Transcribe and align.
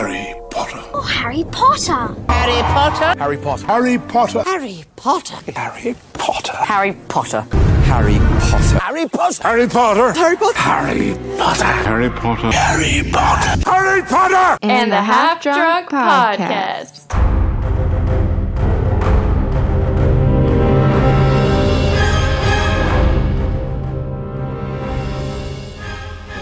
Harry 0.00 0.34
Potter. 0.50 0.80
Oh, 0.94 1.02
Harry 1.02 1.44
Potter. 1.52 2.16
Harry 2.32 2.62
Potter. 2.62 3.18
Harry 3.18 3.36
Potter. 3.36 4.42
Harry 4.44 4.84
Potter. 4.96 5.52
Harry 5.52 5.94
Potter. 6.14 6.52
Harry 6.64 6.94
Potter. 7.06 7.42
Harry 7.84 8.16
Potter. 8.16 8.72
Harry 8.80 9.06
Potter. 9.08 9.42
Harry 9.44 9.68
Potter. 9.68 9.68
Harry 9.68 9.68
Potter. 9.68 10.12
Harry 10.14 10.48
Potter. 10.48 10.92
Harry 10.94 11.10
Potter. 11.28 11.72
Harry 11.76 12.10
Potter. 12.10 12.50
Harry 12.56 13.02
Potter. 13.12 13.70
Harry 13.70 14.02
Potter. 14.02 14.58
and 14.62 14.90
the 14.90 15.02
Half 15.02 15.42
Drunk 15.42 15.90
Podcast. 15.90 17.08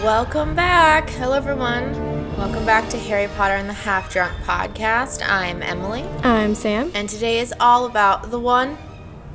Welcome 0.01 0.55
back. 0.55 1.09
Hello, 1.09 1.33
everyone. 1.33 2.08
Welcome 2.39 2.65
back 2.65 2.89
to 2.89 2.97
Harry 2.97 3.27
Potter 3.35 3.55
and 3.55 3.67
the 3.69 3.73
Half 3.73 4.11
Drunk 4.11 4.33
Podcast. 4.43 5.21
I'm 5.27 5.61
Emily, 5.61 6.03
I'm 6.23 6.55
Sam. 6.55 6.89
and 6.95 7.07
today 7.09 7.39
is 7.39 7.53
all 7.59 7.85
about 7.85 8.31
the 8.31 8.39
one, 8.39 8.77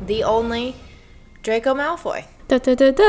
the 0.04 0.24
only 0.24 0.74
Draco 1.42 1.74
Malfoy. 1.74 2.24
Da, 2.48 2.58
da, 2.58 2.74
da, 2.74 2.90
da. 2.90 3.02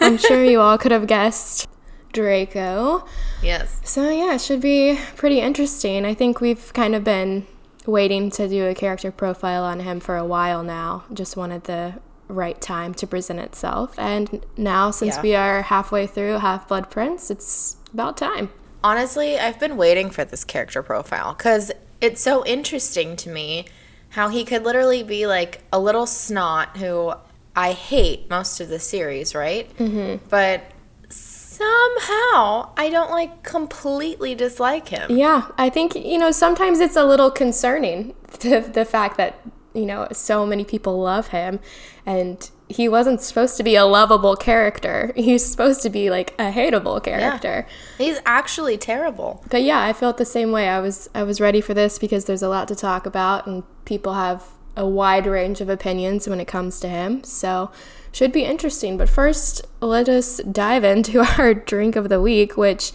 I'm 0.06 0.18
sure 0.18 0.44
you 0.44 0.60
all 0.60 0.76
could 0.78 0.92
have 0.92 1.06
guessed 1.06 1.66
Draco. 2.12 3.04
Yes. 3.42 3.80
So, 3.82 4.08
yeah, 4.10 4.34
it 4.34 4.40
should 4.40 4.60
be 4.60 4.98
pretty 5.16 5.40
interesting. 5.40 6.04
I 6.04 6.14
think 6.14 6.40
we've 6.40 6.72
kind 6.74 6.94
of 6.94 7.02
been 7.02 7.46
waiting 7.86 8.30
to 8.32 8.46
do 8.48 8.66
a 8.66 8.74
character 8.74 9.10
profile 9.10 9.64
on 9.64 9.80
him 9.80 10.00
for 10.00 10.16
a 10.16 10.24
while 10.24 10.62
now. 10.62 11.04
Just 11.12 11.36
wanted 11.36 11.64
the 11.64 11.94
right 12.28 12.60
time 12.60 12.92
to 12.94 13.06
present 13.06 13.40
itself. 13.40 13.98
And 13.98 14.44
now, 14.56 14.90
since 14.90 15.16
Yeah. 15.16 15.22
we 15.22 15.34
are 15.34 15.62
halfway 15.62 16.06
through 16.06 16.38
Half 16.38 16.68
Blood 16.68 16.90
Prince, 16.90 17.30
it's 17.30 17.76
about 17.92 18.16
time. 18.18 18.50
Honestly, 18.82 19.38
I've 19.38 19.58
been 19.58 19.76
waiting 19.76 20.10
for 20.10 20.24
this 20.24 20.44
character 20.44 20.82
profile 20.82 21.34
because 21.34 21.72
it's 22.00 22.20
so 22.20 22.44
interesting 22.44 23.16
to 23.16 23.30
me 23.30 23.66
how 24.10 24.28
he 24.28 24.44
could 24.44 24.64
literally 24.64 25.02
be 25.02 25.26
like 25.26 25.62
a 25.72 25.78
little 25.78 26.06
snot 26.06 26.76
who 26.76 27.12
I 27.56 27.72
hate 27.72 28.30
most 28.30 28.60
of 28.60 28.68
the 28.68 28.78
series, 28.78 29.34
right? 29.34 29.74
Mm-hmm. 29.76 30.24
But 30.28 30.62
somehow 31.10 32.70
I 32.76 32.88
don't 32.90 33.10
like 33.10 33.42
completely 33.42 34.34
dislike 34.34 34.88
him. 34.88 35.10
Yeah, 35.10 35.48
I 35.58 35.68
think, 35.70 35.96
you 35.96 36.18
know, 36.18 36.30
sometimes 36.30 36.78
it's 36.78 36.96
a 36.96 37.04
little 37.04 37.30
concerning 37.30 38.14
the, 38.40 38.60
the 38.60 38.84
fact 38.84 39.16
that, 39.16 39.40
you 39.74 39.86
know, 39.86 40.06
so 40.12 40.46
many 40.46 40.64
people 40.64 41.00
love 41.00 41.28
him 41.28 41.58
and 42.06 42.48
he 42.68 42.88
wasn't 42.88 43.20
supposed 43.20 43.56
to 43.56 43.62
be 43.62 43.76
a 43.76 43.84
lovable 43.84 44.36
character. 44.36 45.12
He's 45.16 45.44
supposed 45.44 45.82
to 45.82 45.90
be 45.90 46.10
like 46.10 46.34
a 46.38 46.52
hateable 46.52 47.02
character. 47.02 47.66
Yeah. 47.66 48.04
He's 48.04 48.20
actually 48.26 48.76
terrible. 48.76 49.42
But 49.50 49.62
yeah, 49.62 49.82
I 49.82 49.92
felt 49.92 50.18
the 50.18 50.26
same 50.26 50.52
way. 50.52 50.68
I 50.68 50.78
was 50.80 51.08
I 51.14 51.22
was 51.22 51.40
ready 51.40 51.60
for 51.60 51.74
this 51.74 51.98
because 51.98 52.26
there's 52.26 52.42
a 52.42 52.48
lot 52.48 52.68
to 52.68 52.74
talk 52.74 53.06
about 53.06 53.46
and 53.46 53.64
people 53.84 54.14
have 54.14 54.44
a 54.76 54.86
wide 54.86 55.26
range 55.26 55.60
of 55.60 55.68
opinions 55.68 56.28
when 56.28 56.40
it 56.40 56.46
comes 56.46 56.78
to 56.80 56.88
him. 56.88 57.24
So, 57.24 57.70
should 58.12 58.32
be 58.32 58.44
interesting. 58.44 58.96
But 58.96 59.08
first, 59.08 59.66
let 59.80 60.08
us 60.08 60.38
dive 60.38 60.84
into 60.84 61.20
our 61.38 61.54
drink 61.54 61.96
of 61.96 62.08
the 62.08 62.20
week, 62.20 62.56
which 62.56 62.92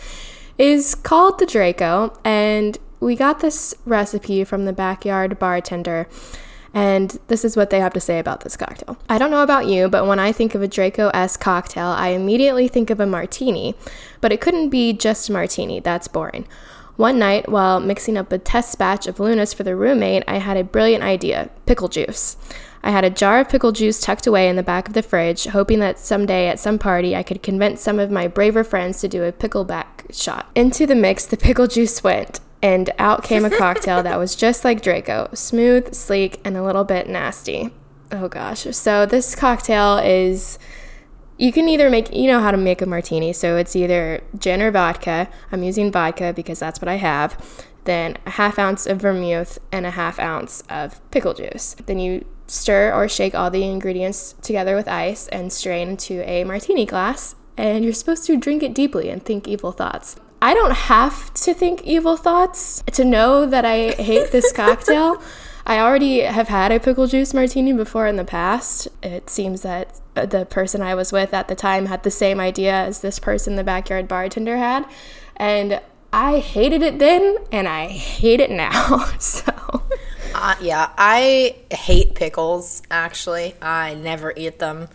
is 0.57 0.95
called 0.95 1.39
the 1.39 1.45
Draco, 1.45 2.17
and 2.23 2.77
we 2.99 3.15
got 3.15 3.41
this 3.41 3.75
recipe 3.85 4.43
from 4.43 4.65
the 4.65 4.73
backyard 4.73 5.37
bartender. 5.39 6.07
And 6.73 7.19
this 7.27 7.45
is 7.45 7.55
what 7.55 7.69
they 7.69 7.79
have 7.79 7.93
to 7.93 7.99
say 7.99 8.17
about 8.17 8.41
this 8.41 8.57
cocktail. 8.57 8.97
I 9.07 9.17
don't 9.19 9.29
know 9.31 9.43
about 9.43 9.67
you, 9.67 9.89
but 9.89 10.07
when 10.07 10.19
I 10.19 10.31
think 10.31 10.55
of 10.55 10.61
a 10.61 10.67
Draco 10.67 11.09
S 11.09 11.37
cocktail, 11.37 11.87
I 11.87 12.09
immediately 12.09 12.67
think 12.67 12.89
of 12.89 12.99
a 12.99 13.05
martini. 13.05 13.75
But 14.21 14.31
it 14.31 14.41
couldn't 14.41 14.69
be 14.69 14.93
just 14.93 15.29
a 15.29 15.33
martini, 15.33 15.79
that's 15.79 16.07
boring. 16.07 16.47
One 16.95 17.17
night, 17.17 17.49
while 17.49 17.79
mixing 17.79 18.17
up 18.17 18.31
a 18.31 18.37
test 18.37 18.77
batch 18.77 19.07
of 19.07 19.19
Lunas 19.19 19.53
for 19.53 19.63
the 19.63 19.75
roommate, 19.75 20.23
I 20.27 20.37
had 20.37 20.57
a 20.57 20.63
brilliant 20.63 21.03
idea 21.03 21.49
pickle 21.65 21.87
juice. 21.87 22.37
I 22.83 22.91
had 22.91 23.03
a 23.03 23.09
jar 23.09 23.39
of 23.39 23.49
pickle 23.49 23.71
juice 23.71 23.99
tucked 23.99 24.27
away 24.27 24.47
in 24.49 24.57
the 24.57 24.63
back 24.63 24.87
of 24.87 24.93
the 24.93 25.01
fridge, 25.01 25.45
hoping 25.45 25.79
that 25.79 25.97
someday 25.97 26.47
at 26.47 26.59
some 26.59 26.77
party 26.77 27.15
I 27.15 27.23
could 27.23 27.41
convince 27.41 27.81
some 27.81 27.97
of 27.97 28.11
my 28.11 28.27
braver 28.27 28.63
friends 28.63 28.99
to 29.01 29.07
do 29.07 29.23
a 29.23 29.31
pickleback 29.31 30.13
shot. 30.13 30.51
Into 30.53 30.85
the 30.85 30.95
mix, 30.95 31.25
the 31.25 31.37
pickle 31.37 31.65
juice 31.65 32.03
went, 32.03 32.41
and 32.63 32.89
out 32.97 33.23
came 33.23 33.45
a 33.45 33.49
cocktail 33.49 34.01
that 34.01 34.17
was 34.17 34.35
just 34.47 34.63
like 34.63 34.81
Draco 34.81 35.29
smooth, 35.33 35.93
sleek, 35.93 36.39
and 36.43 36.57
a 36.57 36.63
little 36.63 36.85
bit 36.85 37.07
nasty. 37.07 37.69
Oh 38.11 38.27
gosh. 38.27 38.65
So, 38.71 39.05
this 39.05 39.35
cocktail 39.35 39.97
is 39.97 40.57
you 41.37 41.51
can 41.51 41.67
either 41.67 41.89
make 41.89 42.13
you 42.13 42.27
know 42.27 42.39
how 42.39 42.51
to 42.51 42.57
make 42.57 42.81
a 42.81 42.85
martini 42.85 43.33
so 43.33 43.57
it's 43.57 43.75
either 43.75 44.23
gin 44.37 44.61
or 44.61 44.69
vodka 44.69 45.27
i'm 45.51 45.63
using 45.63 45.91
vodka 45.91 46.31
because 46.31 46.59
that's 46.59 46.79
what 46.79 46.87
i 46.87 46.95
have 46.95 47.65
then 47.85 48.15
a 48.27 48.29
half 48.29 48.59
ounce 48.59 48.85
of 48.85 49.01
vermouth 49.01 49.57
and 49.71 49.85
a 49.85 49.91
half 49.91 50.19
ounce 50.19 50.61
of 50.69 51.01
pickle 51.09 51.33
juice 51.33 51.75
then 51.87 51.97
you 51.99 52.23
stir 52.45 52.93
or 52.93 53.09
shake 53.09 53.33
all 53.33 53.49
the 53.49 53.63
ingredients 53.63 54.35
together 54.41 54.75
with 54.75 54.87
ice 54.87 55.27
and 55.29 55.51
strain 55.51 55.89
into 55.89 56.21
a 56.29 56.43
martini 56.43 56.85
glass 56.85 57.35
and 57.57 57.83
you're 57.83 57.93
supposed 57.93 58.25
to 58.25 58.37
drink 58.37 58.61
it 58.61 58.73
deeply 58.73 59.09
and 59.09 59.25
think 59.25 59.47
evil 59.47 59.71
thoughts 59.71 60.15
i 60.43 60.53
don't 60.53 60.75
have 60.93 61.33
to 61.33 61.53
think 61.53 61.81
evil 61.83 62.17
thoughts 62.17 62.83
to 62.91 63.03
know 63.03 63.45
that 63.45 63.65
i 63.65 63.91
hate 63.91 64.31
this 64.31 64.51
cocktail 64.61 65.21
I 65.65 65.79
already 65.79 66.19
have 66.19 66.49
had 66.49 66.71
a 66.73 66.79
pickle 66.79 67.07
juice 67.07 67.33
martini 67.33 67.71
before 67.71 68.05
in 68.07 68.17
the 68.17 68.25
past. 68.25 68.89
It 69.01 69.29
seems 69.29 69.61
that 69.61 70.01
the 70.13 70.45
person 70.49 70.81
I 70.81 70.93
was 70.93 71.13
with 71.13 71.33
at 71.33 71.47
the 71.47 71.55
time 71.55 71.85
had 71.85 72.03
the 72.03 72.11
same 72.11 72.39
idea 72.39 72.73
as 72.73 72.99
this 72.99 73.17
person 73.17 73.55
the 73.55 73.63
backyard 73.63 74.07
bartender 74.07 74.57
had. 74.57 74.85
And 75.37 75.79
I 76.11 76.39
hated 76.39 76.81
it 76.81 76.99
then 76.99 77.37
and 77.51 77.67
I 77.67 77.87
hate 77.87 78.41
it 78.41 78.51
now. 78.51 79.05
so, 79.19 79.53
Uh, 80.35 80.55
yeah, 80.61 80.89
I 80.97 81.55
hate 81.71 82.15
pickles, 82.15 82.81
actually. 82.91 83.55
I 83.61 83.93
never 83.93 84.33
eat 84.35 84.59
them. 84.59 84.89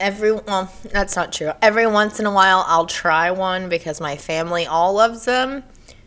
Every 0.00 0.32
well, 0.32 0.72
that's 0.90 1.16
not 1.16 1.32
true. 1.32 1.52
Every 1.62 1.86
once 1.86 2.18
in 2.18 2.26
a 2.26 2.32
while 2.32 2.64
I'll 2.66 2.86
try 2.86 3.30
one 3.30 3.68
because 3.68 4.00
my 4.00 4.16
family 4.16 4.66
all 4.66 4.94
loves 4.94 5.24
them 5.24 5.64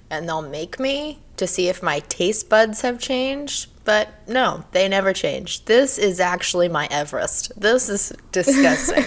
and 0.09 0.28
they'll 0.28 0.42
make 0.42 0.80
me 0.80 1.20
to 1.38 1.48
see 1.48 1.70
if 1.70 1.81
my 1.81 2.00
taste 2.00 2.50
buds 2.50 2.81
have 2.81 3.00
changed. 3.00 3.70
But 3.86 4.09
no, 4.28 4.66
they 4.72 4.90
never 4.90 5.14
change. 5.14 5.66
This 5.66 5.98
is 5.98 6.20
actually 6.20 6.68
my 6.68 6.88
Everest. 6.92 7.53
This 7.59 7.88
is 7.88 8.12
disgusting. 8.34 9.06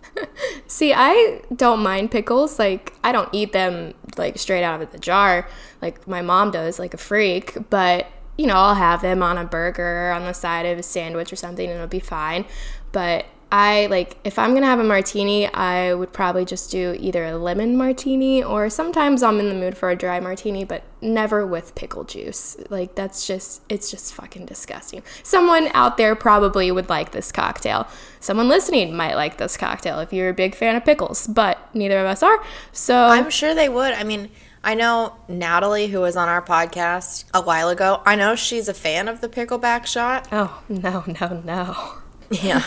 see, 0.66 0.94
I 0.94 1.42
don't 1.54 1.82
mind 1.82 2.10
pickles. 2.10 2.58
Like, 2.58 2.94
I 3.04 3.12
don't 3.12 3.28
eat 3.32 3.52
them 3.52 3.92
like 4.16 4.38
straight 4.38 4.64
out 4.64 4.80
of 4.80 4.92
the 4.92 4.98
jar 4.98 5.46
like 5.82 6.06
my 6.08 6.22
mom 6.22 6.50
does, 6.50 6.78
like 6.78 6.94
a 6.94 6.98
freak. 6.98 7.56
But, 7.70 8.06
you 8.38 8.46
know, 8.46 8.54
I'll 8.54 8.74
have 8.74 9.02
them 9.02 9.22
on 9.22 9.38
a 9.38 9.44
burger 9.44 10.12
on 10.12 10.22
the 10.22 10.32
side 10.32 10.66
of 10.66 10.78
a 10.78 10.82
sandwich 10.82 11.32
or 11.32 11.36
something 11.36 11.68
and 11.68 11.76
it'll 11.76 11.86
be 11.86 12.00
fine. 12.00 12.44
But 12.92 13.26
I 13.50 13.86
like 13.86 14.16
if 14.24 14.40
I'm 14.40 14.54
gonna 14.54 14.66
have 14.66 14.80
a 14.80 14.84
martini, 14.84 15.46
I 15.46 15.94
would 15.94 16.12
probably 16.12 16.44
just 16.44 16.70
do 16.70 16.96
either 16.98 17.24
a 17.24 17.36
lemon 17.36 17.76
martini 17.76 18.42
or 18.42 18.68
sometimes 18.68 19.22
I'm 19.22 19.38
in 19.38 19.48
the 19.48 19.54
mood 19.54 19.78
for 19.78 19.88
a 19.88 19.94
dry 19.96 20.18
martini, 20.18 20.64
but 20.64 20.82
never 21.00 21.46
with 21.46 21.76
pickle 21.76 22.02
juice. 22.02 22.56
Like 22.70 22.96
that's 22.96 23.24
just 23.24 23.62
it's 23.68 23.88
just 23.88 24.14
fucking 24.14 24.46
disgusting. 24.46 25.02
Someone 25.22 25.68
out 25.74 25.96
there 25.96 26.16
probably 26.16 26.72
would 26.72 26.88
like 26.88 27.12
this 27.12 27.30
cocktail. 27.30 27.86
Someone 28.18 28.48
listening 28.48 28.96
might 28.96 29.14
like 29.14 29.38
this 29.38 29.56
cocktail 29.56 30.00
if 30.00 30.12
you're 30.12 30.30
a 30.30 30.34
big 30.34 30.56
fan 30.56 30.74
of 30.74 30.84
pickles, 30.84 31.28
but 31.28 31.72
neither 31.72 32.00
of 32.00 32.06
us 32.06 32.24
are. 32.24 32.42
So 32.72 32.96
I'm 32.96 33.30
sure 33.30 33.54
they 33.54 33.68
would. 33.68 33.92
I 33.92 34.02
mean, 34.02 34.28
I 34.64 34.74
know 34.74 35.14
Natalie, 35.28 35.86
who 35.86 36.00
was 36.00 36.16
on 36.16 36.28
our 36.28 36.42
podcast 36.42 37.24
a 37.32 37.40
while 37.40 37.68
ago, 37.68 38.02
I 38.04 38.16
know 38.16 38.34
she's 38.34 38.68
a 38.68 38.74
fan 38.74 39.06
of 39.06 39.20
the 39.20 39.28
pickleback 39.28 39.86
shot. 39.86 40.26
oh 40.32 40.64
no 40.68 41.04
no 41.06 41.42
no. 41.44 41.98
Yeah. 42.30 42.62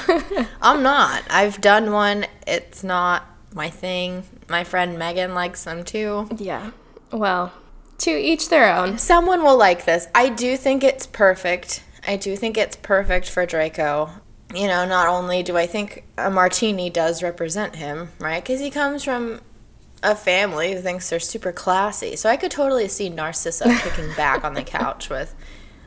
I'm 0.61 0.81
not. 0.83 1.23
I've 1.29 1.59
done 1.61 1.91
one. 1.91 2.25
It's 2.47 2.83
not 2.83 3.25
my 3.53 3.69
thing. 3.69 4.23
My 4.49 4.63
friend 4.63 4.97
Megan 4.97 5.33
likes 5.33 5.63
them 5.63 5.83
too. 5.83 6.27
Yeah. 6.37 6.71
Well, 7.11 7.51
to 7.99 8.11
each 8.11 8.49
their 8.49 8.73
own. 8.75 8.97
Someone 8.97 9.43
will 9.43 9.57
like 9.57 9.85
this. 9.85 10.07
I 10.15 10.29
do 10.29 10.55
think 10.57 10.83
it's 10.83 11.05
perfect. 11.07 11.83
I 12.07 12.15
do 12.15 12.35
think 12.35 12.57
it's 12.57 12.75
perfect 12.77 13.29
for 13.29 13.45
Draco. 13.45 14.09
You 14.53 14.67
know, 14.67 14.85
not 14.85 15.07
only 15.07 15.43
do 15.43 15.57
I 15.57 15.67
think 15.67 16.05
a 16.17 16.29
martini 16.31 16.89
does 16.89 17.21
represent 17.21 17.75
him, 17.75 18.09
right? 18.19 18.41
Because 18.43 18.59
he 18.59 18.71
comes 18.71 19.03
from 19.03 19.41
a 20.01 20.15
family 20.15 20.73
who 20.73 20.79
thinks 20.81 21.09
they're 21.09 21.19
super 21.19 21.51
classy. 21.51 22.15
So 22.15 22.29
I 22.29 22.37
could 22.37 22.51
totally 22.51 22.87
see 22.87 23.09
Narcissa 23.09 23.65
kicking 23.83 24.11
back 24.15 24.43
on 24.43 24.53
the 24.53 24.63
couch 24.63 25.09
with 25.09 25.35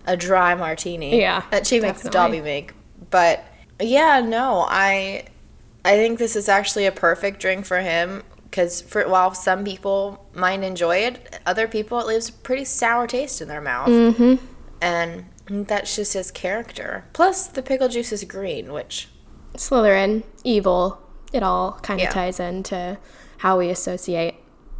a 0.06 0.16
dry 0.16 0.54
martini. 0.54 1.18
Yeah, 1.18 1.42
That 1.50 1.66
she 1.66 1.80
makes 1.80 2.02
definitely. 2.02 2.10
Dobby 2.10 2.40
make. 2.42 2.74
But 3.10 3.44
yeah, 3.82 4.20
no, 4.20 4.66
I 4.68 5.24
I 5.84 5.96
think 5.96 6.18
this 6.18 6.36
is 6.36 6.48
actually 6.48 6.86
a 6.86 6.92
perfect 6.92 7.40
drink 7.40 7.66
for 7.66 7.80
him 7.80 8.22
because 8.44 8.80
for 8.82 9.08
while 9.08 9.34
some 9.34 9.64
people 9.64 10.26
might 10.34 10.62
enjoy 10.62 10.98
it, 10.98 11.40
other 11.46 11.66
people 11.66 11.98
it 12.00 12.06
leaves 12.06 12.28
a 12.28 12.32
pretty 12.32 12.64
sour 12.64 13.06
taste 13.06 13.40
in 13.40 13.48
their 13.48 13.60
mouth. 13.60 13.88
Mm-hmm. 13.88 14.44
And 14.80 15.24
that's 15.48 15.96
just 15.96 16.12
his 16.14 16.30
character. 16.30 17.04
Plus, 17.12 17.46
the 17.46 17.62
pickle 17.62 17.88
juice 17.88 18.12
is 18.12 18.24
green, 18.24 18.72
which 18.72 19.08
Slytherin, 19.54 20.22
evil. 20.44 20.98
It 21.32 21.42
all 21.42 21.78
kind 21.82 22.00
of 22.00 22.04
Yeah. 22.04 22.10
ties 22.10 22.38
into 22.40 22.98
how 23.38 23.58
we 23.58 23.70
associate 23.70 24.34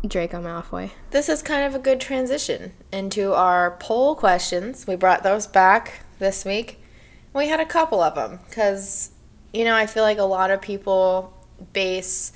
Draco 0.06 0.40
Malfoy. 0.42 0.90
This 1.10 1.28
is 1.28 1.40
kind 1.42 1.64
of 1.64 1.74
a 1.74 1.78
good 1.78 2.00
transition 2.00 2.72
into 2.92 3.32
our 3.32 3.76
poll 3.80 4.14
questions. 4.14 4.86
We 4.86 4.96
brought 4.96 5.22
those 5.22 5.46
back 5.46 6.00
this 6.18 6.44
week. 6.44 6.81
We 7.34 7.48
had 7.48 7.60
a 7.60 7.66
couple 7.66 8.02
of 8.02 8.14
them 8.14 8.40
because, 8.48 9.10
you 9.52 9.64
know, 9.64 9.74
I 9.74 9.86
feel 9.86 10.02
like 10.02 10.18
a 10.18 10.24
lot 10.24 10.50
of 10.50 10.60
people 10.60 11.32
base 11.72 12.32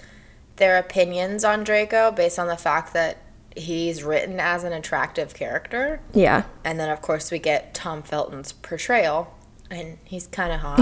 their 0.57 0.79
opinions 0.79 1.45
on 1.45 1.65
Draco 1.65 2.11
based 2.11 2.39
on 2.39 2.47
the 2.47 2.57
fact 2.57 2.93
that 2.95 3.19
he's 3.55 4.03
written 4.03 4.39
as 4.41 4.65
an 4.65 4.73
attractive 4.73 5.35
character. 5.35 6.01
Yeah. 6.13 6.45
And 6.65 6.79
then, 6.79 6.89
of 6.91 7.03
course, 7.03 7.31
we 7.31 7.39
get 7.39 7.75
Tom 7.75 8.03
Felton's 8.03 8.53
portrayal, 8.53 9.35
and 9.71 9.99
he's 10.05 10.27
kind 10.27 10.53
of 10.53 10.61
hot. 10.61 10.81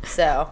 so. 0.04 0.50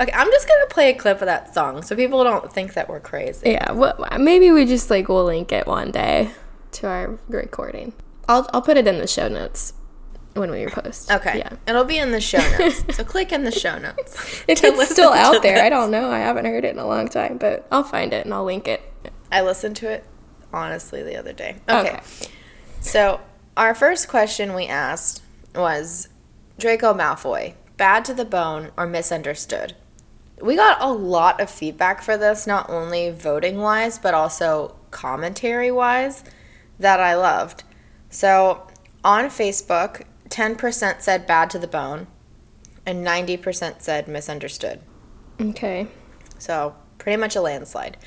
Okay, 0.00 0.12
I'm 0.12 0.30
just 0.30 0.48
gonna 0.48 0.66
play 0.68 0.90
a 0.90 0.94
clip 0.94 1.20
of 1.20 1.26
that 1.26 1.54
song 1.54 1.82
so 1.82 1.94
people 1.94 2.24
don't 2.24 2.52
think 2.52 2.74
that 2.74 2.88
we're 2.88 2.98
crazy. 2.98 3.50
Yeah, 3.50 3.70
well, 3.70 4.04
maybe 4.18 4.50
we 4.50 4.64
just 4.64 4.90
like 4.90 5.08
will 5.08 5.24
link 5.24 5.52
it 5.52 5.66
one 5.66 5.92
day 5.92 6.32
to 6.72 6.88
our 6.88 7.18
recording. 7.28 7.92
I'll 8.28 8.48
I'll 8.52 8.62
put 8.62 8.76
it 8.76 8.88
in 8.88 8.98
the 8.98 9.06
show 9.06 9.28
notes 9.28 9.74
when 10.34 10.50
we 10.50 10.66
post. 10.66 11.10
Okay. 11.10 11.38
Yeah. 11.38 11.52
It'll 11.66 11.84
be 11.84 11.98
in 11.98 12.12
the 12.12 12.20
show 12.20 12.38
notes. 12.58 12.84
so 12.96 13.04
click 13.04 13.32
in 13.32 13.44
the 13.44 13.50
show 13.50 13.78
notes. 13.78 14.44
If 14.48 14.62
it's 14.64 14.90
still 14.90 15.12
out 15.12 15.42
there, 15.42 15.64
I 15.64 15.68
don't 15.68 15.90
know. 15.90 16.10
I 16.10 16.18
haven't 16.18 16.46
heard 16.46 16.64
it 16.64 16.70
in 16.70 16.78
a 16.78 16.86
long 16.86 17.08
time, 17.08 17.38
but 17.38 17.66
I'll 17.70 17.84
find 17.84 18.12
it 18.12 18.24
and 18.24 18.34
I'll 18.34 18.44
link 18.44 18.68
it. 18.68 18.82
I 19.30 19.42
listened 19.42 19.76
to 19.76 19.88
it 19.88 20.04
honestly 20.52 21.02
the 21.02 21.16
other 21.16 21.32
day. 21.32 21.56
Okay. 21.68 21.90
Okay. 21.90 22.00
So, 22.80 23.20
our 23.56 23.74
first 23.74 24.08
question 24.08 24.54
we 24.54 24.66
asked 24.66 25.22
was 25.54 26.08
Draco 26.58 26.94
Malfoy, 26.94 27.54
bad 27.76 28.04
to 28.06 28.14
the 28.14 28.24
bone 28.24 28.70
or 28.76 28.86
misunderstood? 28.86 29.74
We 30.40 30.56
got 30.56 30.82
a 30.82 30.90
lot 30.92 31.40
of 31.40 31.48
feedback 31.50 32.02
for 32.02 32.16
this, 32.16 32.46
not 32.46 32.68
only 32.68 33.10
voting 33.10 33.58
wise, 33.58 33.98
but 33.98 34.14
also 34.14 34.74
commentary 34.90 35.70
wise, 35.70 36.24
that 36.78 36.98
I 36.98 37.14
loved. 37.14 37.62
So, 38.10 38.66
on 39.04 39.26
Facebook, 39.26 40.02
10% 40.32 41.02
said 41.02 41.26
bad 41.26 41.50
to 41.50 41.58
the 41.58 41.66
bone, 41.66 42.06
and 42.86 43.06
90% 43.06 43.82
said 43.82 44.08
misunderstood. 44.08 44.80
Okay. 45.38 45.86
So, 46.38 46.74
pretty 46.96 47.18
much 47.18 47.36
a 47.36 47.42
landslide. 47.42 47.98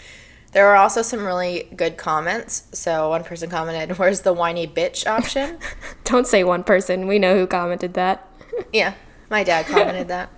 There 0.52 0.66
were 0.66 0.76
also 0.76 1.02
some 1.02 1.24
really 1.24 1.70
good 1.76 1.98
comments. 1.98 2.68
So, 2.72 3.10
one 3.10 3.24
person 3.24 3.50
commented, 3.50 3.98
Where's 4.00 4.22
the 4.22 4.34
whiny 4.34 4.68
bitch 4.68 5.06
option? 5.06 5.60
Don't 6.04 6.26
say 6.26 6.44
one 6.44 6.64
person. 6.64 7.06
We 7.08 7.20
know 7.20 7.38
who 7.38 7.46
commented 7.46 7.94
that. 7.94 8.28
yeah, 8.74 8.96
my 9.30 9.44
dad 9.44 9.68
commented 9.68 10.08
that. 10.08 10.32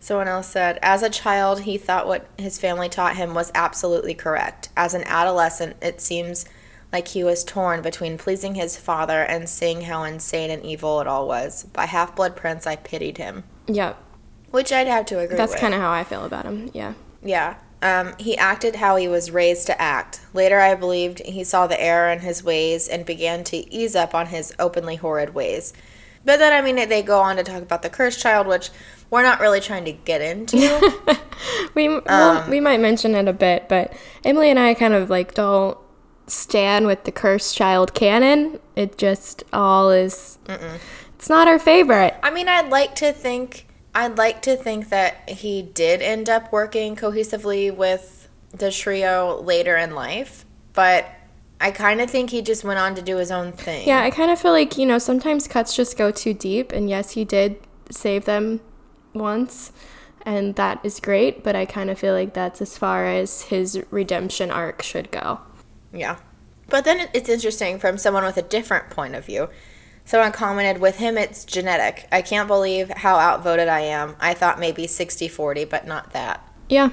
Someone 0.00 0.26
else 0.26 0.48
said, 0.48 0.80
As 0.82 1.04
a 1.04 1.08
child, 1.08 1.60
he 1.60 1.78
thought 1.78 2.08
what 2.08 2.26
his 2.36 2.58
family 2.58 2.88
taught 2.88 3.16
him 3.16 3.34
was 3.34 3.52
absolutely 3.54 4.14
correct. 4.14 4.70
As 4.76 4.94
an 4.94 5.04
adolescent, 5.04 5.76
it 5.80 6.00
seems 6.00 6.46
like 6.92 7.08
he 7.08 7.24
was 7.24 7.42
torn 7.42 7.82
between 7.82 8.18
pleasing 8.18 8.54
his 8.54 8.76
father 8.76 9.22
and 9.22 9.48
seeing 9.48 9.82
how 9.82 10.02
insane 10.02 10.50
and 10.50 10.64
evil 10.64 11.00
it 11.00 11.06
all 11.06 11.26
was. 11.26 11.64
By 11.72 11.86
Half 11.86 12.14
Blood 12.14 12.36
Prince, 12.36 12.66
I 12.66 12.76
pitied 12.76 13.18
him. 13.18 13.44
Yep. 13.66 13.98
Which 14.50 14.72
I'd 14.72 14.86
have 14.86 15.06
to 15.06 15.18
agree 15.18 15.36
That's 15.36 15.54
kind 15.54 15.72
of 15.72 15.80
how 15.80 15.90
I 15.90 16.04
feel 16.04 16.24
about 16.24 16.44
him. 16.44 16.70
Yeah. 16.74 16.94
Yeah. 17.22 17.56
Um, 17.80 18.12
he 18.18 18.36
acted 18.36 18.76
how 18.76 18.96
he 18.96 19.08
was 19.08 19.30
raised 19.30 19.66
to 19.66 19.80
act. 19.80 20.20
Later, 20.34 20.60
I 20.60 20.74
believed 20.74 21.20
he 21.20 21.42
saw 21.42 21.66
the 21.66 21.82
error 21.82 22.12
in 22.12 22.20
his 22.20 22.44
ways 22.44 22.86
and 22.86 23.04
began 23.06 23.42
to 23.44 23.74
ease 23.74 23.96
up 23.96 24.14
on 24.14 24.26
his 24.26 24.52
openly 24.58 24.96
horrid 24.96 25.34
ways. 25.34 25.72
But 26.24 26.38
then, 26.38 26.52
I 26.52 26.60
mean, 26.60 26.76
they 26.88 27.02
go 27.02 27.20
on 27.20 27.36
to 27.36 27.42
talk 27.42 27.62
about 27.62 27.82
the 27.82 27.90
cursed 27.90 28.20
child, 28.20 28.46
which 28.46 28.70
we're 29.10 29.24
not 29.24 29.40
really 29.40 29.60
trying 29.60 29.84
to 29.86 29.92
get 29.92 30.20
into. 30.20 31.18
We 31.74 31.88
well, 31.88 32.38
Um, 32.38 32.50
we 32.50 32.60
might 32.60 32.80
mention 32.80 33.14
it 33.14 33.28
a 33.28 33.32
bit, 33.32 33.68
but 33.68 33.92
Emily 34.24 34.50
and 34.50 34.58
I 34.58 34.74
kind 34.74 34.94
of 34.94 35.10
like 35.10 35.34
don't 35.34 35.76
stand 36.32 36.86
with 36.86 37.04
the 37.04 37.12
cursed 37.12 37.56
child 37.56 37.94
canon. 37.94 38.58
It 38.76 38.98
just 38.98 39.44
all 39.52 39.90
is. 39.90 40.38
It's 41.14 41.28
not 41.28 41.46
our 41.46 41.58
favorite. 41.58 42.14
I 42.22 42.30
mean, 42.30 42.48
I'd 42.48 42.68
like 42.68 42.94
to 42.96 43.12
think, 43.12 43.68
I'd 43.94 44.18
like 44.18 44.42
to 44.42 44.56
think 44.56 44.88
that 44.88 45.28
he 45.28 45.62
did 45.62 46.02
end 46.02 46.28
up 46.28 46.52
working 46.52 46.96
cohesively 46.96 47.74
with 47.74 48.28
the 48.52 48.70
trio 48.70 49.40
later 49.40 49.76
in 49.76 49.94
life, 49.94 50.44
but 50.72 51.06
I 51.60 51.70
kind 51.70 52.00
of 52.00 52.10
think 52.10 52.30
he 52.30 52.42
just 52.42 52.64
went 52.64 52.80
on 52.80 52.94
to 52.96 53.02
do 53.02 53.16
his 53.18 53.30
own 53.30 53.52
thing. 53.52 53.86
Yeah, 53.86 54.02
I 54.02 54.10
kind 54.10 54.30
of 54.30 54.38
feel 54.38 54.52
like 54.52 54.76
you 54.76 54.84
know 54.84 54.98
sometimes 54.98 55.46
cuts 55.46 55.76
just 55.76 55.96
go 55.96 56.10
too 56.10 56.34
deep, 56.34 56.72
and 56.72 56.90
yes, 56.90 57.12
he 57.12 57.24
did 57.24 57.58
save 57.90 58.24
them 58.24 58.60
once, 59.14 59.70
and 60.22 60.56
that 60.56 60.80
is 60.82 60.98
great. 60.98 61.44
But 61.44 61.54
I 61.54 61.64
kind 61.64 61.88
of 61.88 61.98
feel 61.98 62.14
like 62.14 62.34
that's 62.34 62.60
as 62.60 62.76
far 62.76 63.06
as 63.06 63.42
his 63.42 63.82
redemption 63.90 64.50
arc 64.50 64.82
should 64.82 65.10
go. 65.12 65.40
Yeah. 65.92 66.16
But 66.68 66.84
then 66.84 67.08
it's 67.12 67.28
interesting 67.28 67.78
from 67.78 67.98
someone 67.98 68.24
with 68.24 68.36
a 68.36 68.42
different 68.42 68.90
point 68.90 69.14
of 69.14 69.24
view. 69.26 69.48
Someone 70.04 70.32
commented, 70.32 70.80
with 70.80 70.96
him, 70.96 71.16
it's 71.16 71.44
genetic. 71.44 72.08
I 72.10 72.22
can't 72.22 72.48
believe 72.48 72.88
how 72.90 73.16
outvoted 73.18 73.68
I 73.68 73.80
am. 73.80 74.16
I 74.18 74.34
thought 74.34 74.58
maybe 74.58 74.86
60 74.86 75.28
40, 75.28 75.64
but 75.66 75.86
not 75.86 76.12
that. 76.12 76.42
Yeah, 76.68 76.90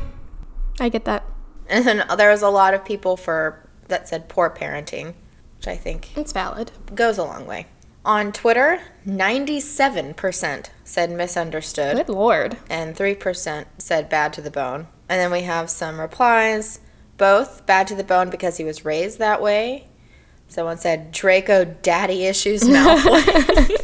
I 0.80 0.90
get 0.90 1.06
that. 1.06 1.24
And 1.68 1.86
then 1.86 2.04
there 2.18 2.30
was 2.30 2.42
a 2.42 2.50
lot 2.50 2.74
of 2.74 2.84
people 2.86 3.16
for 3.18 3.68
that 3.88 4.07
said 4.07 4.28
poor 4.30 4.50
parenting, 4.50 5.13
which 5.57 5.68
I 5.68 5.75
think 5.75 6.16
It's 6.18 6.34
valid. 6.34 6.72
goes 6.94 7.18
a 7.18 7.24
long 7.24 7.46
way. 7.48 7.68
On 8.06 8.31
Twitter, 8.31 8.80
97% 9.07 10.69
said 10.84 11.12
misunderstood, 11.12 11.98
Good 11.98 12.10
lord. 12.10 12.57
and 12.69 12.96
3% 12.96 13.66
said 13.78 14.10
bad 14.10 14.34
to 14.34 14.42
the 14.42 14.51
bone. 14.51 14.88
And 15.07 15.19
then 15.19 15.31
we 15.31 15.42
have 15.42 15.69
some 15.69 16.00
replies 16.00 16.80
both 17.19 17.68
bad 17.68 17.86
to 17.88 17.95
the 17.95 18.04
bone 18.04 18.31
because 18.31 18.57
he 18.57 18.63
was 18.63 18.83
raised 18.83 19.19
that 19.19 19.44
way. 19.44 19.86
Someone 20.48 20.80
said 20.80 21.12
Draco 21.12 21.63
daddy 21.83 22.25
issues 22.25 22.63
Malfoy. 22.68 23.80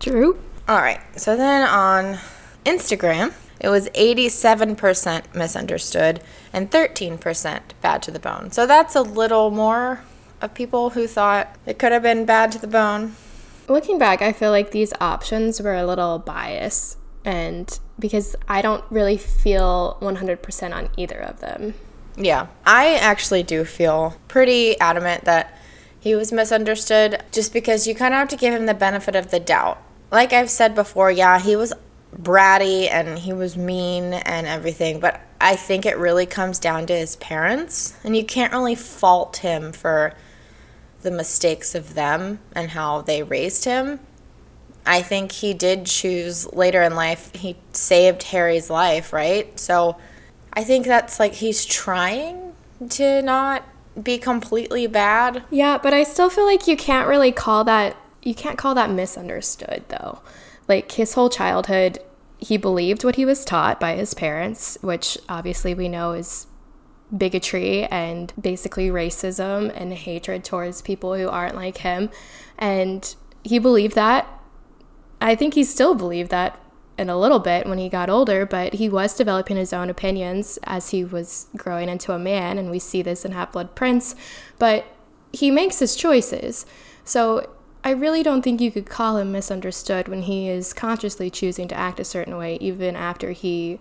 True. 0.00 0.40
All 0.66 0.78
right. 0.78 1.00
So 1.16 1.36
then 1.36 1.68
on 1.68 2.18
Instagram, 2.64 3.32
it 3.60 3.68
was 3.68 3.88
87% 3.90 5.34
misunderstood 5.34 6.20
and 6.52 6.70
13% 6.70 7.60
bad 7.80 8.02
to 8.02 8.10
the 8.10 8.18
bone. 8.18 8.50
So 8.50 8.66
that's 8.66 8.96
a 8.96 9.02
little 9.02 9.50
more 9.50 10.02
of 10.40 10.54
people 10.54 10.90
who 10.90 11.06
thought 11.06 11.56
it 11.66 11.78
could 11.78 11.92
have 11.92 12.02
been 12.02 12.24
bad 12.24 12.52
to 12.52 12.58
the 12.58 12.66
bone. 12.66 13.16
Looking 13.68 13.98
back, 13.98 14.22
I 14.22 14.32
feel 14.32 14.50
like 14.50 14.70
these 14.70 14.92
options 15.00 15.60
were 15.60 15.74
a 15.74 15.86
little 15.86 16.18
biased, 16.18 16.96
and 17.24 17.78
because 17.98 18.36
I 18.48 18.62
don't 18.62 18.84
really 18.90 19.16
feel 19.16 19.98
100% 20.00 20.74
on 20.74 20.88
either 20.96 21.18
of 21.18 21.40
them. 21.40 21.74
Yeah. 22.16 22.48
I 22.64 22.94
actually 22.96 23.42
do 23.42 23.64
feel 23.64 24.16
pretty 24.28 24.78
adamant 24.80 25.24
that 25.24 25.58
he 26.00 26.14
was 26.14 26.32
misunderstood 26.32 27.22
just 27.32 27.52
because 27.52 27.86
you 27.86 27.94
kind 27.94 28.14
of 28.14 28.18
have 28.18 28.28
to 28.28 28.36
give 28.36 28.54
him 28.54 28.66
the 28.66 28.74
benefit 28.74 29.16
of 29.16 29.30
the 29.30 29.40
doubt. 29.40 29.82
Like 30.10 30.32
I've 30.32 30.50
said 30.50 30.74
before, 30.74 31.10
yeah, 31.10 31.38
he 31.38 31.56
was 31.56 31.72
bratty 32.16 32.90
and 32.90 33.18
he 33.18 33.32
was 33.32 33.56
mean 33.56 34.14
and 34.14 34.46
everything, 34.46 35.00
but 35.00 35.20
I 35.40 35.56
think 35.56 35.84
it 35.84 35.98
really 35.98 36.26
comes 36.26 36.58
down 36.58 36.86
to 36.86 36.94
his 36.94 37.16
parents, 37.16 37.96
and 38.02 38.16
you 38.16 38.24
can't 38.24 38.52
really 38.52 38.74
fault 38.74 39.38
him 39.38 39.72
for 39.72 40.14
the 41.02 41.10
mistakes 41.10 41.74
of 41.74 41.94
them 41.94 42.40
and 42.52 42.70
how 42.70 43.02
they 43.02 43.22
raised 43.22 43.64
him. 43.64 44.00
I 44.88 45.02
think 45.02 45.32
he 45.32 45.52
did 45.52 45.84
choose 45.84 46.50
later 46.52 46.82
in 46.82 46.94
life, 46.94 47.34
he 47.34 47.56
saved 47.72 48.22
Harry's 48.24 48.70
life, 48.70 49.12
right? 49.12 49.58
So 49.60 49.98
I 50.52 50.64
think 50.64 50.86
that's 50.86 51.20
like 51.20 51.34
he's 51.34 51.64
trying 51.64 52.54
to 52.90 53.20
not 53.20 53.64
be 54.02 54.18
completely 54.18 54.86
bad. 54.86 55.44
Yeah, 55.50 55.78
but 55.78 55.92
I 55.92 56.04
still 56.04 56.30
feel 56.30 56.46
like 56.46 56.66
you 56.66 56.76
can't 56.76 57.06
really 57.06 57.32
call 57.32 57.64
that 57.64 57.96
you 58.22 58.34
can't 58.34 58.58
call 58.58 58.74
that 58.74 58.90
misunderstood 58.90 59.84
though. 59.88 60.20
Like 60.66 60.92
his 60.92 61.14
whole 61.14 61.28
childhood 61.28 61.98
he 62.38 62.56
believed 62.56 63.04
what 63.04 63.16
he 63.16 63.24
was 63.24 63.44
taught 63.44 63.80
by 63.80 63.94
his 63.94 64.14
parents, 64.14 64.78
which 64.80 65.18
obviously 65.28 65.74
we 65.74 65.88
know 65.88 66.12
is 66.12 66.46
bigotry 67.16 67.84
and 67.86 68.32
basically 68.40 68.88
racism 68.88 69.72
and 69.74 69.92
hatred 69.92 70.44
towards 70.44 70.80
people 70.80 71.14
who 71.14 71.28
aren't 71.28 71.56
like 71.56 71.78
him. 71.78 72.10
And 72.58 73.14
he 73.42 73.58
believed 73.58 73.94
that. 73.96 74.28
I 75.20 75.34
think 75.34 75.54
he 75.54 75.64
still 75.64 75.94
believed 75.94 76.30
that 76.30 76.60
in 76.96 77.08
a 77.08 77.18
little 77.18 77.38
bit 77.38 77.66
when 77.66 77.78
he 77.78 77.88
got 77.88 78.10
older, 78.10 78.44
but 78.44 78.74
he 78.74 78.88
was 78.88 79.16
developing 79.16 79.56
his 79.56 79.72
own 79.72 79.88
opinions 79.88 80.58
as 80.64 80.90
he 80.90 81.04
was 81.04 81.46
growing 81.56 81.88
into 81.88 82.12
a 82.12 82.18
man, 82.18 82.58
and 82.58 82.70
we 82.70 82.78
see 82.78 83.02
this 83.02 83.24
in 83.24 83.32
Half 83.32 83.52
Blood 83.52 83.74
Prince. 83.74 84.16
But 84.58 84.84
he 85.32 85.50
makes 85.50 85.78
his 85.78 85.94
choices. 85.94 86.66
So 87.04 87.50
I 87.84 87.90
really 87.90 88.22
don't 88.22 88.42
think 88.42 88.60
you 88.60 88.72
could 88.72 88.88
call 88.88 89.16
him 89.18 89.30
misunderstood 89.30 90.08
when 90.08 90.22
he 90.22 90.48
is 90.48 90.72
consciously 90.72 91.30
choosing 91.30 91.68
to 91.68 91.74
act 91.76 92.00
a 92.00 92.04
certain 92.04 92.36
way, 92.36 92.56
even 92.60 92.96
after 92.96 93.30
he 93.32 93.78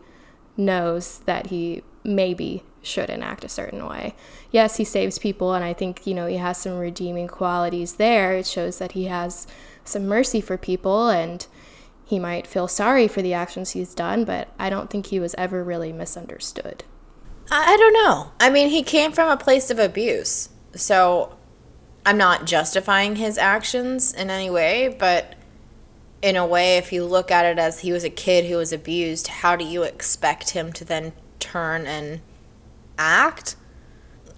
knows 0.56 1.20
that 1.20 1.48
he 1.48 1.84
maybe 2.04 2.64
shouldn't 2.82 3.24
act 3.24 3.44
a 3.44 3.50
certain 3.50 3.86
way. 3.86 4.16
Yes, 4.52 4.78
he 4.78 4.84
saves 4.84 5.20
people, 5.20 5.54
and 5.54 5.66
I 5.66 5.74
think, 5.74 6.06
you 6.06 6.14
know, 6.14 6.28
he 6.28 6.38
has 6.38 6.58
some 6.58 6.78
redeeming 6.78 7.28
qualities 7.28 7.96
there. 7.96 8.34
It 8.34 8.46
shows 8.46 8.78
that 8.78 8.94
he 8.94 9.06
has 9.06 9.48
some 9.88 10.08
mercy 10.08 10.42
for 10.42 10.58
people, 10.58 11.10
and 11.10 11.46
he 12.06 12.20
might 12.20 12.48
feel 12.48 12.68
sorry 12.68 13.08
for 13.08 13.22
the 13.22 13.34
actions 13.34 13.72
he's 13.72 13.94
done, 13.94 14.24
but 14.24 14.48
I 14.58 14.70
don't 14.70 14.90
think 14.90 15.08
he 15.08 15.20
was 15.20 15.36
ever 15.38 15.64
really 15.64 15.92
misunderstood. 15.92 16.84
I 17.50 17.78
don't 17.78 17.94
know. 17.94 18.32
I 18.40 18.50
mean, 18.50 18.70
he 18.70 18.84
came 18.84 19.12
from 19.12 19.30
a 19.30 19.38
place 19.38 19.70
of 19.70 19.80
abuse. 19.80 20.50
So 20.76 21.38
I'm 22.06 22.18
not 22.18 22.46
justifying 22.46 23.16
his 23.18 23.38
actions 23.38 24.14
in 24.14 24.30
any 24.30 24.50
way, 24.50 24.96
but 24.98 25.36
in 26.22 26.36
a 26.36 26.46
way, 26.46 26.78
if 26.78 26.92
you 26.92 27.06
look 27.06 27.32
at 27.32 27.46
it 27.46 27.60
as 27.60 27.82
he 27.82 27.92
was 27.92 28.04
a 28.04 28.10
kid 28.10 28.46
who 28.46 28.58
was 28.58 28.74
abused, 28.74 29.28
how 29.28 29.56
do 29.56 29.66
you 29.66 29.84
expect 29.84 30.52
him 30.52 30.74
to 30.74 30.86
then 30.86 31.14
turn 31.40 31.86
and 31.86 32.22
act? 32.98 33.56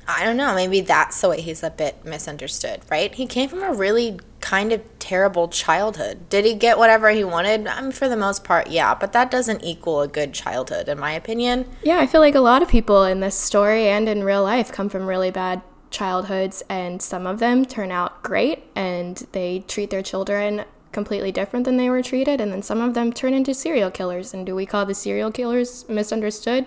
I 0.10 0.26
don't 0.26 0.38
know. 0.38 0.56
Maybe 0.56 0.82
that's 0.82 1.22
the 1.22 1.30
way 1.30 1.42
he's 1.42 1.62
a 1.62 1.70
bit 1.70 2.04
misunderstood, 2.04 2.82
right? 2.90 3.14
He 3.14 3.26
came 3.26 3.48
from 3.48 3.62
a 3.62 3.72
really 3.72 4.20
kind 4.42 4.72
of 4.72 4.82
terrible 4.98 5.48
childhood. 5.48 6.30
Did 6.30 6.46
he 6.46 6.56
get 6.56 6.78
whatever 6.78 7.10
he 7.12 7.24
wanted? 7.24 7.68
I 7.68 7.82
mean, 7.82 7.92
for 7.92 8.10
the 8.10 8.18
most 8.18 8.44
part, 8.44 8.70
yeah, 8.70 8.96
but 8.96 9.14
that 9.14 9.30
doesn't 9.30 9.64
equal 9.64 10.02
a 10.02 10.08
good 10.08 10.34
childhood, 10.34 10.90
in 10.90 11.00
my 11.00 11.12
opinion. 11.12 11.70
Yeah, 11.84 12.00
I 12.00 12.08
feel 12.08 12.22
like 12.22 12.36
a 12.36 12.40
lot 12.40 12.64
of 12.64 12.70
people 12.70 13.04
in 13.04 13.20
this 13.20 13.36
story 13.36 13.88
and 13.88 14.10
in 14.10 14.24
real 14.24 14.44
life 14.44 14.72
come 14.72 14.90
from 14.90 15.06
really 15.06 15.32
bad 15.32 15.62
childhoods, 15.92 16.64
and 16.70 17.02
some 17.02 17.28
of 17.28 17.40
them 17.40 17.66
turn 17.66 17.92
out 17.92 18.24
great 18.24 18.64
and 18.76 19.28
they 19.32 19.64
treat 19.68 19.90
their 19.90 20.04
children 20.04 20.64
completely 20.92 21.32
different 21.32 21.66
than 21.66 21.78
they 21.78 21.90
were 21.90 22.02
treated, 22.02 22.42
and 22.42 22.52
then 22.52 22.64
some 22.64 22.82
of 22.82 22.94
them 22.96 23.14
turn 23.14 23.34
into 23.34 23.54
serial 23.54 23.92
killers. 23.92 24.34
And 24.34 24.46
do 24.46 24.56
we 24.56 24.66
call 24.66 24.86
the 24.86 24.96
serial 24.96 25.32
killers 25.32 25.88
misunderstood 25.88 26.66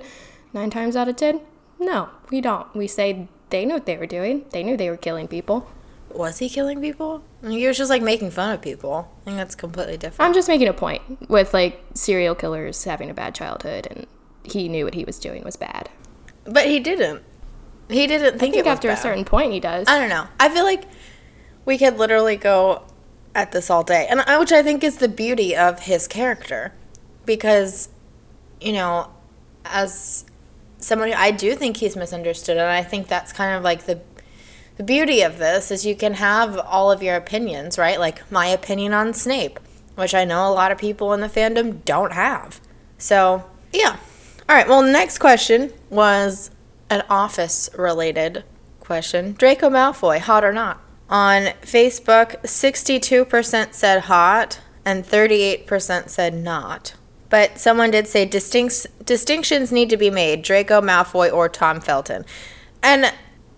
nine 0.53 0.71
times 0.71 0.95
out 0.95 1.09
of 1.09 1.17
ten? 1.17 1.41
No, 1.83 2.11
we 2.31 2.41
don't. 2.41 2.73
We 2.75 2.87
say 2.87 3.29
they 3.51 3.65
knew 3.65 3.75
what 3.75 3.87
they 3.87 3.97
were 3.97 4.07
doing, 4.07 4.45
they 4.51 4.63
knew 4.63 4.77
they 4.77 4.89
were 4.89 4.97
killing 4.97 5.29
people. 5.29 5.69
Was 6.11 6.39
he 6.39 6.49
killing 6.49 6.81
people? 6.81 7.25
I 7.43 7.49
mean, 7.49 7.59
he 7.59 7.67
was 7.67 7.79
just 7.79 7.91
like 7.91 8.03
making 8.03 8.31
fun 8.31 8.53
of 8.53 8.61
people. 8.61 9.11
I 9.23 9.25
think 9.25 9.37
that's 9.39 9.55
completely 9.55 9.97
different. 9.97 10.29
I'm 10.29 10.35
just 10.35 10.47
making 10.47 10.69
a 10.69 10.75
point 10.75 11.29
with 11.29 11.55
like 11.55 11.83
serial 11.95 12.35
killers 12.35 12.85
having 12.85 13.11
a 13.11 13.15
bad 13.15 13.35
childhood, 13.35 13.87
and 13.91 14.07
he 14.45 14.69
knew 14.69 14.85
what 14.85 14.95
he 14.95 15.05
was 15.05 15.19
doing 15.19 15.43
was 15.43 15.57
bad. 15.57 15.89
But 16.45 16.67
he 16.67 16.81
didn't. 16.81 17.23
He 17.89 18.07
didn't 18.07 18.23
think, 18.23 18.35
I 18.35 18.39
think, 18.39 18.41
think 18.41 18.57
it 18.57 18.65
was 18.65 18.73
after 18.73 18.91
a 18.91 18.97
certain 18.97 19.25
point, 19.25 19.53
he 19.53 19.61
does. 19.61 19.89
I 19.89 19.99
don't 19.99 20.09
know. 20.09 20.27
I 20.39 20.49
feel 20.49 20.65
like 20.65 20.85
we 21.65 21.79
could 21.79 21.99
literally 21.99 22.37
go 22.37 22.85
at 23.35 23.53
this 23.53 23.71
all 23.71 23.83
day, 23.83 24.07
and 24.09 24.21
I, 24.21 24.39
which 24.39 24.53
I 24.53 24.63
think 24.63 24.85
is 24.85 24.99
the 24.99 25.09
beauty 25.09 25.57
of 25.57 25.81
his 25.81 26.07
character, 26.07 26.75
because 27.25 27.89
you 28.61 28.73
know, 28.73 29.11
as 29.65 30.25
someone 30.83 31.09
who 31.09 31.15
I 31.15 31.31
do 31.31 31.55
think 31.55 31.79
he's 31.79 31.97
misunderstood, 31.97 32.57
and 32.57 32.67
I 32.67 32.83
think 32.83 33.09
that's 33.09 33.33
kind 33.33 33.57
of 33.57 33.63
like 33.63 33.87
the 33.87 34.01
the 34.77 34.83
beauty 34.83 35.21
of 35.23 35.39
this 35.39 35.71
is 35.71 35.85
you 35.85 35.95
can 35.95 36.15
have 36.15 36.59
all 36.59 36.91
of 36.91 37.03
your 37.03 37.17
opinions, 37.17 37.79
right? 37.79 37.99
Like 37.99 38.31
my 38.33 38.47
opinion 38.47 38.93
on 38.93 39.13
Snape, 39.13 39.61
which 39.97 40.15
I 40.15 40.25
know 40.25 40.49
a 40.49 40.53
lot 40.53 40.73
of 40.73 40.79
people 40.79 41.13
in 41.13 41.21
the 41.21 41.29
fandom 41.29 41.85
don't 41.85 42.13
have. 42.13 42.61
So 42.99 43.45
yeah. 43.73 43.97
All 44.49 44.57
right. 44.57 44.69
Well, 44.69 44.83
next 44.83 45.19
question 45.19 45.73
was 45.91 46.51
an 46.91 47.05
office 47.09 47.71
related 47.77 48.45
question. 48.81 49.33
Draco 49.33 49.71
Malfoy, 49.71 50.19
hot 50.19 50.45
or 50.45 50.53
not? 50.53 50.81
On 51.09 51.45
Facebook, 51.63 52.41
62% 52.43 53.75
said 53.75 54.01
hot 54.03 54.61
and 54.85 55.05
38% 55.05 56.09
said 56.09 56.35
not. 56.35 56.95
But 57.33 57.59
someone 57.59 57.91
did 57.91 58.07
say 58.09 58.27
distinct, 58.27 58.89
distinctions 59.07 59.73
need 59.73 59.89
to 59.89 59.97
be 59.97 60.11
made 60.11 60.43
Draco 60.43 60.83
Malfoy 60.83 61.33
or 61.33 61.49
Tom 61.49 61.81
Felton. 61.81 62.27
And 62.83 63.11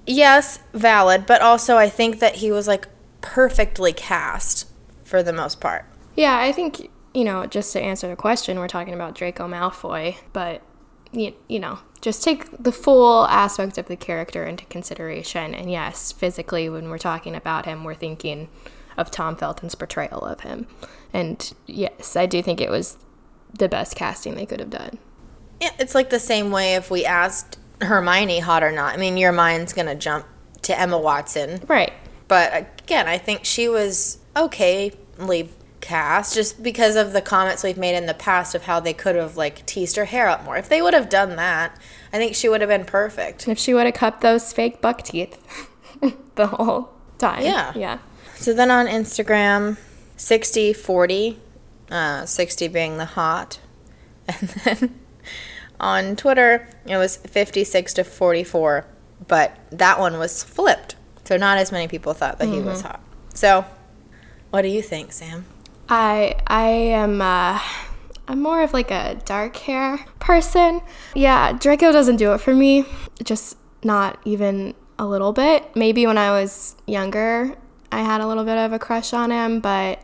yes, 0.07 0.61
valid, 0.73 1.27
but 1.27 1.43
also 1.43 1.77
I 1.77 1.89
think 1.89 2.21
that 2.21 2.37
he 2.37 2.53
was 2.53 2.69
like 2.69 2.87
perfectly 3.21 3.93
cast 3.93 4.69
for 5.03 5.25
the 5.25 5.33
most 5.33 5.61
part. 5.61 5.87
Yeah, 6.15 6.39
I 6.39 6.53
think, 6.53 6.89
you 7.15 7.25
know, 7.25 7.47
just 7.47 7.73
to 7.73 7.81
answer 7.81 8.07
the 8.07 8.15
question, 8.15 8.61
we're 8.61 8.69
talking 8.69 8.95
about 8.95 9.17
Draco 9.17 9.49
Malfoy, 9.49 10.19
but, 10.33 10.63
you, 11.11 11.35
you 11.49 11.59
know, 11.59 11.81
just 12.01 12.23
take 12.23 12.47
the 12.57 12.71
full 12.71 13.27
aspect 13.27 13.77
of 13.77 13.87
the 13.87 13.97
character 13.97 14.45
into 14.45 14.65
consideration. 14.67 15.53
And 15.53 15.69
yes, 15.69 16.13
physically, 16.13 16.69
when 16.69 16.91
we're 16.91 16.99
talking 16.99 17.35
about 17.35 17.67
him, 17.67 17.83
we're 17.83 17.95
thinking 17.97 18.51
of 18.97 19.11
Tom 19.11 19.35
Felton's 19.35 19.75
portrayal 19.75 20.21
of 20.21 20.43
him. 20.43 20.69
And 21.13 21.53
yes, 21.67 22.15
I 22.15 22.27
do 22.27 22.41
think 22.41 22.61
it 22.61 22.71
was 22.71 22.99
the 23.59 23.69
best 23.69 23.97
casting 23.97 24.35
they 24.35 24.47
could 24.47 24.61
have 24.61 24.71
done. 24.71 24.99
Yeah, 25.61 25.71
it's 25.79 25.95
like 25.95 26.11
the 26.11 26.21
same 26.21 26.51
way 26.51 26.75
if 26.75 26.91
we 26.91 27.05
asked 27.05 27.59
Hermione 27.81 28.41
hot 28.41 28.63
or 28.63 28.73
not. 28.73 28.95
I 28.95 28.97
mean, 28.97 29.17
your 29.17 29.33
mind's 29.33 29.73
going 29.73 29.87
to 29.87 29.95
jump 29.95 30.27
to 30.63 30.79
Emma 30.79 30.99
Watson. 30.99 31.63
Right. 31.67 31.93
But 32.29 32.81
again, 32.83 33.07
I 33.07 33.19
think 33.19 33.45
she 33.45 33.69
was 33.69 34.19
okayly 34.35 35.49
cast 35.81 36.35
just 36.35 36.63
because 36.63 36.97
of 36.97 37.13
the 37.13 37.21
comments 37.21 37.63
we've 37.63 37.77
made 37.77 37.95
in 37.95 38.07
the 38.07 38.15
past 38.15 38.55
of 38.55 38.63
how 38.63 38.81
they 38.81 38.95
could 38.95 39.15
have 39.15 39.37
like 39.37 39.65
teased 39.67 39.97
her 39.97 40.07
hair 40.07 40.29
up 40.29 40.45
more. 40.45 40.57
If 40.57 40.69
they 40.69 40.81
would 40.81 40.95
have 40.95 41.09
done 41.09 41.37
that, 41.37 41.79
I 42.13 42.17
think 42.17 42.35
she 42.35 42.49
would 42.49 42.63
have 42.63 42.71
been 42.71 42.87
perfect. 42.87 43.47
If 43.47 43.59
she 43.59 43.75
would 43.75 43.85
have 43.85 43.95
kept 43.95 44.23
those 44.23 44.53
fake 44.53 44.81
buck 44.81 45.03
teeth 45.03 45.39
the 46.35 46.47
whole 46.47 46.91
time. 47.19 47.43
Yeah. 47.43 47.73
Yeah. 47.77 47.99
So 48.37 48.55
then 48.55 48.71
on 48.71 48.87
Instagram, 48.87 49.77
60 50.17 50.73
40, 50.73 51.39
uh, 51.91 52.27
60 52.27 52.69
being 52.69 52.99
the 52.99 53.07
hot. 53.07 53.59
And 54.27 54.49
then 54.49 55.01
on 55.79 56.17
Twitter, 56.17 56.67
it 56.87 56.97
was 56.97 57.17
56 57.17 57.93
to 57.95 58.05
44, 58.05 58.87
but 59.29 59.59
that 59.71 59.99
one 60.01 60.19
was 60.19 60.43
flipped. 60.43 60.97
So 61.25 61.37
not 61.37 61.59
as 61.59 61.71
many 61.71 61.89
people 61.89 62.15
thought 62.15 62.39
that 62.39 62.49
he 62.49 62.61
was 62.61 62.81
hot. 62.81 63.01
So 63.35 63.67
what 64.51 64.63
do 64.63 64.69
you 64.69 64.81
think, 64.81 65.13
Sam? 65.13 65.45
I 65.89 66.37
I 66.47 66.67
am 66.69 67.21
uh 67.21 67.61
I'm 68.27 68.41
more 68.41 68.63
of 68.63 68.73
like 68.73 68.91
a 68.91 69.21
dark 69.25 69.57
hair 69.57 69.99
person. 70.19 70.81
Yeah, 71.15 71.53
Draco 71.53 71.93
doesn't 71.93 72.17
do 72.17 72.33
it 72.33 72.39
for 72.39 72.55
me. 72.55 72.87
Just 73.23 73.59
not 73.83 74.19
even 74.25 74.75
a 74.99 75.07
little 75.07 75.33
bit. 75.33 75.75
Maybe 75.77 76.07
when 76.07 76.17
I 76.17 76.31
was 76.31 76.77
younger, 76.87 77.57
I 77.93 78.01
had 78.03 78.21
a 78.21 78.27
little 78.27 78.45
bit 78.45 78.57
of 78.57 78.73
a 78.73 78.79
crush 78.79 79.13
on 79.13 79.31
him, 79.31 79.61
but 79.61 80.03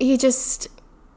he 0.00 0.16
just 0.16 0.68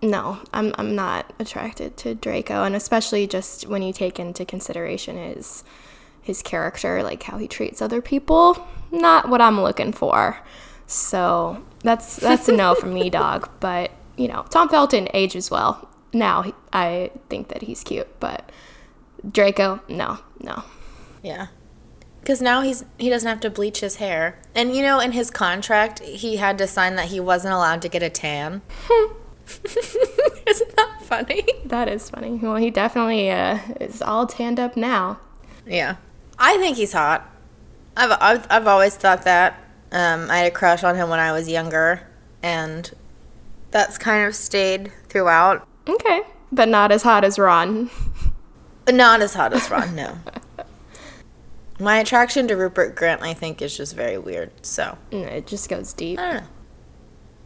no, 0.04 0.40
I'm 0.54 0.76
I'm 0.78 0.96
not 0.96 1.34
attracted 1.40 1.98
to 1.98 2.14
Draco, 2.14 2.64
and 2.64 2.76
especially 2.76 3.26
just 3.26 3.68
when 3.68 3.82
you 3.82 3.94
take 3.94 4.20
into 4.20 4.46
consideration 4.46 5.18
his 5.18 5.64
his 6.22 6.42
character, 6.42 7.02
like 7.02 7.24
how 7.24 7.38
he 7.38 7.48
treats 7.48 7.82
other 7.82 8.02
people. 8.02 8.68
Not 8.92 9.30
what 9.30 9.42
I'm 9.42 9.60
looking 9.62 9.94
for. 9.94 10.38
So 10.86 11.64
that's 11.80 12.16
that's 12.18 12.50
a 12.50 12.52
no 12.52 12.76
from 12.76 12.94
me, 12.94 13.10
dog. 13.10 13.50
But 13.60 13.92
you 14.18 14.28
know, 14.28 14.46
Tom 14.50 14.70
Felton 14.70 15.08
ages 15.14 15.50
well. 15.50 15.90
Now 16.12 16.44
he, 16.44 16.54
I 16.72 17.10
think 17.30 17.48
that 17.48 17.64
he's 17.64 17.84
cute, 17.84 18.20
but 18.20 18.52
Draco, 19.30 19.82
no, 19.88 20.20
no. 20.40 20.64
Yeah. 21.24 21.48
Because 22.24 22.42
now 22.42 22.62
he's 22.62 22.86
he 22.98 23.10
doesn't 23.10 23.28
have 23.28 23.42
to 23.42 23.50
bleach 23.50 23.82
his 23.82 23.98
hair, 23.98 24.40
and 24.56 24.74
you 24.74 24.82
know, 24.82 25.02
in 25.02 25.12
his 25.12 25.30
contract, 25.30 26.00
he 26.00 26.38
had 26.38 26.58
to 26.60 26.68
sign 26.68 26.96
that 26.96 27.08
he 27.08 27.20
wasn't 27.20 27.54
allowed 27.54 27.82
to 27.82 27.90
get 27.90 28.02
a 28.02 28.10
tan. 28.10 28.62
Isn't 30.48 30.76
that 30.78 31.00
funny? 31.02 31.44
That 31.66 31.90
is 31.90 32.10
funny. 32.10 32.40
Well, 32.42 32.56
he 32.56 32.72
definitely 32.72 33.30
uh, 33.30 33.60
is 33.82 34.02
all 34.02 34.26
tanned 34.26 34.58
up 34.58 34.78
now. 34.78 35.20
Yeah, 35.68 35.98
I 36.40 36.56
think 36.60 36.78
he's 36.78 36.94
hot. 36.94 37.30
I've 37.98 38.18
I've, 38.22 38.48
I've 38.50 38.68
always 38.68 38.96
thought 38.96 39.24
that. 39.24 39.60
Um, 39.92 40.32
I 40.32 40.38
had 40.38 40.48
a 40.48 40.56
crush 40.56 40.82
on 40.86 40.96
him 40.96 41.10
when 41.10 41.20
I 41.20 41.34
was 41.34 41.50
younger, 41.50 42.08
and 42.42 42.90
that's 43.72 43.98
kind 43.98 44.26
of 44.26 44.34
stayed 44.34 44.94
throughout. 45.10 45.68
Okay, 45.90 46.22
but 46.54 46.70
not 46.70 46.94
as 46.94 47.04
hot 47.04 47.26
as 47.26 47.38
Ron. 47.38 47.90
Not 48.92 49.22
as 49.22 49.34
hot 49.34 49.54
as 49.54 49.72
Ron, 49.72 49.96
no. 49.96 50.18
My 51.84 51.98
attraction 52.00 52.48
to 52.48 52.56
Rupert 52.56 52.96
Grint, 52.96 53.22
I 53.22 53.34
think, 53.34 53.62
is 53.62 53.76
just 53.76 53.96
very 53.96 54.18
weird. 54.18 54.52
So 54.66 54.98
Mm, 55.12 55.28
It 55.28 55.48
just 55.48 55.70
goes 55.70 55.92
deep. 55.94 56.18
I 56.20 56.24
don't 56.34 56.42
know. 56.44 56.48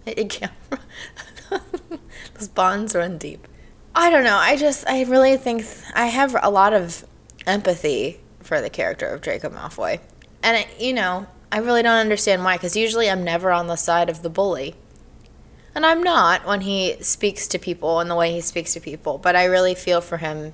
It, 0.05 0.19
it 0.19 0.29
can't. 0.29 0.51
Those 2.35 2.47
bonds 2.47 2.93
run 2.95 3.17
deep. 3.17 3.47
I 3.95 4.09
don't 4.11 4.23
know. 4.23 4.37
I 4.37 4.55
just, 4.55 4.87
I 4.87 5.03
really 5.03 5.37
think 5.37 5.63
th- 5.63 5.85
I 5.95 6.05
have 6.07 6.35
a 6.41 6.49
lot 6.51 6.73
of 6.73 7.03
empathy 7.47 8.19
for 8.41 8.61
the 8.61 8.69
character 8.69 9.07
of 9.07 9.21
Draco 9.21 9.49
Malfoy. 9.49 9.99
And, 10.43 10.57
it, 10.57 10.67
you 10.79 10.93
know, 10.93 11.25
I 11.51 11.57
really 11.57 11.81
don't 11.81 11.97
understand 11.97 12.43
why, 12.43 12.57
because 12.57 12.75
usually 12.75 13.09
I'm 13.09 13.23
never 13.23 13.51
on 13.51 13.65
the 13.67 13.75
side 13.75 14.09
of 14.09 14.21
the 14.21 14.29
bully. 14.29 14.75
And 15.73 15.85
I'm 15.85 16.03
not 16.03 16.45
when 16.45 16.61
he 16.61 16.95
speaks 17.01 17.47
to 17.47 17.57
people 17.59 17.99
and 17.99 18.09
the 18.09 18.15
way 18.15 18.31
he 18.31 18.41
speaks 18.41 18.73
to 18.73 18.79
people, 18.79 19.17
but 19.17 19.35
I 19.35 19.45
really 19.45 19.73
feel 19.75 20.01
for 20.01 20.17
him. 20.17 20.53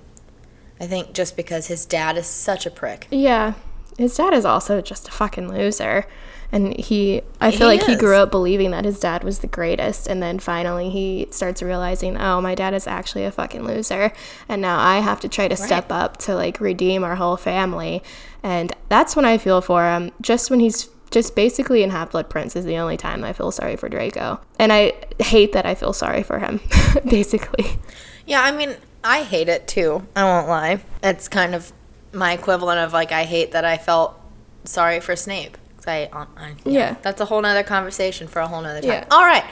I 0.79 0.87
think 0.87 1.13
just 1.13 1.35
because 1.37 1.67
his 1.67 1.85
dad 1.85 2.17
is 2.17 2.27
such 2.27 2.65
a 2.65 2.71
prick. 2.71 3.07
Yeah, 3.11 3.53
his 3.97 4.15
dad 4.15 4.33
is 4.33 4.45
also 4.45 4.81
just 4.81 5.07
a 5.07 5.11
fucking 5.11 5.49
loser. 5.49 6.05
And 6.51 6.77
he, 6.79 7.21
I 7.41 7.49
feel 7.49 7.71
He 7.71 7.77
like 7.77 7.87
he 7.87 7.95
grew 7.95 8.15
up 8.17 8.29
believing 8.29 8.69
that 8.71 8.85
his 8.85 8.99
dad 8.99 9.23
was 9.23 9.39
the 9.39 9.47
greatest. 9.47 10.05
And 10.05 10.21
then 10.21 10.37
finally 10.37 10.91
he 10.91 11.27
starts 11.31 11.63
realizing, 11.63 12.15
oh, 12.15 12.41
my 12.41 12.53
dad 12.53 12.75
is 12.75 12.85
actually 12.85 13.25
a 13.25 13.31
fucking 13.31 13.63
loser. 13.63 14.13
And 14.47 14.61
now 14.61 14.77
I 14.79 14.99
have 14.99 15.19
to 15.21 15.27
try 15.27 15.47
to 15.47 15.55
step 15.55 15.91
up 15.91 16.17
to 16.17 16.35
like 16.35 16.59
redeem 16.59 17.03
our 17.03 17.15
whole 17.15 17.37
family. 17.37 18.03
And 18.43 18.71
that's 18.87 19.15
when 19.15 19.25
I 19.25 19.39
feel 19.39 19.61
for 19.61 19.83
him. 19.83 20.11
Just 20.21 20.51
when 20.51 20.59
he's 20.59 20.89
just 21.09 21.35
basically 21.35 21.81
in 21.81 21.89
Half 21.89 22.11
Blood 22.11 22.29
Prince 22.29 22.55
is 22.55 22.65
the 22.65 22.77
only 22.77 22.97
time 22.97 23.23
I 23.23 23.33
feel 23.33 23.51
sorry 23.51 23.75
for 23.75 23.89
Draco. 23.89 24.39
And 24.59 24.71
I 24.71 24.93
hate 25.19 25.53
that 25.53 25.65
I 25.65 25.73
feel 25.73 25.93
sorry 25.93 26.21
for 26.21 26.37
him, 26.39 26.59
basically. 27.05 27.79
Yeah, 28.27 28.41
I 28.41 28.51
mean, 28.51 28.75
I 29.03 29.23
hate 29.23 29.49
it 29.49 29.67
too. 29.67 30.07
I 30.15 30.23
won't 30.23 30.47
lie. 30.47 30.81
It's 31.01 31.27
kind 31.27 31.55
of 31.55 31.71
my 32.13 32.33
equivalent 32.33 32.79
of 32.79 32.93
like 32.93 33.11
I 33.11 33.23
hate 33.23 33.51
that 33.53 33.65
I 33.65 33.77
felt 33.77 34.19
sorry 34.65 34.99
for 34.99 35.15
Snape. 35.15 35.57
I, 35.85 36.05
um, 36.13 36.27
I, 36.37 36.49
yeah, 36.63 36.71
Yeah. 36.79 36.95
that's 37.01 37.19
a 37.19 37.25
whole 37.25 37.41
nother 37.41 37.63
conversation 37.63 38.27
for 38.27 38.39
a 38.39 38.47
whole 38.47 38.61
nother 38.61 38.79
time. 38.81 38.89
Yeah. 38.89 39.05
All 39.11 39.25
right. 39.25 39.43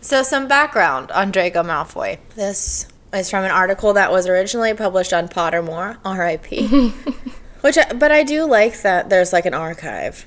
So 0.00 0.22
some 0.24 0.48
background 0.48 1.10
on 1.12 1.30
Draco 1.30 1.62
Malfoy. 1.62 2.18
This 2.34 2.88
is 3.12 3.30
from 3.30 3.44
an 3.44 3.50
article 3.52 3.92
that 3.92 4.10
was 4.10 4.26
originally 4.26 4.74
published 4.74 5.12
on 5.12 5.28
Pottermore, 5.28 5.98
R.I.P. 6.04 6.66
Which, 7.60 7.78
I, 7.78 7.92
but 7.92 8.10
I 8.10 8.22
do 8.24 8.44
like 8.44 8.82
that 8.82 9.08
there's 9.10 9.32
like 9.32 9.46
an 9.46 9.54
archive. 9.54 10.26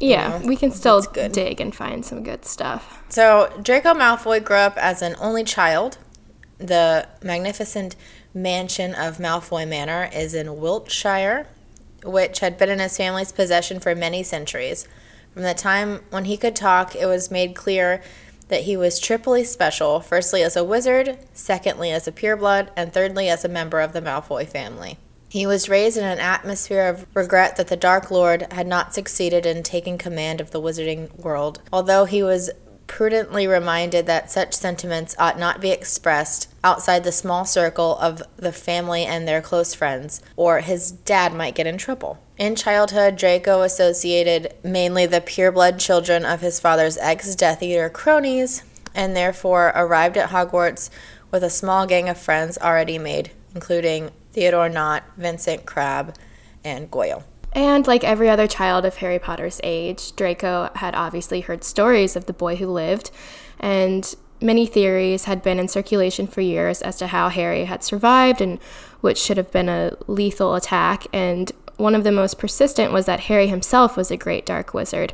Yeah, 0.00 0.40
we 0.44 0.56
can 0.56 0.72
still 0.72 1.00
dig 1.00 1.60
and 1.60 1.72
find 1.74 2.04
some 2.04 2.24
good 2.24 2.44
stuff. 2.44 3.02
So 3.08 3.56
Draco 3.62 3.94
Malfoy 3.94 4.42
grew 4.44 4.56
up 4.56 4.76
as 4.78 5.00
an 5.00 5.14
only 5.20 5.44
child. 5.44 5.98
The 6.58 7.06
magnificent 7.22 7.94
mansion 8.34 8.94
of 8.94 9.18
Malfoy 9.18 9.68
Manor 9.68 10.08
is 10.12 10.34
in 10.34 10.60
Wiltshire, 10.60 11.46
which 12.04 12.40
had 12.40 12.58
been 12.58 12.70
in 12.70 12.78
his 12.78 12.96
family's 12.96 13.32
possession 13.32 13.80
for 13.80 13.94
many 13.94 14.22
centuries. 14.22 14.88
From 15.32 15.42
the 15.42 15.54
time 15.54 16.00
when 16.10 16.24
he 16.24 16.36
could 16.36 16.56
talk, 16.56 16.94
it 16.94 17.06
was 17.06 17.30
made 17.30 17.54
clear 17.54 18.02
that 18.48 18.62
he 18.62 18.76
was 18.76 18.98
triply 18.98 19.44
special 19.44 20.00
firstly 20.00 20.42
as 20.42 20.56
a 20.56 20.64
wizard, 20.64 21.18
secondly 21.32 21.90
as 21.90 22.06
a 22.06 22.12
pureblood, 22.12 22.68
and 22.76 22.92
thirdly 22.92 23.28
as 23.28 23.44
a 23.44 23.48
member 23.48 23.80
of 23.80 23.92
the 23.92 24.02
Malfoy 24.02 24.46
family. 24.46 24.98
He 25.30 25.46
was 25.46 25.70
raised 25.70 25.96
in 25.96 26.04
an 26.04 26.18
atmosphere 26.18 26.86
of 26.88 27.06
regret 27.14 27.56
that 27.56 27.68
the 27.68 27.76
Dark 27.76 28.10
Lord 28.10 28.52
had 28.52 28.66
not 28.66 28.92
succeeded 28.92 29.46
in 29.46 29.62
taking 29.62 29.96
command 29.96 30.42
of 30.42 30.50
the 30.50 30.60
wizarding 30.60 31.18
world, 31.18 31.62
although 31.72 32.04
he 32.04 32.22
was 32.22 32.50
prudently 32.92 33.46
reminded 33.46 34.04
that 34.04 34.30
such 34.30 34.52
sentiments 34.52 35.16
ought 35.18 35.38
not 35.38 35.62
be 35.62 35.70
expressed 35.70 36.46
outside 36.62 37.02
the 37.02 37.10
small 37.10 37.42
circle 37.46 37.96
of 37.96 38.22
the 38.36 38.52
family 38.52 39.06
and 39.06 39.26
their 39.26 39.40
close 39.40 39.72
friends, 39.72 40.20
or 40.36 40.60
his 40.60 40.92
dad 40.92 41.32
might 41.32 41.54
get 41.54 41.66
in 41.66 41.78
trouble. 41.78 42.18
In 42.36 42.54
childhood, 42.54 43.16
Draco 43.16 43.62
associated 43.62 44.52
mainly 44.62 45.06
the 45.06 45.22
pureblood 45.22 45.78
children 45.78 46.26
of 46.26 46.42
his 46.42 46.60
father's 46.60 46.98
ex 46.98 47.34
Death 47.34 47.62
Eater 47.62 47.88
cronies, 47.88 48.62
and 48.94 49.16
therefore 49.16 49.72
arrived 49.74 50.18
at 50.18 50.28
Hogwarts 50.28 50.90
with 51.30 51.42
a 51.42 51.48
small 51.48 51.86
gang 51.86 52.10
of 52.10 52.18
friends 52.18 52.58
already 52.58 52.98
made, 52.98 53.30
including 53.54 54.10
Theodore 54.32 54.68
Nott, 54.68 55.02
Vincent 55.16 55.64
Crabbe, 55.64 56.14
and 56.62 56.90
Goyle. 56.90 57.24
And 57.54 57.86
like 57.86 58.02
every 58.02 58.30
other 58.30 58.46
child 58.46 58.84
of 58.84 58.96
Harry 58.96 59.18
Potter's 59.18 59.60
age, 59.62 60.16
Draco 60.16 60.70
had 60.76 60.94
obviously 60.94 61.42
heard 61.42 61.64
stories 61.64 62.16
of 62.16 62.26
the 62.26 62.32
boy 62.32 62.56
who 62.56 62.66
lived, 62.66 63.10
and 63.60 64.14
many 64.40 64.66
theories 64.66 65.24
had 65.24 65.42
been 65.42 65.58
in 65.58 65.68
circulation 65.68 66.26
for 66.26 66.40
years 66.40 66.82
as 66.82 66.96
to 66.96 67.08
how 67.08 67.28
Harry 67.28 67.64
had 67.64 67.84
survived 67.84 68.40
and 68.40 68.58
which 69.00 69.18
should 69.18 69.36
have 69.36 69.52
been 69.52 69.68
a 69.68 69.96
lethal 70.06 70.54
attack. 70.54 71.06
And 71.12 71.52
one 71.76 71.94
of 71.94 72.04
the 72.04 72.12
most 72.12 72.38
persistent 72.38 72.92
was 72.92 73.06
that 73.06 73.20
Harry 73.20 73.46
himself 73.46 73.96
was 73.96 74.10
a 74.10 74.16
great 74.16 74.46
dark 74.46 74.74
wizard. 74.74 75.12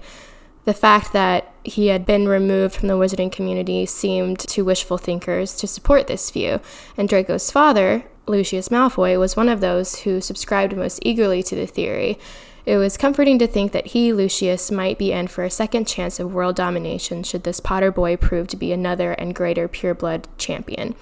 The 0.64 0.74
fact 0.74 1.12
that 1.12 1.52
he 1.64 1.86
had 1.86 2.04
been 2.04 2.28
removed 2.28 2.74
from 2.74 2.88
the 2.88 2.98
wizarding 2.98 3.32
community 3.32 3.86
seemed 3.86 4.38
to 4.40 4.64
wishful 4.64 4.98
thinkers 4.98 5.56
to 5.56 5.66
support 5.66 6.06
this 6.06 6.30
view, 6.30 6.60
and 6.96 7.08
Draco's 7.08 7.50
father, 7.50 8.04
Lucius 8.28 8.68
Malfoy, 8.68 9.18
was 9.18 9.36
one 9.36 9.48
of 9.48 9.60
those 9.60 10.00
who 10.00 10.20
subscribed 10.20 10.76
most 10.76 11.00
eagerly 11.02 11.42
to 11.42 11.56
the 11.56 11.66
theory. 11.66 12.18
It 12.66 12.76
was 12.76 12.98
comforting 12.98 13.38
to 13.38 13.46
think 13.46 13.72
that 13.72 13.88
he, 13.88 14.12
Lucius, 14.12 14.70
might 14.70 14.98
be 14.98 15.10
in 15.10 15.28
for 15.28 15.42
a 15.42 15.50
second 15.50 15.86
chance 15.86 16.20
of 16.20 16.34
world 16.34 16.54
domination 16.54 17.22
should 17.22 17.44
this 17.44 17.60
Potter 17.60 17.90
boy 17.90 18.16
prove 18.16 18.46
to 18.48 18.56
be 18.56 18.72
another 18.72 19.12
and 19.12 19.34
greater 19.34 19.68
pureblood 19.68 20.26
champion. 20.36 20.94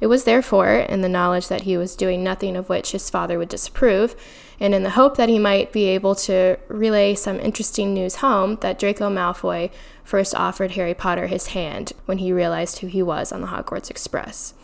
It 0.00 0.06
was 0.06 0.22
therefore, 0.22 0.68
in 0.68 1.00
the 1.00 1.08
knowledge 1.08 1.48
that 1.48 1.62
he 1.62 1.76
was 1.76 1.96
doing 1.96 2.22
nothing 2.22 2.56
of 2.56 2.68
which 2.68 2.92
his 2.92 3.10
father 3.10 3.36
would 3.36 3.48
disapprove, 3.48 4.14
and 4.60 4.74
in 4.74 4.84
the 4.84 4.90
hope 4.90 5.16
that 5.16 5.28
he 5.28 5.40
might 5.40 5.72
be 5.72 5.86
able 5.86 6.14
to 6.14 6.56
relay 6.68 7.16
some 7.16 7.40
interesting 7.40 7.92
news 7.94 8.16
home, 8.16 8.58
that 8.60 8.78
Draco 8.78 9.10
Malfoy 9.10 9.70
first 10.04 10.36
offered 10.36 10.72
Harry 10.72 10.94
Potter 10.94 11.26
his 11.26 11.48
hand 11.48 11.92
when 12.06 12.18
he 12.18 12.32
realized 12.32 12.78
who 12.78 12.86
he 12.86 13.02
was 13.02 13.32
on 13.32 13.40
the 13.40 13.48
Hogwarts 13.48 13.90
Express. 13.90 14.54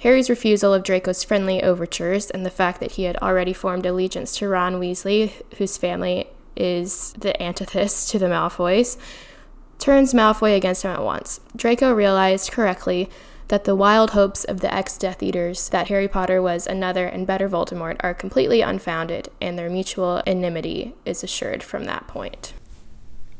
Harry's 0.00 0.30
refusal 0.30 0.72
of 0.72 0.84
Draco's 0.84 1.24
friendly 1.24 1.62
overtures 1.62 2.30
and 2.30 2.46
the 2.46 2.50
fact 2.50 2.80
that 2.80 2.92
he 2.92 3.04
had 3.04 3.16
already 3.16 3.52
formed 3.52 3.84
allegiance 3.84 4.36
to 4.36 4.48
Ron 4.48 4.74
Weasley, 4.74 5.32
whose 5.56 5.76
family 5.76 6.28
is 6.56 7.12
the 7.18 7.40
antithesis 7.42 8.08
to 8.10 8.18
the 8.18 8.26
Malfoys, 8.26 8.96
turns 9.78 10.14
Malfoy 10.14 10.56
against 10.56 10.82
him 10.82 10.92
at 10.92 11.02
once. 11.02 11.40
Draco 11.56 11.92
realized 11.92 12.52
correctly 12.52 13.10
that 13.48 13.64
the 13.64 13.74
wild 13.74 14.10
hopes 14.10 14.44
of 14.44 14.60
the 14.60 14.72
ex 14.72 14.96
Death 14.98 15.22
Eaters 15.22 15.70
that 15.70 15.88
Harry 15.88 16.06
Potter 16.06 16.40
was 16.40 16.66
another 16.66 17.06
and 17.06 17.26
better 17.26 17.48
Voldemort 17.48 17.96
are 18.00 18.14
completely 18.14 18.60
unfounded, 18.60 19.28
and 19.40 19.58
their 19.58 19.70
mutual 19.70 20.22
enmity 20.26 20.94
is 21.04 21.24
assured 21.24 21.62
from 21.62 21.84
that 21.84 22.06
point. 22.06 22.52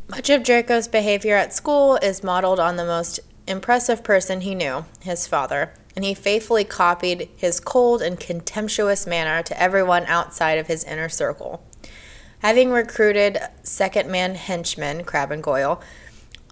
Much 0.09 0.31
of 0.31 0.42
Draco's 0.42 0.88
behavior 0.88 1.37
at 1.37 1.53
school 1.53 1.97
is 1.97 2.25
modeled 2.25 2.59
on 2.59 2.77
the 2.77 2.85
most 2.85 3.21
impressive 3.47 4.03
person 4.03 4.40
he 4.40 4.55
knew, 4.55 4.87
his 5.03 5.27
father, 5.27 5.75
and 5.98 6.04
he 6.04 6.14
faithfully 6.14 6.62
copied 6.62 7.28
his 7.34 7.58
cold 7.58 8.00
and 8.00 8.20
contemptuous 8.20 9.04
manner 9.04 9.42
to 9.42 9.61
everyone 9.61 10.06
outside 10.06 10.56
of 10.56 10.68
his 10.68 10.84
inner 10.84 11.08
circle. 11.08 11.61
Having 12.38 12.70
recruited 12.70 13.40
second 13.64 14.08
man 14.08 14.37
henchmen, 14.37 15.02
Crabbe 15.02 15.32
and 15.32 15.42
Goyle, 15.42 15.82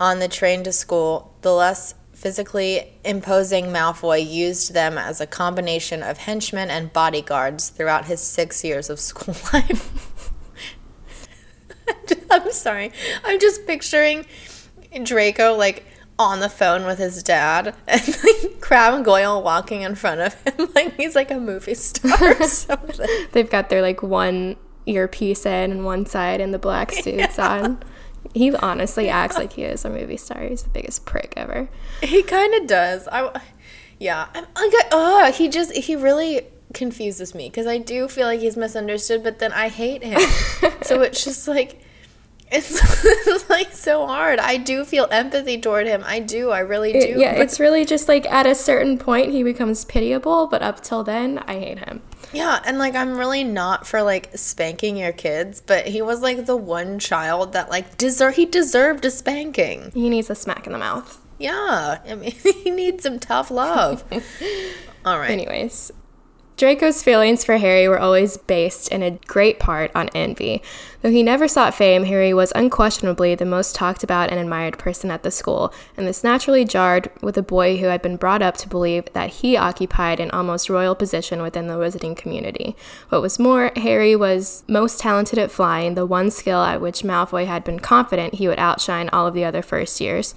on 0.00 0.18
the 0.18 0.26
train 0.26 0.64
to 0.64 0.72
school, 0.72 1.32
the 1.42 1.52
less 1.52 1.94
physically 2.12 2.92
imposing 3.04 3.66
Malfoy 3.66 4.28
used 4.28 4.74
them 4.74 4.98
as 4.98 5.20
a 5.20 5.28
combination 5.28 6.02
of 6.02 6.18
henchmen 6.18 6.68
and 6.68 6.92
bodyguards 6.92 7.68
throughout 7.68 8.06
his 8.06 8.20
six 8.20 8.64
years 8.64 8.90
of 8.90 8.98
school 9.08 9.36
life. 9.52 10.32
I'm 12.32 12.50
sorry. 12.50 12.90
I'm 13.24 13.38
just 13.38 13.64
picturing 13.64 14.26
Draco 15.04 15.54
like 15.54 15.84
on 16.18 16.40
the 16.40 16.48
phone 16.48 16.86
with 16.86 16.98
his 16.98 17.22
dad 17.22 17.74
and 17.86 18.08
like 18.24 18.60
Crabbe 18.60 18.94
and 18.94 19.04
Goyle 19.04 19.42
walking 19.42 19.82
in 19.82 19.94
front 19.94 20.20
of 20.20 20.34
him 20.42 20.68
like 20.74 20.96
he's 20.96 21.14
like 21.14 21.30
a 21.30 21.38
movie 21.38 21.74
star 21.74 22.40
or 22.40 22.42
something. 22.48 23.08
They've 23.32 23.50
got 23.50 23.68
their 23.68 23.82
like 23.82 24.02
one 24.02 24.56
earpiece 24.86 25.44
in 25.44 25.70
and 25.70 25.84
one 25.84 26.06
side 26.06 26.40
and 26.40 26.54
the 26.54 26.58
black 26.58 26.92
suits 26.92 27.38
on. 27.38 27.82
He 28.34 28.54
honestly 28.56 29.08
acts 29.08 29.36
like 29.36 29.54
he 29.54 29.62
is 29.62 29.84
a 29.84 29.90
movie 29.90 30.16
star. 30.16 30.42
He's 30.42 30.62
the 30.62 30.68
biggest 30.70 31.06
prick 31.06 31.34
ever. 31.36 31.68
He 32.02 32.22
kind 32.22 32.54
of 32.54 32.66
does. 32.66 33.08
I, 33.08 33.40
yeah. 33.98 34.26
I'm, 34.34 34.44
like 34.54 34.72
oh, 34.92 35.32
he 35.32 35.48
just, 35.48 35.72
he 35.74 35.96
really 35.96 36.42
confuses 36.74 37.34
me 37.34 37.48
because 37.48 37.66
I 37.66 37.78
do 37.78 38.08
feel 38.08 38.26
like 38.26 38.40
he's 38.40 38.56
misunderstood, 38.56 39.22
but 39.22 39.38
then 39.38 39.52
I 39.52 39.68
hate 39.68 40.02
him. 40.02 40.20
so 40.82 41.00
it's 41.02 41.24
just 41.24 41.48
like, 41.48 41.80
it's, 42.50 42.70
it's 43.04 43.50
like 43.50 43.72
so 43.72 44.06
hard. 44.06 44.38
I 44.38 44.56
do 44.56 44.84
feel 44.84 45.08
empathy 45.10 45.60
toward 45.60 45.86
him. 45.86 46.02
I 46.06 46.20
do. 46.20 46.50
I 46.50 46.60
really 46.60 46.92
do. 46.92 46.98
It- 46.98 47.18
yeah, 47.18 47.32
but- 47.34 47.42
it's 47.42 47.58
really 47.60 47.84
just 47.84 48.08
like 48.08 48.26
at 48.26 48.46
a 48.46 48.54
certain 48.54 48.98
point 48.98 49.32
he 49.32 49.42
becomes 49.42 49.84
pitiable, 49.84 50.46
but 50.46 50.62
up 50.62 50.82
till 50.82 51.02
then, 51.04 51.38
I 51.46 51.58
hate 51.58 51.78
him. 51.80 52.02
Yeah, 52.32 52.60
and 52.66 52.78
like 52.78 52.94
I'm 52.94 53.16
really 53.16 53.44
not 53.44 53.86
for 53.86 54.02
like 54.02 54.30
spanking 54.36 54.96
your 54.96 55.12
kids, 55.12 55.60
but 55.60 55.86
he 55.86 56.02
was 56.02 56.20
like 56.22 56.44
the 56.46 56.56
one 56.56 56.98
child 56.98 57.52
that 57.52 57.70
like 57.70 57.96
deserve 57.96 58.34
he 58.34 58.44
deserved 58.46 59.04
a 59.04 59.10
spanking. 59.10 59.90
He 59.94 60.10
needs 60.10 60.28
a 60.28 60.34
smack 60.34 60.66
in 60.66 60.72
the 60.72 60.78
mouth. 60.78 61.20
Yeah, 61.38 61.98
I 62.06 62.14
mean 62.14 62.32
he 62.64 62.70
needs 62.70 63.04
some 63.04 63.20
tough 63.20 63.50
love. 63.50 64.02
All 65.04 65.18
right. 65.20 65.30
Anyways, 65.30 65.92
Draco's 66.56 67.02
feelings 67.02 67.44
for 67.44 67.58
Harry 67.58 67.86
were 67.86 67.98
always 67.98 68.38
based 68.38 68.88
in 68.88 69.02
a 69.02 69.18
great 69.26 69.58
part 69.58 69.90
on 69.94 70.08
envy. 70.14 70.62
Though 71.02 71.10
he 71.10 71.22
never 71.22 71.48
sought 71.48 71.74
fame, 71.74 72.04
Harry 72.04 72.32
was 72.32 72.50
unquestionably 72.54 73.34
the 73.34 73.44
most 73.44 73.74
talked 73.74 74.02
about 74.02 74.30
and 74.30 74.40
admired 74.40 74.78
person 74.78 75.10
at 75.10 75.22
the 75.22 75.30
school, 75.30 75.70
and 75.98 76.06
this 76.06 76.24
naturally 76.24 76.64
jarred 76.64 77.10
with 77.20 77.36
a 77.36 77.42
boy 77.42 77.76
who 77.76 77.86
had 77.86 78.00
been 78.00 78.16
brought 78.16 78.40
up 78.40 78.56
to 78.56 78.70
believe 78.70 79.04
that 79.12 79.28
he 79.28 79.54
occupied 79.54 80.18
an 80.18 80.30
almost 80.30 80.70
royal 80.70 80.94
position 80.94 81.42
within 81.42 81.66
the 81.66 81.74
wizarding 81.74 82.16
community. 82.16 82.74
What 83.10 83.20
was 83.20 83.38
more, 83.38 83.70
Harry 83.76 84.16
was 84.16 84.64
most 84.66 84.98
talented 84.98 85.38
at 85.38 85.50
flying, 85.50 85.94
the 85.94 86.06
one 86.06 86.30
skill 86.30 86.62
at 86.62 86.80
which 86.80 87.02
Malfoy 87.02 87.44
had 87.44 87.64
been 87.64 87.80
confident 87.80 88.36
he 88.36 88.48
would 88.48 88.58
outshine 88.58 89.10
all 89.10 89.26
of 89.26 89.34
the 89.34 89.44
other 89.44 89.60
first 89.60 90.00
years. 90.00 90.34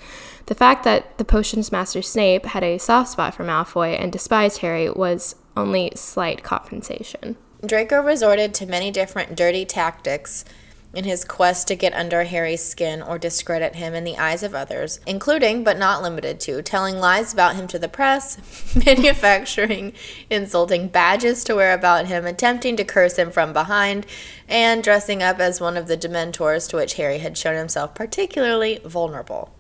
The 0.48 0.56
fact 0.56 0.84
that 0.84 1.18
the 1.18 1.24
potions 1.24 1.72
master 1.72 2.02
Snape 2.02 2.48
had 2.48 2.64
a 2.64 2.78
soft 2.78 3.12
spot 3.12 3.36
for 3.36 3.46
Malfoy 3.46 3.98
and 3.98 4.12
despised 4.12 4.58
Harry 4.60 4.90
was 4.90 5.36
only 5.60 5.92
slight 5.96 6.44
compensation. 6.44 7.38
Draco 7.66 8.02
resorted 8.02 8.54
to 8.56 8.66
many 8.66 8.90
different 8.92 9.36
dirty 9.36 9.66
tactics 9.66 10.46
in 10.94 11.04
his 11.04 11.24
quest 11.24 11.68
to 11.68 11.76
get 11.76 11.94
under 11.94 12.24
Harry's 12.24 12.64
skin 12.64 13.02
or 13.02 13.20
discredit 13.20 13.76
him 13.76 13.94
in 13.94 14.04
the 14.04 14.18
eyes 14.18 14.42
of 14.42 14.56
others, 14.56 15.00
including 15.06 15.64
but 15.64 15.78
not 15.78 16.02
limited 16.02 16.40
to 16.40 16.62
telling 16.64 16.98
lies 16.98 17.32
about 17.32 17.56
him 17.56 17.68
to 17.68 17.78
the 17.78 17.88
press, 17.88 18.76
manufacturing 18.86 19.94
insulting 20.30 20.88
badges 20.88 21.44
to 21.44 21.56
wear 21.56 21.74
about 21.74 22.08
him, 22.08 22.26
attempting 22.26 22.76
to 22.76 22.84
curse 22.84 23.18
him 23.18 23.30
from 23.30 23.54
behind, 23.54 24.06
and 24.48 24.84
dressing 24.84 25.22
up 25.22 25.40
as 25.40 25.62
one 25.62 25.78
of 25.78 25.88
the 25.88 25.98
Dementors 25.98 26.68
to 26.70 26.78
which 26.78 26.96
Harry 26.96 27.20
had 27.20 27.38
shown 27.38 27.56
himself 27.56 27.94
particularly 27.94 28.80
vulnerable. 28.84 29.54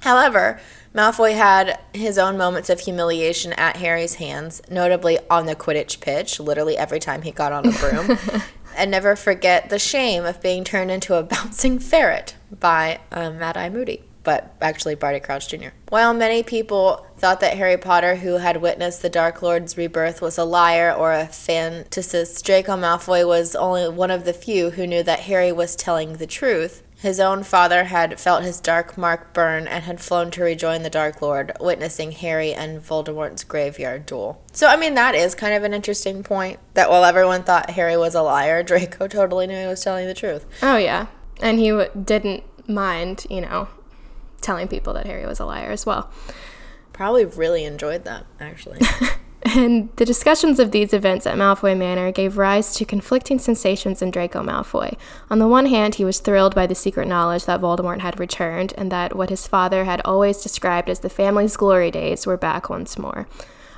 However, 0.00 0.60
Malfoy 0.96 1.34
had 1.34 1.78
his 1.92 2.16
own 2.16 2.38
moments 2.38 2.70
of 2.70 2.80
humiliation 2.80 3.52
at 3.52 3.76
Harry's 3.76 4.14
hands, 4.14 4.62
notably 4.70 5.18
on 5.28 5.44
the 5.44 5.54
Quidditch 5.54 6.00
pitch, 6.00 6.40
literally 6.40 6.78
every 6.78 6.98
time 6.98 7.20
he 7.20 7.32
got 7.32 7.52
on 7.52 7.66
a 7.66 7.72
broom, 7.72 8.18
and 8.76 8.90
never 8.90 9.14
forget 9.14 9.68
the 9.68 9.78
shame 9.78 10.24
of 10.24 10.40
being 10.40 10.64
turned 10.64 10.90
into 10.90 11.14
a 11.14 11.22
bouncing 11.34 11.78
ferret 11.78 12.34
by 12.50 12.98
um, 13.12 13.38
Mad 13.38 13.58
Eye 13.58 13.68
Moody, 13.68 14.04
but 14.24 14.56
actually 14.62 14.94
Barty 14.94 15.20
Crouch 15.20 15.48
Jr. 15.48 15.68
While 15.90 16.14
many 16.14 16.42
people 16.42 17.06
thought 17.18 17.40
that 17.40 17.58
Harry 17.58 17.76
Potter, 17.76 18.16
who 18.16 18.38
had 18.38 18.62
witnessed 18.62 19.02
the 19.02 19.10
Dark 19.10 19.42
Lord's 19.42 19.76
rebirth, 19.76 20.22
was 20.22 20.38
a 20.38 20.44
liar 20.44 20.90
or 20.90 21.12
a 21.12 21.26
fantasist, 21.26 22.42
Draco 22.42 22.74
Malfoy 22.74 23.26
was 23.26 23.54
only 23.54 23.86
one 23.90 24.10
of 24.10 24.24
the 24.24 24.32
few 24.32 24.70
who 24.70 24.86
knew 24.86 25.02
that 25.02 25.20
Harry 25.20 25.52
was 25.52 25.76
telling 25.76 26.14
the 26.14 26.26
truth. 26.26 26.82
His 26.98 27.20
own 27.20 27.42
father 27.42 27.84
had 27.84 28.18
felt 28.18 28.42
his 28.42 28.58
dark 28.58 28.96
mark 28.96 29.34
burn 29.34 29.68
and 29.68 29.84
had 29.84 30.00
flown 30.00 30.30
to 30.30 30.42
rejoin 30.42 30.82
the 30.82 30.88
Dark 30.90 31.20
Lord, 31.20 31.52
witnessing 31.60 32.12
Harry 32.12 32.54
and 32.54 32.80
Voldemort's 32.80 33.44
graveyard 33.44 34.06
duel. 34.06 34.42
So, 34.52 34.66
I 34.66 34.76
mean, 34.76 34.94
that 34.94 35.14
is 35.14 35.34
kind 35.34 35.52
of 35.52 35.62
an 35.62 35.74
interesting 35.74 36.22
point 36.22 36.58
that 36.72 36.88
while 36.88 37.04
everyone 37.04 37.42
thought 37.42 37.70
Harry 37.70 37.98
was 37.98 38.14
a 38.14 38.22
liar, 38.22 38.62
Draco 38.64 39.08
totally 39.08 39.46
knew 39.46 39.60
he 39.60 39.66
was 39.66 39.84
telling 39.84 40.06
the 40.06 40.14
truth. 40.14 40.46
Oh, 40.62 40.78
yeah. 40.78 41.08
And 41.40 41.58
he 41.58 41.68
w- 41.68 41.90
didn't 42.02 42.44
mind, 42.66 43.26
you 43.28 43.42
know, 43.42 43.68
telling 44.40 44.66
people 44.66 44.94
that 44.94 45.04
Harry 45.06 45.26
was 45.26 45.38
a 45.38 45.44
liar 45.44 45.70
as 45.70 45.84
well. 45.84 46.10
Probably 46.94 47.26
really 47.26 47.64
enjoyed 47.64 48.04
that, 48.04 48.24
actually. 48.40 48.78
And 49.54 49.90
the 49.94 50.04
discussions 50.04 50.58
of 50.58 50.72
these 50.72 50.92
events 50.92 51.24
at 51.24 51.36
Malfoy 51.36 51.76
Manor 51.76 52.10
gave 52.10 52.36
rise 52.36 52.74
to 52.74 52.84
conflicting 52.84 53.38
sensations 53.38 54.02
in 54.02 54.10
Draco 54.10 54.42
Malfoy. 54.42 54.96
On 55.30 55.38
the 55.38 55.46
one 55.46 55.66
hand, 55.66 55.94
he 55.94 56.04
was 56.04 56.18
thrilled 56.18 56.52
by 56.52 56.66
the 56.66 56.74
secret 56.74 57.06
knowledge 57.06 57.44
that 57.44 57.60
Voldemort 57.60 58.00
had 58.00 58.18
returned 58.18 58.74
and 58.76 58.90
that 58.90 59.14
what 59.14 59.30
his 59.30 59.46
father 59.46 59.84
had 59.84 60.02
always 60.04 60.42
described 60.42 60.90
as 60.90 60.98
the 60.98 61.08
family's 61.08 61.56
glory 61.56 61.92
days 61.92 62.26
were 62.26 62.36
back 62.36 62.68
once 62.68 62.98
more. 62.98 63.28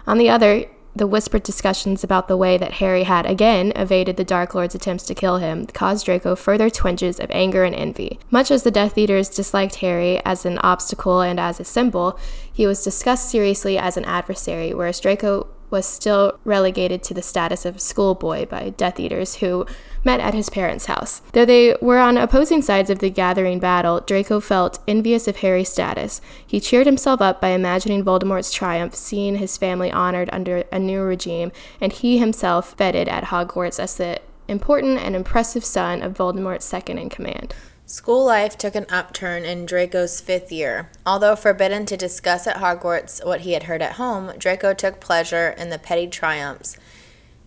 On 0.06 0.16
the 0.16 0.30
other, 0.30 0.64
the 0.96 1.06
whispered 1.06 1.42
discussions 1.42 2.02
about 2.02 2.28
the 2.28 2.36
way 2.36 2.56
that 2.56 2.74
Harry 2.74 3.02
had 3.02 3.26
again 3.26 3.72
evaded 3.76 4.16
the 4.16 4.24
Dark 4.24 4.54
Lord's 4.54 4.74
attempts 4.74 5.04
to 5.04 5.14
kill 5.14 5.36
him 5.36 5.66
caused 5.66 6.06
Draco 6.06 6.34
further 6.34 6.70
twinges 6.70 7.20
of 7.20 7.30
anger 7.30 7.64
and 7.64 7.74
envy. 7.74 8.18
Much 8.30 8.50
as 8.50 8.62
the 8.62 8.70
Death 8.70 8.96
Eaters 8.96 9.28
disliked 9.28 9.76
Harry 9.76 10.24
as 10.24 10.46
an 10.46 10.58
obstacle 10.60 11.20
and 11.20 11.38
as 11.38 11.60
a 11.60 11.64
symbol, 11.64 12.18
he 12.50 12.66
was 12.66 12.82
discussed 12.82 13.28
seriously 13.28 13.76
as 13.76 13.98
an 13.98 14.06
adversary, 14.06 14.72
whereas 14.72 14.98
Draco 14.98 15.46
was 15.70 15.86
still 15.86 16.38
relegated 16.44 17.02
to 17.02 17.14
the 17.14 17.22
status 17.22 17.64
of 17.64 17.80
schoolboy 17.80 18.46
by 18.46 18.70
Death 18.70 18.98
Eaters 18.98 19.36
who 19.36 19.66
met 20.04 20.20
at 20.20 20.34
his 20.34 20.50
parents' 20.50 20.86
house. 20.86 21.20
Though 21.32 21.44
they 21.44 21.76
were 21.80 21.98
on 21.98 22.16
opposing 22.16 22.62
sides 22.62 22.90
of 22.90 23.00
the 23.00 23.10
gathering 23.10 23.58
battle, 23.58 24.00
Draco 24.00 24.40
felt 24.40 24.78
envious 24.86 25.28
of 25.28 25.36
Harry's 25.36 25.68
status. 25.68 26.20
He 26.46 26.60
cheered 26.60 26.86
himself 26.86 27.20
up 27.20 27.40
by 27.40 27.48
imagining 27.48 28.04
Voldemort's 28.04 28.52
triumph, 28.52 28.94
seeing 28.94 29.36
his 29.36 29.56
family 29.56 29.90
honored 29.90 30.30
under 30.32 30.64
a 30.72 30.78
new 30.78 31.02
regime, 31.02 31.52
and 31.80 31.92
he 31.92 32.18
himself 32.18 32.74
feted 32.74 33.08
at 33.08 33.24
Hogwarts 33.24 33.78
as 33.78 33.96
the 33.96 34.20
important 34.46 34.98
and 34.98 35.14
impressive 35.14 35.64
son 35.64 36.02
of 36.02 36.14
Voldemort's 36.14 36.64
second 36.64 36.98
in 36.98 37.10
command. 37.10 37.54
School 37.90 38.26
life 38.26 38.58
took 38.58 38.74
an 38.74 38.84
upturn 38.90 39.46
in 39.46 39.64
Draco's 39.64 40.20
fifth 40.20 40.52
year. 40.52 40.90
Although 41.06 41.34
forbidden 41.34 41.86
to 41.86 41.96
discuss 41.96 42.46
at 42.46 42.58
Hogwarts 42.58 43.24
what 43.24 43.40
he 43.40 43.52
had 43.52 43.62
heard 43.62 43.80
at 43.80 43.92
home, 43.92 44.34
Draco 44.36 44.74
took 44.74 45.00
pleasure 45.00 45.54
in 45.56 45.70
the 45.70 45.78
petty 45.78 46.06
triumphs. 46.06 46.76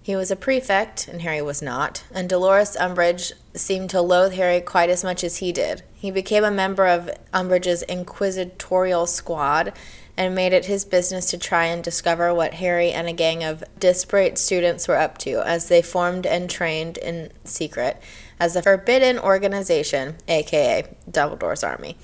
He 0.01 0.15
was 0.15 0.31
a 0.31 0.35
prefect, 0.35 1.07
and 1.07 1.21
Harry 1.21 1.43
was 1.43 1.61
not, 1.61 2.05
and 2.11 2.27
Dolores 2.27 2.75
Umbridge 2.75 3.33
seemed 3.53 3.91
to 3.91 4.01
loathe 4.01 4.33
Harry 4.33 4.61
quite 4.61 4.89
as 4.89 5.03
much 5.03 5.23
as 5.23 5.37
he 5.37 5.51
did. 5.51 5.83
He 5.93 6.09
became 6.09 6.43
a 6.43 6.49
member 6.49 6.87
of 6.87 7.11
Umbridge's 7.31 7.83
inquisitorial 7.83 9.05
squad 9.05 9.73
and 10.17 10.33
made 10.33 10.53
it 10.53 10.65
his 10.65 10.85
business 10.85 11.29
to 11.29 11.37
try 11.37 11.65
and 11.65 11.83
discover 11.83 12.33
what 12.33 12.55
Harry 12.55 12.91
and 12.91 13.07
a 13.07 13.13
gang 13.13 13.43
of 13.43 13.63
disparate 13.79 14.39
students 14.39 14.87
were 14.87 14.97
up 14.97 15.19
to 15.19 15.45
as 15.45 15.67
they 15.67 15.83
formed 15.83 16.25
and 16.25 16.49
trained 16.49 16.97
in 16.97 17.31
secret 17.43 18.01
as 18.41 18.55
the 18.55 18.63
Forbidden 18.63 19.19
Organization, 19.19 20.15
aka 20.27 20.83
Dumbledore's 21.09 21.63
Army. 21.63 21.95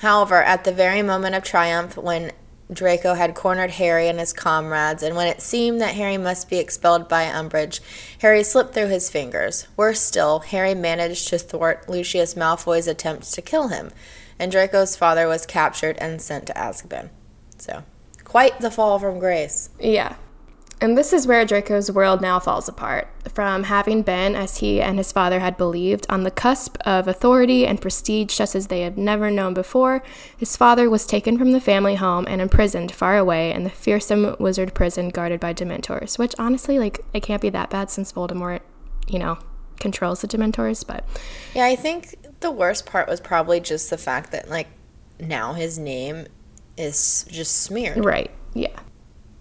However, 0.00 0.42
at 0.42 0.64
the 0.64 0.70
very 0.70 1.00
moment 1.00 1.34
of 1.34 1.42
triumph, 1.42 1.96
when 1.96 2.32
Draco 2.70 3.14
had 3.14 3.34
cornered 3.34 3.70
Harry 3.70 4.06
and 4.06 4.20
his 4.20 4.34
comrades, 4.34 5.02
and 5.02 5.16
when 5.16 5.26
it 5.26 5.40
seemed 5.40 5.80
that 5.80 5.94
Harry 5.94 6.18
must 6.18 6.50
be 6.50 6.58
expelled 6.58 7.08
by 7.08 7.24
Umbridge, 7.24 7.80
Harry 8.20 8.42
slipped 8.42 8.74
through 8.74 8.88
his 8.88 9.08
fingers. 9.08 9.68
Worse 9.74 10.02
still, 10.02 10.40
Harry 10.40 10.74
managed 10.74 11.28
to 11.28 11.38
thwart 11.38 11.88
Lucius 11.88 12.34
Malfoy's 12.34 12.86
attempts 12.86 13.30
to 13.30 13.40
kill 13.40 13.68
him, 13.68 13.90
and 14.38 14.52
Draco's 14.52 14.96
father 14.96 15.26
was 15.26 15.46
captured 15.46 15.96
and 15.98 16.20
sent 16.20 16.48
to 16.48 16.52
Azkaban. 16.52 17.08
So, 17.56 17.84
quite 18.22 18.60
the 18.60 18.70
fall 18.70 18.98
from 18.98 19.18
grace. 19.18 19.70
Yeah. 19.80 20.16
And 20.78 20.96
this 20.96 21.14
is 21.14 21.26
where 21.26 21.46
Draco's 21.46 21.90
world 21.90 22.20
now 22.20 22.38
falls 22.38 22.68
apart. 22.68 23.08
From 23.32 23.64
having 23.64 24.02
been, 24.02 24.34
as 24.34 24.58
he 24.58 24.80
and 24.80 24.98
his 24.98 25.10
father 25.10 25.40
had 25.40 25.56
believed, 25.56 26.06
on 26.10 26.22
the 26.22 26.30
cusp 26.30 26.76
of 26.84 27.08
authority 27.08 27.66
and 27.66 27.80
prestige 27.80 28.36
just 28.36 28.54
as 28.54 28.66
they 28.66 28.82
had 28.82 28.98
never 28.98 29.30
known 29.30 29.54
before, 29.54 30.02
his 30.36 30.54
father 30.54 30.90
was 30.90 31.06
taken 31.06 31.38
from 31.38 31.52
the 31.52 31.60
family 31.60 31.94
home 31.94 32.26
and 32.28 32.42
imprisoned 32.42 32.92
far 32.92 33.16
away 33.16 33.52
in 33.52 33.64
the 33.64 33.70
fearsome 33.70 34.36
wizard 34.38 34.74
prison 34.74 35.08
guarded 35.08 35.40
by 35.40 35.54
Dementors, 35.54 36.18
which 36.18 36.34
honestly, 36.38 36.78
like, 36.78 37.02
it 37.14 37.22
can't 37.22 37.42
be 37.42 37.50
that 37.50 37.70
bad 37.70 37.90
since 37.90 38.12
Voldemort, 38.12 38.60
you 39.08 39.18
know, 39.18 39.38
controls 39.80 40.20
the 40.20 40.28
Dementors, 40.28 40.86
but. 40.86 41.04
Yeah, 41.54 41.64
I 41.64 41.76
think 41.76 42.16
the 42.40 42.50
worst 42.50 42.84
part 42.84 43.08
was 43.08 43.20
probably 43.20 43.60
just 43.60 43.88
the 43.88 43.98
fact 43.98 44.30
that, 44.32 44.50
like, 44.50 44.68
now 45.18 45.54
his 45.54 45.78
name 45.78 46.26
is 46.76 47.24
just 47.30 47.62
smeared. 47.62 48.04
Right, 48.04 48.30
yeah. 48.52 48.78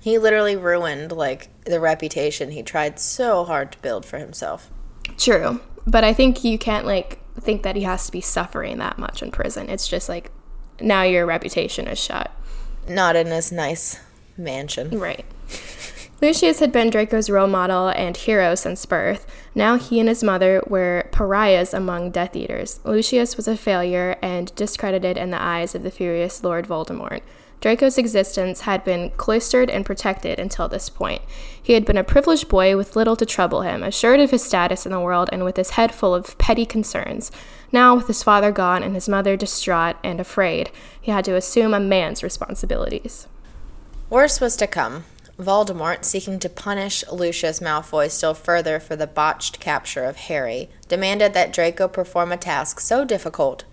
He 0.06 0.20
literally 0.20 0.56
ruined 0.56 1.12
like 1.12 1.50
the 1.64 1.80
reputation 1.80 2.52
he 2.52 2.62
tried 2.62 3.00
so 3.00 3.44
hard 3.44 3.72
to 3.72 3.80
build 3.80 4.06
for 4.06 4.20
himself. 4.20 4.70
True. 5.18 5.62
But 5.88 6.04
I 6.04 6.14
think 6.14 6.44
you 6.44 6.60
can't 6.60 6.86
like 6.86 7.18
think 7.40 7.64
that 7.64 7.76
he 7.76 7.82
has 7.82 8.06
to 8.06 8.12
be 8.12 8.22
suffering 8.22 8.78
that 8.78 9.00
much 9.00 9.24
in 9.24 9.32
prison. 9.32 9.68
It's 9.68 9.88
just 9.88 10.08
like 10.08 10.30
now 10.80 11.02
your 11.02 11.26
reputation 11.26 11.88
is 11.88 11.98
shot. 11.98 12.32
Not 12.88 13.16
in 13.16 13.32
this 13.32 13.52
nice 13.52 14.00
mansion. 14.38 15.00
Right. 15.00 15.26
Lucius 16.22 16.60
had 16.60 16.72
been 16.72 16.92
Draco's 16.92 17.32
role 17.32 17.48
model 17.48 17.88
and 17.88 18.16
hero 18.16 18.54
since 18.54 18.86
birth. 18.86 19.26
Now 19.56 19.76
he 19.76 20.00
and 20.00 20.08
his 20.08 20.24
mother 20.24 20.62
were 20.68 21.10
pariahs 21.14 21.74
among 21.74 22.12
Death 22.12 22.36
Eaters. 22.36 22.80
Lucius 22.84 23.36
was 23.38 23.48
a 23.48 23.58
failure 23.58 24.18
and 24.22 24.54
discredited 24.54 25.18
in 25.18 25.32
the 25.32 25.42
eyes 25.42 25.74
of 25.74 25.82
the 25.82 25.90
furious 25.90 26.44
Lord 26.44 26.68
Voldemort. 26.68 27.22
Draco's 27.66 27.98
existence 27.98 28.62
had 28.62 28.84
been 28.84 29.10
cloistered 29.18 29.72
and 29.72 29.84
protected 29.84 30.40
until 30.40 30.68
this 30.68 30.88
point. 30.88 31.24
He 31.64 31.74
had 31.74 31.84
been 31.84 31.98
a 31.98 32.04
privileged 32.04 32.48
boy 32.48 32.78
with 32.78 32.96
little 32.96 33.16
to 33.16 33.26
trouble 33.26 33.62
him, 33.62 33.82
assured 33.82 34.20
of 34.20 34.30
his 34.30 34.44
status 34.44 34.86
in 34.86 34.92
the 34.92 35.00
world 35.00 35.30
and 35.32 35.44
with 35.44 35.58
his 35.58 35.72
head 35.72 35.92
full 35.92 36.14
of 36.14 36.38
petty 36.38 36.64
concerns. 36.68 37.32
Now, 37.72 37.96
with 37.96 38.06
his 38.06 38.22
father 38.22 38.52
gone 38.52 38.84
and 38.84 38.94
his 38.94 39.10
mother 39.10 39.36
distraught 39.36 39.96
and 40.04 40.20
afraid, 40.20 40.70
he 41.02 41.10
had 41.10 41.26
to 41.26 41.36
assume 41.36 41.74
a 41.74 41.80
man's 41.80 42.22
responsibilities. 42.22 43.28
Worse 44.12 44.40
was 44.40 44.56
to 44.58 44.68
come. 44.68 45.06
Voldemort, 45.40 46.06
seeking 46.06 46.38
to 46.42 46.50
punish 46.50 47.04
Lucius 47.12 47.62
Malfoy 47.62 48.12
still 48.12 48.36
further 48.36 48.80
for 48.80 48.96
the 48.96 49.08
botched 49.08 49.60
capture 49.60 50.04
of 50.04 50.18
Harry, 50.18 50.70
demanded 50.88 51.34
that 51.34 51.52
Draco 51.52 51.88
perform 51.88 52.32
a 52.32 52.38
task 52.38 52.80
so 52.80 53.04
difficult 53.04 53.64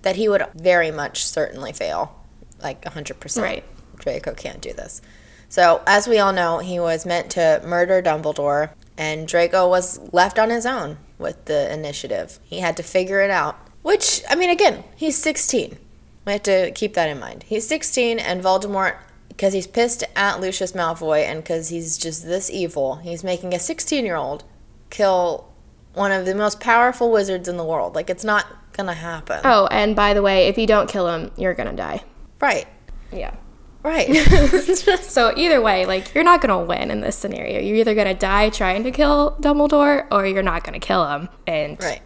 that 0.00 0.16
he 0.16 0.26
would 0.26 0.46
very 0.54 0.90
much 0.90 1.22
certainly 1.26 1.74
fail. 1.74 2.21
Like 2.62 2.82
100%. 2.82 3.42
Right. 3.42 3.64
Draco 3.96 4.34
can't 4.34 4.60
do 4.60 4.72
this. 4.72 5.00
So, 5.48 5.82
as 5.86 6.08
we 6.08 6.18
all 6.18 6.32
know, 6.32 6.58
he 6.58 6.80
was 6.80 7.04
meant 7.04 7.30
to 7.32 7.60
murder 7.64 8.02
Dumbledore, 8.02 8.70
and 8.96 9.28
Draco 9.28 9.68
was 9.68 10.00
left 10.12 10.38
on 10.38 10.48
his 10.48 10.64
own 10.64 10.96
with 11.18 11.44
the 11.44 11.72
initiative. 11.72 12.38
He 12.42 12.60
had 12.60 12.76
to 12.78 12.82
figure 12.82 13.20
it 13.20 13.30
out. 13.30 13.56
Which, 13.82 14.22
I 14.30 14.34
mean, 14.34 14.48
again, 14.48 14.84
he's 14.96 15.16
16. 15.18 15.76
We 16.24 16.32
have 16.32 16.42
to 16.44 16.70
keep 16.70 16.94
that 16.94 17.10
in 17.10 17.18
mind. 17.18 17.42
He's 17.42 17.66
16, 17.66 18.18
and 18.18 18.42
Voldemort 18.42 18.96
because 19.28 19.54
he's 19.54 19.66
pissed 19.66 20.04
at 20.14 20.40
Lucius 20.40 20.72
Malfoy 20.72 21.24
and 21.24 21.42
because 21.42 21.70
he's 21.70 21.98
just 21.98 22.24
this 22.24 22.50
evil, 22.50 22.96
he's 22.96 23.24
making 23.24 23.54
a 23.54 23.58
16 23.58 24.04
year 24.04 24.14
old 24.14 24.44
kill 24.90 25.48
one 25.94 26.12
of 26.12 26.26
the 26.26 26.34
most 26.34 26.60
powerful 26.60 27.10
wizards 27.10 27.48
in 27.48 27.56
the 27.56 27.64
world. 27.64 27.94
Like, 27.94 28.08
it's 28.08 28.24
not 28.24 28.46
gonna 28.72 28.94
happen. 28.94 29.40
Oh, 29.44 29.66
and 29.70 29.96
by 29.96 30.14
the 30.14 30.22
way, 30.22 30.46
if 30.46 30.58
you 30.58 30.66
don't 30.66 30.88
kill 30.88 31.08
him, 31.08 31.30
you're 31.36 31.54
gonna 31.54 31.72
die. 31.72 32.02
Right. 32.42 32.66
Yeah. 33.12 33.34
Right. 33.82 34.08
So 35.12 35.32
either 35.36 35.60
way, 35.60 35.86
like 35.86 36.14
you're 36.14 36.24
not 36.24 36.40
gonna 36.40 36.62
win 36.62 36.90
in 36.90 37.00
this 37.00 37.16
scenario. 37.16 37.60
You're 37.60 37.76
either 37.76 37.94
gonna 37.94 38.14
die 38.14 38.50
trying 38.50 38.82
to 38.84 38.90
kill 38.90 39.36
Dumbledore, 39.40 40.06
or 40.10 40.26
you're 40.26 40.42
not 40.42 40.64
gonna 40.64 40.80
kill 40.80 41.06
him. 41.08 41.28
And 41.46 41.80
right. 41.82 42.02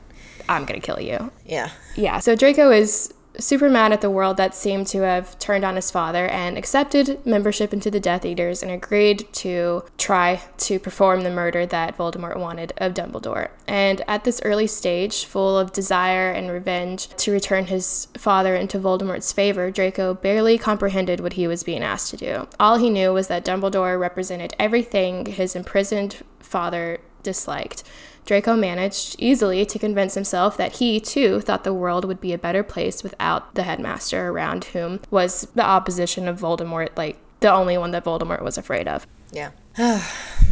I'm 0.49 0.64
gonna 0.64 0.81
kill 0.81 1.01
you. 1.01 1.33
Yeah. 1.44 1.70
Yeah, 1.94 2.18
so 2.18 2.35
Draco 2.37 2.70
is 2.70 3.12
super 3.38 3.68
mad 3.68 3.92
at 3.92 4.01
the 4.01 4.11
world 4.11 4.37
that 4.37 4.55
seemed 4.55 4.87
to 4.88 5.01
have 5.03 5.38
turned 5.38 5.64
on 5.64 5.77
his 5.77 5.90
father 5.90 6.27
and 6.27 6.57
accepted 6.57 7.25
membership 7.27 7.72
into 7.72 7.90
the 7.90 8.01
Death 8.01 8.25
Eaters 8.25 8.62
and 8.62 8.70
agreed 8.70 9.31
to 9.35 9.85
try 9.99 10.42
to 10.59 10.79
perform 10.79 11.22
the 11.22 11.31
murder 11.31 11.66
that 11.66 11.96
Voldemort 11.96 12.38
wanted 12.38 12.72
of 12.79 12.94
Dumbledore. 12.94 13.49
And 13.66 14.03
at 14.09 14.25
this 14.25 14.40
early 14.44 14.66
stage, 14.66 15.25
full 15.25 15.59
of 15.59 15.72
desire 15.72 16.31
and 16.31 16.51
revenge 16.51 17.09
to 17.16 17.33
return 17.33 17.66
his 17.66 18.09
father 18.16 18.55
into 18.55 18.79
Voldemort's 18.79 19.33
favor, 19.33 19.70
Draco 19.70 20.14
barely 20.14 20.59
comprehended 20.59 21.20
what 21.20 21.35
he 21.35 21.46
was 21.46 21.62
being 21.62 21.83
asked 21.83 22.11
to 22.11 22.16
do. 22.16 22.49
All 22.59 22.79
he 22.79 22.90
knew 22.90 23.12
was 23.12 23.29
that 23.29 23.44
Dumbledore 23.44 23.99
represented 23.99 24.55
everything 24.59 25.27
his 25.27 25.57
imprisoned 25.57 26.25
father 26.40 27.01
disliked. 27.22 27.83
Draco 28.27 28.57
managed 28.57 29.17
easily 29.19 29.65
to 29.65 29.79
convince 29.79 30.15
himself 30.15 30.57
that 30.57 30.75
he, 30.75 31.01
too, 31.01 31.41
thought 31.41 31.65
the 31.65 31.73
world 31.73 32.05
would 32.05 32.21
be 32.21 32.33
a 32.33 32.39
better 32.39 32.62
place 32.62 33.03
without 33.03 33.55
the 33.55 33.62
headmaster 33.62 34.29
around 34.29 34.65
whom 34.65 35.01
was 35.11 35.49
the 35.55 35.65
opposition 35.65 36.29
of 36.29 36.41
Voldemort, 36.41 36.91
like 36.97 37.19
the 37.41 37.53
only 37.53 37.79
one 37.79 37.93
that 37.93 38.05
Voldemort 38.05 38.43
was 38.43 38.59
afraid 38.59 38.87
of. 38.87 39.07
Yeah. 39.33 39.51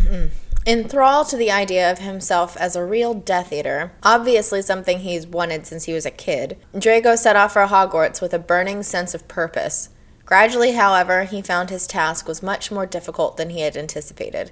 Mm. 0.04 0.32
Enthralled 0.66 1.28
to 1.28 1.36
the 1.36 1.50
idea 1.50 1.90
of 1.90 1.98
himself 1.98 2.58
as 2.58 2.76
a 2.76 2.84
real 2.84 3.14
Death 3.14 3.54
Eater, 3.54 3.92
obviously 4.02 4.60
something 4.60 4.98
he's 4.98 5.26
wanted 5.26 5.66
since 5.66 5.84
he 5.84 5.94
was 5.94 6.04
a 6.04 6.10
kid, 6.10 6.58
Draco 6.78 7.16
set 7.16 7.36
off 7.36 7.54
for 7.54 7.66
Hogwarts 7.66 8.20
with 8.20 8.34
a 8.34 8.38
burning 8.38 8.82
sense 8.82 9.14
of 9.14 9.26
purpose. 9.28 9.88
Gradually, 10.26 10.72
however, 10.72 11.24
he 11.24 11.42
found 11.42 11.68
his 11.68 11.86
task 11.86 12.26
was 12.26 12.42
much 12.42 12.70
more 12.70 12.86
difficult 12.86 13.36
than 13.36 13.50
he 13.50 13.60
had 13.60 13.76
anticipated. 13.76 14.50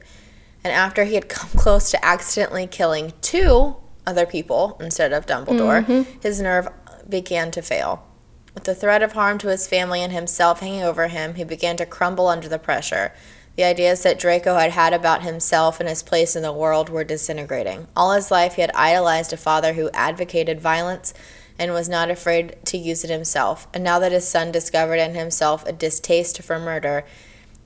And 0.64 0.72
after 0.72 1.05
he 1.05 1.14
had 1.14 1.29
come 1.29 1.51
close 1.57 1.90
to 1.90 2.05
accidentally 2.05 2.66
killing 2.66 3.12
two 3.20 3.77
other 4.07 4.27
people 4.27 4.77
instead 4.81 5.12
of 5.12 5.27
Dumbledore, 5.27 5.85
mm-hmm. 5.85 6.20
his 6.20 6.40
nerve 6.40 6.68
began 7.09 7.51
to 7.53 7.62
fail. 7.62 8.07
With 8.55 8.64
the 8.64 8.75
threat 8.75 9.03
of 9.03 9.12
harm 9.12 9.38
to 9.38 9.48
his 9.48 9.66
family 9.66 10.03
and 10.03 10.12
himself 10.12 10.61
hanging 10.61 10.83
over 10.83 11.09
him, 11.09 11.35
he 11.35 11.44
began 11.44 11.77
to 11.79 11.87
crumble 11.87 12.29
under 12.29 12.48
the 12.48 12.59
pressure. 12.59 13.12
The 13.57 13.64
ideas 13.64 14.03
that 14.03 14.18
Draco 14.18 14.57
had 14.57 14.72
had 14.72 14.92
about 14.92 15.22
himself 15.22 15.79
and 15.79 15.88
his 15.88 16.03
place 16.03 16.37
in 16.37 16.42
the 16.42 16.53
world 16.53 16.88
were 16.88 17.05
disintegrating. 17.05 17.87
All 17.96 18.12
his 18.12 18.31
life, 18.31 18.55
he 18.55 18.62
had 18.62 18.70
idolized 18.75 19.33
a 19.33 19.37
father 19.37 19.75
who 19.75 19.90
advocated 19.92 20.61
violence 20.61 21.12
and 21.59 21.72
was 21.72 21.88
not 21.88 22.11
afraid 22.11 22.57
to 22.66 22.79
use 22.79 23.05
it 23.05 23.11
himself. 23.11 23.68
And 23.75 23.85
now 23.85 23.98
that 23.98 24.12
his 24.12 24.27
son 24.27 24.53
discovered 24.53 24.96
in 24.96 25.14
himself 25.14 25.66
a 25.66 25.72
distaste 25.72 26.42
for 26.42 26.59
murder, 26.59 27.05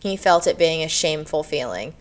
he 0.00 0.16
felt 0.16 0.46
it 0.46 0.58
being 0.58 0.82
a 0.82 0.88
shameful 0.88 1.42
feeling. 1.42 1.94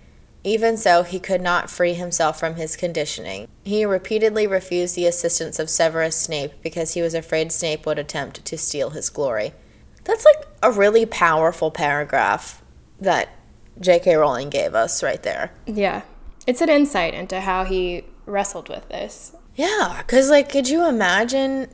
Even 0.45 0.77
so, 0.77 1.01
he 1.01 1.19
could 1.19 1.41
not 1.41 1.71
free 1.71 1.95
himself 1.95 2.39
from 2.39 2.53
his 2.55 2.75
conditioning. 2.75 3.47
He 3.63 3.83
repeatedly 3.83 4.45
refused 4.45 4.95
the 4.95 5.07
assistance 5.07 5.57
of 5.57 5.71
Severus 5.71 6.15
Snape 6.15 6.51
because 6.61 6.93
he 6.93 7.01
was 7.01 7.15
afraid 7.15 7.51
Snape 7.51 7.87
would 7.87 7.97
attempt 7.97 8.45
to 8.45 8.55
steal 8.55 8.91
his 8.91 9.09
glory. 9.09 9.53
That's 10.03 10.23
like 10.23 10.47
a 10.61 10.71
really 10.71 11.07
powerful 11.07 11.71
paragraph 11.71 12.61
that 13.01 13.29
J.K. 13.79 14.15
Rowling 14.15 14.51
gave 14.51 14.75
us 14.75 15.01
right 15.01 15.21
there. 15.23 15.51
Yeah. 15.65 16.03
It's 16.45 16.61
an 16.61 16.69
insight 16.69 17.15
into 17.15 17.41
how 17.41 17.63
he 17.63 18.03
wrestled 18.27 18.69
with 18.69 18.87
this. 18.89 19.35
Yeah, 19.55 19.95
because, 19.97 20.29
like, 20.29 20.49
could 20.49 20.69
you 20.69 20.87
imagine 20.87 21.69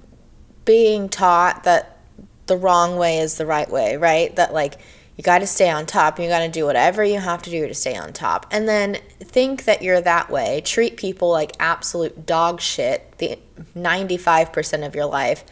being 0.63 1.09
taught 1.09 1.65
that 1.65 1.97
the 2.45 2.55
wrong 2.55 2.95
way 2.95 3.17
is 3.17 3.35
the 3.35 3.45
right 3.45 3.69
way, 3.69 3.97
right? 3.97 4.33
That, 4.37 4.53
like, 4.53 4.79
you 5.17 5.23
got 5.23 5.39
to 5.39 5.47
stay 5.47 5.69
on 5.69 5.85
top. 5.85 6.19
You 6.19 6.27
got 6.27 6.39
to 6.39 6.49
do 6.49 6.65
whatever 6.65 7.03
you 7.03 7.19
have 7.19 7.41
to 7.43 7.49
do 7.49 7.67
to 7.67 7.73
stay 7.73 7.95
on 7.95 8.13
top. 8.13 8.45
And 8.51 8.67
then 8.67 8.95
think 9.19 9.65
that 9.65 9.81
you're 9.81 10.01
that 10.01 10.29
way. 10.29 10.61
Treat 10.61 10.97
people 10.97 11.29
like 11.29 11.51
absolute 11.59 12.25
dog 12.25 12.61
shit 12.61 13.17
the 13.17 13.37
95% 13.75 14.85
of 14.85 14.95
your 14.95 15.05
life. 15.05 15.43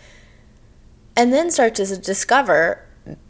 And 1.15 1.33
then 1.33 1.51
start 1.51 1.75
to 1.75 1.97
discover 1.97 2.85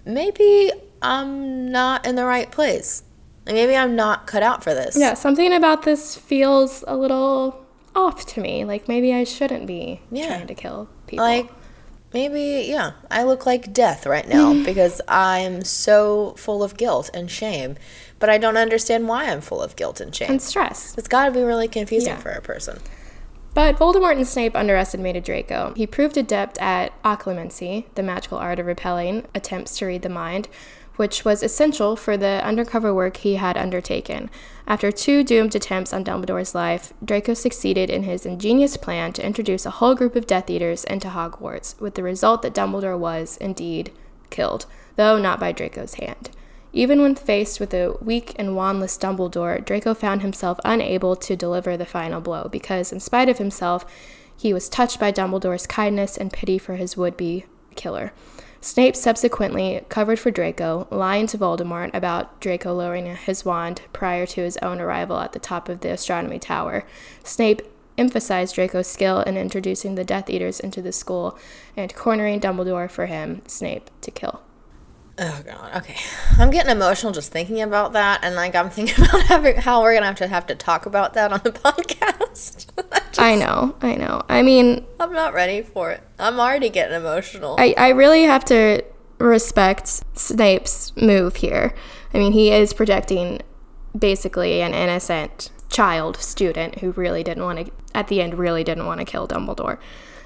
maybe 0.06 0.72
I'm 1.02 1.72
not 1.72 2.06
in 2.06 2.16
the 2.16 2.26
right 2.26 2.52
place. 2.52 3.04
Maybe 3.46 3.76
I'm 3.76 3.96
not 3.96 4.28
cut 4.28 4.44
out 4.44 4.64
for 4.64 4.74
this. 4.76 4.96
Yeah, 4.98 5.16
something 5.16 5.52
about 5.54 5.84
this 5.84 6.16
feels 6.16 6.84
a 6.88 6.96
little 6.96 7.66
off 7.96 8.26
to 8.28 8.42
me. 8.42 8.64
Like 8.64 8.88
maybe 8.88 9.14
I 9.14 9.24
shouldn't 9.24 9.66
be 9.66 10.02
Yeah. 10.12 10.28
trying 10.28 10.48
to 10.48 10.54
kill 10.54 10.88
people. 11.08 11.26
Like 11.26 11.50
maybe 12.14 12.66
yeah, 12.68 12.94
I 13.12 13.24
look 13.24 13.46
like 13.46 13.74
death 13.74 14.06
right 14.06 14.28
now 14.28 14.54
because 14.66 15.02
I'm 15.08 15.64
so 15.64 16.34
full 16.38 16.64
of 16.64 16.78
guilt 16.78 17.10
and 17.14 17.30
shame, 17.30 17.76
but 18.20 18.30
I 18.30 18.38
don't 18.38 18.58
understand 18.58 19.08
why 19.08 19.26
I'm 19.26 19.42
full 19.42 19.62
of 19.62 19.76
guilt 19.76 20.00
and 20.02 20.14
shame. 20.14 20.30
and 20.32 20.42
stress. 20.42 20.96
It's 20.98 21.08
got 21.08 21.26
to 21.26 21.32
be 21.32 21.42
really 21.42 21.68
confusing 21.68 22.14
Yeah. 22.14 22.18
for 22.20 22.30
a 22.32 22.42
person. 22.42 22.80
But 23.56 23.78
Voldemort 23.78 24.16
and 24.16 24.28
Snape 24.28 24.56
underestimated 24.56 25.24
Draco. 25.24 25.74
He 25.76 25.88
proved 25.88 26.18
adept 26.18 26.58
at 26.60 26.94
occlumency, 27.04 27.86
the 27.96 28.04
magical 28.04 28.38
art 28.38 28.60
of 28.60 28.68
repelling 28.68 29.26
attempts 29.34 29.78
to 29.80 29.88
read 29.88 30.04
the 30.04 30.10
mind, 30.10 30.48
which 31.00 31.24
was 31.24 31.42
essential 31.42 31.96
for 31.96 32.18
the 32.18 32.42
undercover 32.44 32.94
work 32.94 33.16
he 33.16 33.36
had 33.36 33.56
undertaken. 33.56 34.30
After 34.68 34.92
two 34.92 35.24
doomed 35.24 35.56
attempts 35.56 35.94
on 35.94 36.04
Dumbledore's 36.04 36.54
life, 36.54 36.92
Draco 37.02 37.34
succeeded 37.34 37.90
in 37.90 38.04
his 38.04 38.26
ingenious 38.26 38.76
plan 38.76 39.14
to 39.14 39.26
introduce 39.26 39.66
a 39.66 39.72
whole 39.72 39.96
group 39.96 40.18
of 40.18 40.28
Death 40.28 40.50
Eaters 40.50 40.84
into 40.84 41.08
Hogwarts, 41.08 41.80
with 41.80 41.96
the 41.96 42.04
result 42.04 42.42
that 42.42 42.54
Dumbledore 42.54 43.00
was, 43.00 43.38
indeed, 43.38 43.94
killed, 44.30 44.66
though 44.98 45.18
not 45.18 45.40
by 45.40 45.54
Draco's 45.54 45.94
hand. 45.94 46.32
Even 46.74 47.02
when 47.02 47.16
faced 47.16 47.62
with 47.62 47.74
a 47.74 47.96
weak 48.02 48.34
and 48.36 48.50
wandless 48.50 49.00
Dumbledore, 49.00 49.64
Draco 49.64 49.94
found 49.94 50.22
himself 50.22 50.60
unable 50.66 51.16
to 51.16 51.34
deliver 51.38 51.78
the 51.78 51.86
final 51.86 52.20
blow 52.20 52.50
because, 52.52 52.92
in 52.92 53.00
spite 53.00 53.30
of 53.30 53.38
himself, 53.38 53.86
he 54.36 54.52
was 54.54 54.68
touched 54.68 55.00
by 55.00 55.14
Dumbledore's 55.14 55.66
kindness 55.66 56.18
and 56.18 56.34
pity 56.34 56.58
for 56.58 56.76
his 56.76 56.98
would 56.98 57.16
be 57.16 57.46
killer. 57.76 58.12
Snape 58.62 58.96
subsequently 58.96 59.86
covered 59.88 60.20
for 60.20 60.32
Draco, 60.32 60.88
lying 60.92 61.28
to 61.28 61.38
Voldemort 61.38 61.92
about 61.94 62.40
Draco 62.42 62.74
lowering 62.74 63.16
his 63.16 63.46
wand 63.46 63.82
prior 63.94 64.26
to 64.26 64.42
his 64.42 64.58
own 64.58 64.82
arrival 64.82 65.20
at 65.20 65.32
the 65.32 65.40
top 65.40 65.70
of 65.70 65.80
the 65.80 65.92
astronomy 65.92 66.40
tower. 66.40 66.86
Snape 67.24 67.62
emphasized 67.98 68.56
Draco's 68.56 68.88
skill 68.88 69.22
in 69.22 69.38
introducing 69.38 69.96
the 69.96 70.04
Death 70.04 70.30
Eaters 70.30 70.60
into 70.60 70.82
the 70.82 70.92
school 70.92 71.38
and 71.78 71.96
cornering 71.96 72.42
Dumbledore 72.42 72.92
for 72.92 73.06
him, 73.06 73.42
Snape, 73.48 73.90
to 74.02 74.12
kill. 74.12 74.42
Oh 75.22 75.42
god. 75.46 75.76
Okay. 75.78 75.98
I'm 76.38 76.50
getting 76.50 76.72
emotional 76.72 77.12
just 77.12 77.32
thinking 77.32 77.62
about 77.62 77.94
that, 77.94 78.22
and 78.24 78.36
like 78.36 78.56
I'm 78.56 78.70
thinking 78.70 79.04
about 79.10 79.24
having 79.24 79.58
how 79.58 79.82
we're 79.82 79.94
gonna 79.94 80.06
have 80.06 80.16
to 80.18 80.28
have 80.28 80.48
to 80.48 80.56
talk 80.56 80.86
about 80.86 81.14
that 81.16 81.32
on 81.34 81.42
the 81.44 81.52
podcast. 81.52 82.68
Just- 83.10 83.20
I 83.20 83.36
know, 83.36 83.76
I 83.82 83.96
know. 83.96 84.22
I 84.30 84.42
mean, 84.44 84.86
I'm 85.00 85.12
not 85.12 85.34
ready 85.34 85.62
for 85.62 85.92
it. 85.92 86.02
I'm 86.18 86.40
already 86.40 86.70
getting 86.70 86.96
emotional. 86.96 87.56
I, 87.60 87.74
I 87.78 87.90
really 87.90 88.24
have 88.24 88.46
to 88.46 88.84
respect 89.18 90.04
Snape's 90.18 90.96
move 90.96 91.38
here. 91.38 91.74
I 92.14 92.18
mean, 92.18 92.32
he 92.32 92.52
is 92.52 92.72
protecting 92.72 93.42
basically 93.98 94.62
an 94.62 94.74
innocent 94.74 95.50
child 95.70 96.18
student 96.18 96.80
who 96.80 96.92
really 96.92 97.24
didn't 97.24 97.44
want 97.44 97.66
to, 97.66 97.72
at 97.94 98.08
the 98.08 98.22
end, 98.22 98.36
really 98.38 98.64
didn't 98.64 98.86
want 98.86 99.00
to 99.00 99.06
kill 99.06 99.28
Dumbledore. 99.28 99.80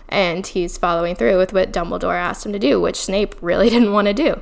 And 0.09 0.45
he's 0.45 0.77
following 0.77 1.15
through 1.15 1.37
with 1.37 1.53
what 1.53 1.71
Dumbledore 1.73 2.15
asked 2.15 2.45
him 2.45 2.53
to 2.53 2.59
do, 2.59 2.79
which 2.79 2.97
Snape 2.97 3.33
really 3.41 3.69
didn't 3.69 3.93
want 3.93 4.07
to 4.07 4.13
do. 4.13 4.41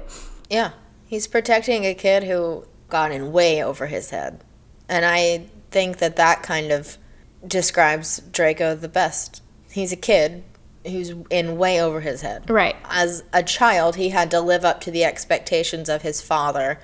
Yeah. 0.51 0.71
He's 1.07 1.27
protecting 1.27 1.85
a 1.85 1.95
kid 1.95 2.23
who 2.23 2.65
got 2.89 3.11
in 3.11 3.31
way 3.31 3.63
over 3.63 3.87
his 3.87 4.11
head. 4.11 4.43
And 4.87 5.05
I 5.05 5.47
think 5.71 5.97
that 5.97 6.17
that 6.17 6.43
kind 6.43 6.71
of 6.71 6.97
describes 7.45 8.19
Draco 8.31 8.75
the 8.75 8.87
best. 8.87 9.41
He's 9.71 9.91
a 9.91 9.97
kid 9.97 10.43
who's 10.85 11.13
in 11.29 11.57
way 11.57 11.81
over 11.81 12.01
his 12.01 12.21
head. 12.21 12.49
Right. 12.49 12.75
As 12.85 13.23
a 13.33 13.41
child, 13.43 13.95
he 13.95 14.09
had 14.09 14.29
to 14.31 14.41
live 14.41 14.65
up 14.65 14.81
to 14.81 14.91
the 14.91 15.05
expectations 15.05 15.89
of 15.89 16.01
his 16.01 16.21
father. 16.21 16.79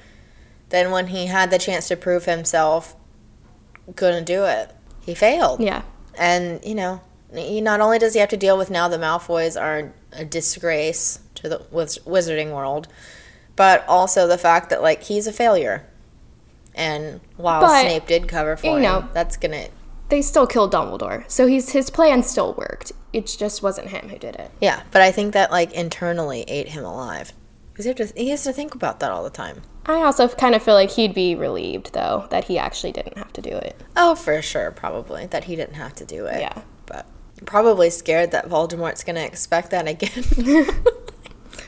Then, 0.69 0.91
when 0.91 1.08
he 1.08 1.27
had 1.27 1.49
the 1.49 1.58
chance 1.58 1.88
to 1.88 1.95
prove 1.95 2.25
himself, 2.25 2.95
couldn't 3.95 4.25
do 4.25 4.43
it. 4.43 4.71
He 5.01 5.13
failed. 5.13 5.62
Yeah. 5.62 5.84
And, 6.17 6.63
you 6.63 6.75
know, 6.75 7.01
he 7.34 7.62
not 7.62 7.82
only 7.82 7.99
does 7.99 8.13
he 8.13 8.19
have 8.19 8.30
to 8.30 8.38
deal 8.38 8.58
with 8.58 8.69
now 8.69 8.88
the 8.88 8.97
Malfoys 8.97 9.60
are 9.60 9.93
a 10.12 10.25
disgrace 10.25 11.19
to 11.36 11.49
the 11.49 11.65
wiz- 11.71 11.99
wizarding 11.99 12.51
world, 12.51 12.88
but 13.58 13.84
also 13.89 14.26
the 14.28 14.38
fact 14.38 14.70
that, 14.70 14.82
like, 14.82 15.04
he's 15.04 15.28
a 15.28 15.34
failure. 15.34 15.86
And 16.74 17.20
while 17.36 17.60
But, 17.62 17.82
Snape 17.82 18.06
did 18.08 18.28
cover 18.30 18.56
for 18.56 18.67
you 18.67 18.76
him, 18.78 18.82
know- 18.84 19.10
that's 19.13 19.36
gonna. 19.36 19.65
They 20.10 20.22
still 20.22 20.48
killed 20.48 20.72
Dumbledore. 20.72 21.26
So 21.30 21.48
he's, 21.48 21.72
his 21.72 21.89
plan 21.89 22.24
still 22.24 22.54
worked. 22.54 22.93
It 23.12 23.26
just 23.38 23.62
wasn't 23.62 23.89
him 23.89 24.08
who 24.08 24.17
did 24.17 24.36
it. 24.38 24.52
Yeah, 24.62 24.84
but 24.91 25.02
I 25.02 25.12
think 25.12 25.34
that, 25.34 25.52
like, 25.52 25.74
internally 25.74 26.43
ate 26.48 26.70
him 26.70 26.86
alive. 26.86 27.34
Because 27.74 27.86
he, 27.86 27.93
to- 27.93 28.13
he 28.15 28.30
has 28.30 28.43
to 28.46 28.54
think 28.54 28.74
about 28.74 29.02
that 29.02 29.12
all 29.12 29.24
the 29.24 29.30
time. 29.30 29.63
I 29.86 29.96
also 30.04 30.28
kind 30.30 30.56
of 30.56 30.63
feel 30.63 30.76
like 30.76 30.91
he'd 30.91 31.13
be 31.13 31.36
relieved, 31.36 31.93
though, 31.93 32.26
that 32.30 32.46
he 32.46 32.58
actually 32.58 32.91
didn't 32.93 33.17
have 33.17 33.34
to 33.34 33.41
do 33.41 33.50
it. 33.50 33.76
Oh, 33.98 34.15
for 34.15 34.41
sure, 34.41 34.72
probably. 34.72 35.26
That 35.26 35.46
he 35.46 35.56
didn't 35.56 35.76
have 35.76 35.96
to 35.96 36.06
do 36.06 36.26
it. 36.26 36.39
Yeah. 36.39 36.62
But 36.86 37.06
probably 37.46 37.89
scared 37.89 38.32
that 38.32 38.48
Voldemort's 38.50 39.04
gonna 39.04 39.22
expect 39.22 39.72
that 39.72 39.88
again. 39.88 40.24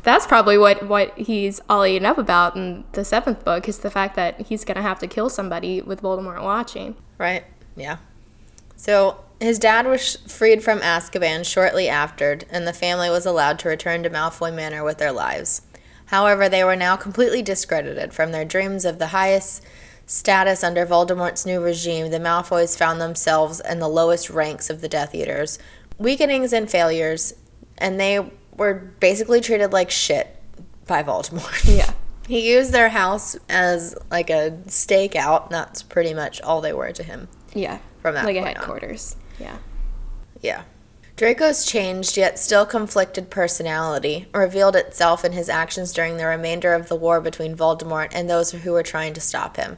That's 0.03 0.25
probably 0.25 0.57
what, 0.57 0.87
what 0.87 1.17
he's 1.17 1.59
all 1.69 1.85
eaten 1.85 2.05
up 2.05 2.17
about 2.17 2.55
in 2.55 2.85
the 2.93 3.03
seventh 3.03 3.43
book 3.43 3.67
is 3.67 3.79
the 3.79 3.91
fact 3.91 4.15
that 4.15 4.41
he's 4.41 4.63
to 4.65 4.81
have 4.81 4.99
to 4.99 5.07
kill 5.07 5.29
somebody 5.29 5.81
with 5.81 6.01
Voldemort 6.01 6.41
watching. 6.41 6.95
Right. 7.17 7.43
Yeah. 7.75 7.97
So 8.75 9.23
His 9.39 9.57
dad 9.57 9.87
was 9.87 10.17
freed 10.27 10.63
from 10.63 10.79
Azkaban 10.79 11.45
shortly 11.45 11.87
after, 11.87 12.39
and 12.49 12.67
the 12.67 12.73
family 12.73 13.09
was 13.09 13.25
allowed 13.25 13.57
to 13.59 13.69
return 13.69 14.03
to 14.03 14.09
Malfoy 14.09 14.53
Manor 14.53 14.83
with 14.83 14.97
their 14.97 15.13
lives. 15.13 15.61
However, 16.07 16.49
they 16.49 16.63
were 16.63 16.75
now 16.75 16.97
completely 16.97 17.41
discredited 17.41 18.13
from 18.13 18.31
their 18.31 18.43
dreams 18.43 18.83
of 18.83 18.99
the 18.99 19.07
highest 19.07 19.63
status 20.05 20.63
under 20.63 20.85
Voldemort's 20.85 21.45
new 21.45 21.61
regime. 21.61 22.11
The 22.11 22.19
Malfoys 22.19 22.77
found 22.77 22.99
themselves 22.99 23.61
in 23.61 23.79
the 23.79 23.87
lowest 23.87 24.29
ranks 24.29 24.69
of 24.69 24.81
the 24.81 24.89
Death 24.89 25.15
Eaters, 25.15 25.57
weakenings 25.97 26.51
and 26.51 26.69
failures, 26.69 27.33
and 27.77 27.97
they 27.97 28.29
were 28.59 28.75
basically 28.99 29.41
treated 29.41 29.73
like 29.73 29.89
shit 29.89 30.35
by 30.85 31.01
Voldemort. 31.01 31.65
Yeah. 31.77 31.91
He 32.27 32.51
used 32.53 32.71
their 32.71 32.89
house 32.89 33.35
as 33.49 33.95
like 34.11 34.29
a 34.29 34.51
stakeout. 34.67 35.45
and 35.45 35.51
That's 35.51 35.81
pretty 35.81 36.13
much 36.13 36.39
all 36.41 36.61
they 36.61 36.73
were 36.73 36.91
to 36.91 37.01
him. 37.01 37.27
Yeah. 37.55 37.79
From 38.03 38.13
that 38.13 38.25
like 38.25 38.35
a 38.35 38.41
point 38.41 38.57
on. 38.57 38.61
headquarters. 38.61 39.15
Yeah. 39.39 39.57
Yeah. 40.41 40.63
Draco's 41.15 41.65
changed 41.65 42.15
yet 42.17 42.37
still 42.39 42.65
conflicted 42.67 43.29
personality 43.31 44.27
revealed 44.33 44.75
itself 44.75 45.25
in 45.25 45.31
his 45.33 45.49
actions 45.49 45.91
during 45.91 46.17
the 46.17 46.25
remainder 46.27 46.73
of 46.73 46.87
the 46.87 46.95
war 46.95 47.19
between 47.19 47.57
Voldemort 47.57 48.09
and 48.13 48.29
those 48.29 48.51
who 48.51 48.71
were 48.73 48.83
trying 48.83 49.13
to 49.15 49.19
stop 49.21 49.57
him. 49.57 49.77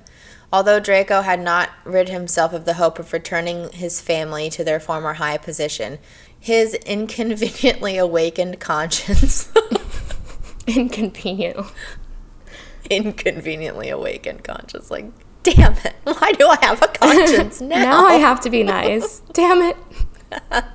Although 0.53 0.81
Draco 0.81 1.21
had 1.21 1.39
not 1.39 1.69
rid 1.85 2.09
himself 2.09 2.51
of 2.53 2.65
the 2.65 2.73
hope 2.73 2.99
of 2.99 3.13
returning 3.13 3.71
his 3.71 4.01
family 4.01 4.49
to 4.51 4.63
their 4.65 4.79
former 4.81 5.13
high 5.13 5.37
position, 5.37 5.97
his 6.41 6.73
inconveniently 6.73 7.97
awakened 7.97 8.59
conscience 8.59 9.49
Inconvenient. 10.67 11.65
inconveniently 12.89 13.89
awakened 13.89 14.43
conscience 14.43 14.91
like 14.91 15.05
damn 15.43 15.73
it 15.73 15.95
why 16.03 16.31
do 16.33 16.47
i 16.47 16.57
have 16.61 16.81
a 16.81 16.87
conscience 16.87 17.61
now 17.61 17.77
Now 18.01 18.05
I 18.07 18.15
have 18.15 18.41
to 18.41 18.49
be 18.49 18.63
nice. 18.63 19.21
Damn 19.31 19.61
it. 19.61 19.77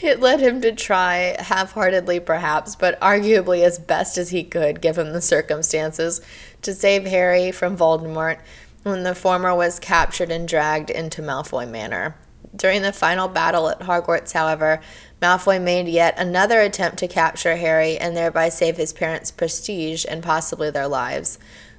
It 0.00 0.18
led 0.18 0.40
him 0.40 0.60
to 0.62 0.72
try, 0.72 1.36
half 1.38 1.72
heartedly 1.72 2.18
perhaps, 2.18 2.74
but 2.74 2.98
arguably 3.00 3.62
as 3.62 3.78
best 3.78 4.18
as 4.18 4.30
he 4.30 4.42
could 4.42 4.80
given 4.80 5.12
the 5.12 5.20
circumstances, 5.20 6.20
to 6.62 6.74
save 6.74 7.04
Harry 7.04 7.52
from 7.52 7.76
Voldemort 7.76 8.40
when 8.82 9.04
the 9.04 9.14
former 9.14 9.54
was 9.54 9.78
captured 9.78 10.32
and 10.32 10.48
dragged 10.48 10.90
into 10.90 11.22
Malfoy 11.22 11.70
Manor. 11.70 12.16
During 12.54 12.82
the 12.82 12.92
final 12.92 13.28
battle 13.28 13.68
at 13.68 13.80
Hogwarts, 13.80 14.32
however, 14.32 14.80
Malfoy 15.20 15.60
made 15.60 15.88
yet 15.88 16.14
another 16.18 16.60
attempt 16.60 16.98
to 16.98 17.08
capture 17.08 17.56
Harry 17.56 17.96
and 17.96 18.16
thereby 18.16 18.48
save 18.48 18.76
his 18.76 18.92
parents' 18.92 19.30
prestige 19.30 20.04
and 20.08 20.22
possibly 20.22 20.70
their 20.70 20.88
lives. 20.88 21.38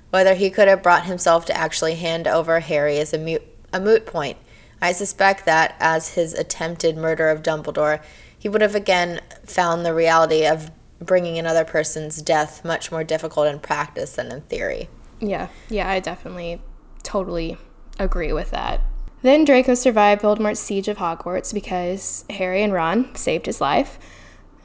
Whether 0.10 0.36
he 0.36 0.50
could 0.50 0.68
have 0.68 0.84
brought 0.84 1.06
himself 1.06 1.46
to 1.46 1.58
actually 1.58 1.96
hand 1.96 2.28
over 2.28 2.60
Harry 2.60 2.98
is 2.98 3.14
a 3.14 3.18
moot, 3.18 3.44
a 3.72 3.80
moot 3.80 4.06
point. 4.06 4.38
I 4.82 4.92
suspect 4.92 5.46
that, 5.46 5.76
as 5.80 6.16
his 6.16 6.34
attempted 6.34 6.98
murder 6.98 7.30
of 7.30 7.44
Dumbledore, 7.44 8.02
he 8.38 8.50
would 8.50 8.62
have 8.62 8.76
again 8.76 9.22
found 9.46 9.86
the 9.86 9.94
reality 9.94 10.46
of 10.46 10.72
bringing 11.00 11.38
another 11.38 11.66
person's 11.66 12.22
death 12.22 12.66
much 12.66 12.92
more 12.92 13.04
difficult 13.04 13.48
in 13.48 13.60
practice 13.60 14.16
than 14.16 14.32
in 14.32 14.42
theory. 14.42 14.90
Yeah, 15.20 15.48
yeah, 15.70 15.90
I 15.90 16.00
definitely 16.00 16.62
totally 17.04 17.58
agree 18.00 18.34
with 18.34 18.52
that. 18.52 18.82
Then 19.24 19.46
Draco 19.46 19.74
survived 19.74 20.22
Voldemort's 20.22 20.60
siege 20.60 20.88
of 20.88 20.98
Hogwarts 20.98 21.54
because 21.54 22.26
Harry 22.30 22.62
and 22.62 22.72
Ron 22.74 23.16
saved 23.16 23.46
his 23.48 23.60
life. 23.60 23.98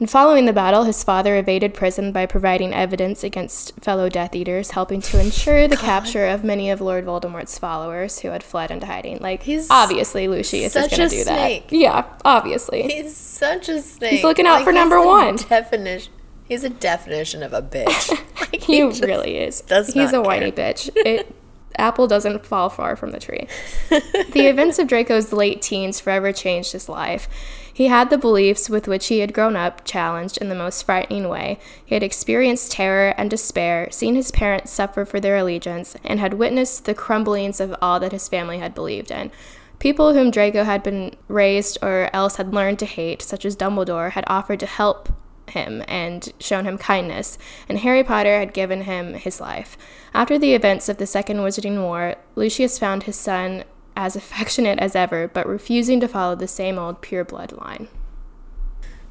And 0.01 0.09
following 0.09 0.47
the 0.47 0.53
battle, 0.53 0.85
his 0.85 1.03
father 1.03 1.37
evaded 1.37 1.75
prison 1.75 2.13
by 2.13 2.25
providing 2.27 2.73
evidence 2.73 3.25
against 3.25 3.75
fellow 3.81 4.09
Death 4.09 4.33
Eaters, 4.35 4.71
helping 4.73 5.01
to 5.01 5.21
ensure 5.21 5.67
the 5.67 5.77
capture 5.91 6.27
of 6.27 6.45
many 6.45 6.71
of 6.71 6.81
Lord 6.81 7.05
Voldemort's 7.05 7.59
followers 7.59 8.21
who 8.21 8.29
had 8.29 8.45
fled 8.45 8.71
into 8.71 8.87
hiding. 8.87 9.19
Like, 9.19 9.43
He's 9.43 9.69
obviously 9.71 10.29
Lucius 10.29 10.77
is 10.77 10.87
going 10.89 11.09
to 11.09 11.17
do 11.17 11.23
snake. 11.25 11.69
that. 11.69 11.77
Yeah, 11.77 12.05
obviously. 12.25 12.83
He's 12.83 13.17
such 13.17 13.69
a 13.69 13.81
snake. 13.81 14.13
He's 14.13 14.23
looking 14.25 14.47
out 14.47 14.63
for 14.63 14.73
number 14.73 15.05
one. 15.05 15.35
Definition. 15.37 16.13
He's 16.45 16.63
a 16.65 16.71
definition 16.71 17.43
of 17.43 17.53
a 17.53 17.63
bitch. 17.63 18.25
Like, 18.41 18.63
He 18.63 18.79
just 18.79 19.03
really 19.03 19.37
is. 19.37 19.61
does 19.63 19.93
He's 19.93 20.13
a 20.13 20.23
whiny 20.23 20.53
bitch. 20.53 20.89
It 20.95 21.35
apple 21.79 22.07
doesn't 22.07 22.45
fall 22.45 22.69
far 22.69 22.97
from 22.97 23.11
the 23.11 23.21
tree. 23.21 23.47
the 23.89 24.47
events 24.47 24.79
of 24.79 24.89
Draco's 24.89 25.33
late 25.33 25.63
teens 25.63 26.01
forever 26.01 26.33
changed 26.33 26.73
his 26.73 26.89
life. 26.89 27.29
He 27.73 27.87
had 27.87 28.11
the 28.11 28.19
beliefs 28.19 28.69
with 28.69 28.89
which 28.89 29.07
he 29.07 29.21
had 29.21 29.33
grown 29.33 29.55
up 29.55 29.85
challenged 29.85 30.39
in 30.39 30.49
the 30.49 30.57
most 30.57 30.83
frightening 30.83 31.29
way. 31.29 31.61
He 31.85 31.95
had 31.95 32.03
experienced 32.03 32.73
terror 32.73 33.15
and 33.17 33.31
despair, 33.31 33.89
seen 33.93 34.17
his 34.17 34.33
parents 34.33 34.73
suffer 34.73 35.05
for 35.05 35.21
their 35.21 35.37
allegiance, 35.37 35.95
and 36.05 36.19
had 36.19 36.35
witnessed 36.35 36.87
the 36.87 36.95
crumblings 36.95 37.61
of 37.61 37.77
all 37.81 38.01
that 38.01 38.11
his 38.11 38.27
family 38.29 38.59
had 38.59 38.75
believed 38.75 39.13
in. 39.13 39.31
People 39.79 40.13
whom 40.13 40.33
Draco 40.33 40.65
had 40.65 40.83
been 40.83 41.15
raised 41.29 41.79
or 41.81 42.11
else 42.13 42.35
had 42.35 42.53
learned 42.53 42.81
to 42.81 42.87
hate, 42.87 43.23
such 43.23 43.45
as 43.45 43.55
Dumbledore, 43.55 44.11
had 44.11 44.25
offered 44.27 44.59
to 44.59 44.67
help 44.67 45.11
him 45.51 45.83
and 45.89 46.33
shown 46.41 46.65
him 46.65 46.79
kindness, 46.79 47.39
and 47.69 47.79
Harry 47.79 48.05
Potter 48.05 48.39
had 48.39 48.53
given 48.53 48.83
him 48.83 49.15
his 49.15 49.41
life. 49.41 49.77
After 50.15 50.39
the 50.39 50.55
events 50.55 50.89
of 50.89 50.99
the 50.99 51.07
Second 51.07 51.39
Wizarding 51.39 51.83
War, 51.83 52.17
Lucius 52.35 52.79
found 52.79 53.05
his 53.05 53.17
son 53.17 53.65
as 53.97 54.17
affectionate 54.17 54.79
as 54.79 54.95
ever, 54.95 55.29
but 55.29 55.47
refusing 55.47 56.01
to 56.01 56.09
follow 56.09 56.35
the 56.35 56.49
same 56.49 56.79
old 56.79 57.03
pure 57.03 57.25
blood 57.25 57.53
line. 57.53 57.89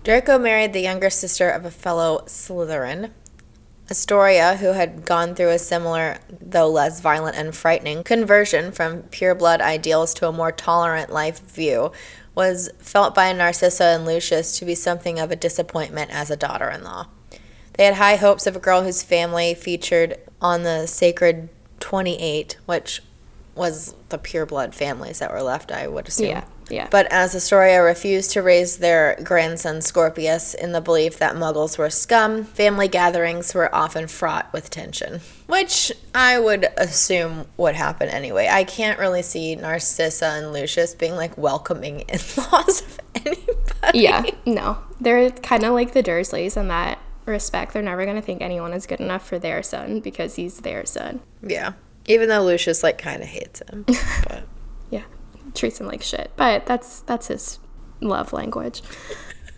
Draco 0.03 0.39
married 0.39 0.73
the 0.73 0.81
younger 0.81 1.09
sister 1.09 1.49
of 1.49 1.65
a 1.65 1.71
fellow 1.71 2.23
Slytherin, 2.27 3.11
Astoria, 3.89 4.57
who 4.57 4.73
had 4.73 5.05
gone 5.05 5.33
through 5.33 5.49
a 5.49 5.59
similar, 5.59 6.19
though 6.41 6.69
less 6.69 6.99
violent 6.99 7.37
and 7.37 7.55
frightening, 7.55 8.03
conversion 8.03 8.71
from 8.73 9.03
pure 9.03 9.33
blood 9.33 9.61
ideals 9.61 10.13
to 10.15 10.27
a 10.27 10.33
more 10.33 10.51
tolerant 10.51 11.09
life 11.09 11.39
view, 11.39 11.91
was 12.37 12.69
felt 12.77 13.15
by 13.15 13.33
Narcissa 13.33 13.83
and 13.83 14.05
Lucius 14.05 14.59
to 14.59 14.65
be 14.65 14.75
something 14.75 15.19
of 15.19 15.31
a 15.31 15.35
disappointment 15.35 16.11
as 16.11 16.29
a 16.29 16.37
daughter 16.37 16.69
in 16.69 16.83
law. 16.83 17.07
They 17.73 17.85
had 17.85 17.95
high 17.95 18.15
hopes 18.15 18.45
of 18.45 18.55
a 18.55 18.59
girl 18.59 18.83
whose 18.83 19.01
family 19.01 19.55
featured 19.55 20.19
on 20.39 20.61
the 20.61 20.85
sacred 20.85 21.49
28, 21.79 22.57
which 22.67 23.01
was 23.55 23.95
the 24.09 24.19
pure 24.19 24.45
blood 24.45 24.75
families 24.75 25.17
that 25.17 25.31
were 25.31 25.41
left, 25.41 25.71
I 25.71 25.87
would 25.87 26.07
assume. 26.07 26.27
Yeah, 26.27 26.43
yeah. 26.69 26.87
But 26.91 27.11
as 27.11 27.33
Astoria 27.33 27.81
refused 27.81 28.29
to 28.33 28.43
raise 28.43 28.77
their 28.77 29.17
grandson 29.23 29.81
Scorpius 29.81 30.53
in 30.53 30.73
the 30.73 30.81
belief 30.81 31.17
that 31.17 31.35
muggles 31.35 31.79
were 31.79 31.89
scum, 31.89 32.43
family 32.43 32.87
gatherings 32.87 33.55
were 33.55 33.73
often 33.73 34.07
fraught 34.07 34.53
with 34.53 34.69
tension. 34.69 35.21
Which 35.47 35.91
I 36.13 36.39
would 36.39 36.67
assume 36.77 37.45
would 37.55 37.75
happen 37.75 38.09
anyway. 38.09 38.49
I 38.51 38.63
can't 38.65 38.99
really 38.99 39.21
see 39.21 39.55
Narcissa 39.55 40.25
and 40.25 40.51
Lucius 40.53 40.93
being 40.93 41.15
like 41.15 41.37
welcoming 41.37 41.99
in 42.09 42.19
laws 42.37 42.81
of 42.81 42.99
anybody. 43.15 43.99
Yeah, 43.99 44.23
no. 44.45 44.77
They're 44.99 45.29
kind 45.31 45.63
of 45.63 45.73
like 45.73 45.93
the 45.93 46.03
Dursleys 46.03 46.57
in 46.57 46.67
that 46.67 46.99
respect. 47.25 47.73
They're 47.73 47.81
never 47.81 48.03
going 48.03 48.15
to 48.17 48.21
think 48.21 48.41
anyone 48.41 48.73
is 48.73 48.85
good 48.85 48.99
enough 48.99 49.25
for 49.25 49.39
their 49.39 49.63
son 49.63 49.99
because 50.01 50.35
he's 50.35 50.59
their 50.61 50.85
son. 50.85 51.21
Yeah. 51.41 51.73
Even 52.05 52.29
though 52.29 52.43
Lucius 52.43 52.83
like 52.83 52.97
kind 52.97 53.21
of 53.21 53.27
hates 53.29 53.61
him. 53.69 53.85
But 54.27 54.43
Yeah, 54.89 55.03
treats 55.53 55.79
him 55.79 55.87
like 55.87 56.01
shit. 56.01 56.31
But 56.35 56.65
that's 56.65 57.01
that's 57.01 57.27
his 57.27 57.59
love 58.01 58.33
language. 58.33 58.81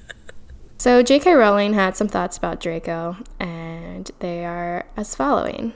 so 0.77 1.01
J.K. 1.03 1.33
Rowling 1.33 1.73
had 1.73 1.95
some 1.95 2.07
thoughts 2.07 2.37
about 2.37 2.59
Draco, 2.59 3.17
and 3.39 3.58
they 4.19 4.45
are 4.45 4.85
as 4.95 5.15
following. 5.15 5.73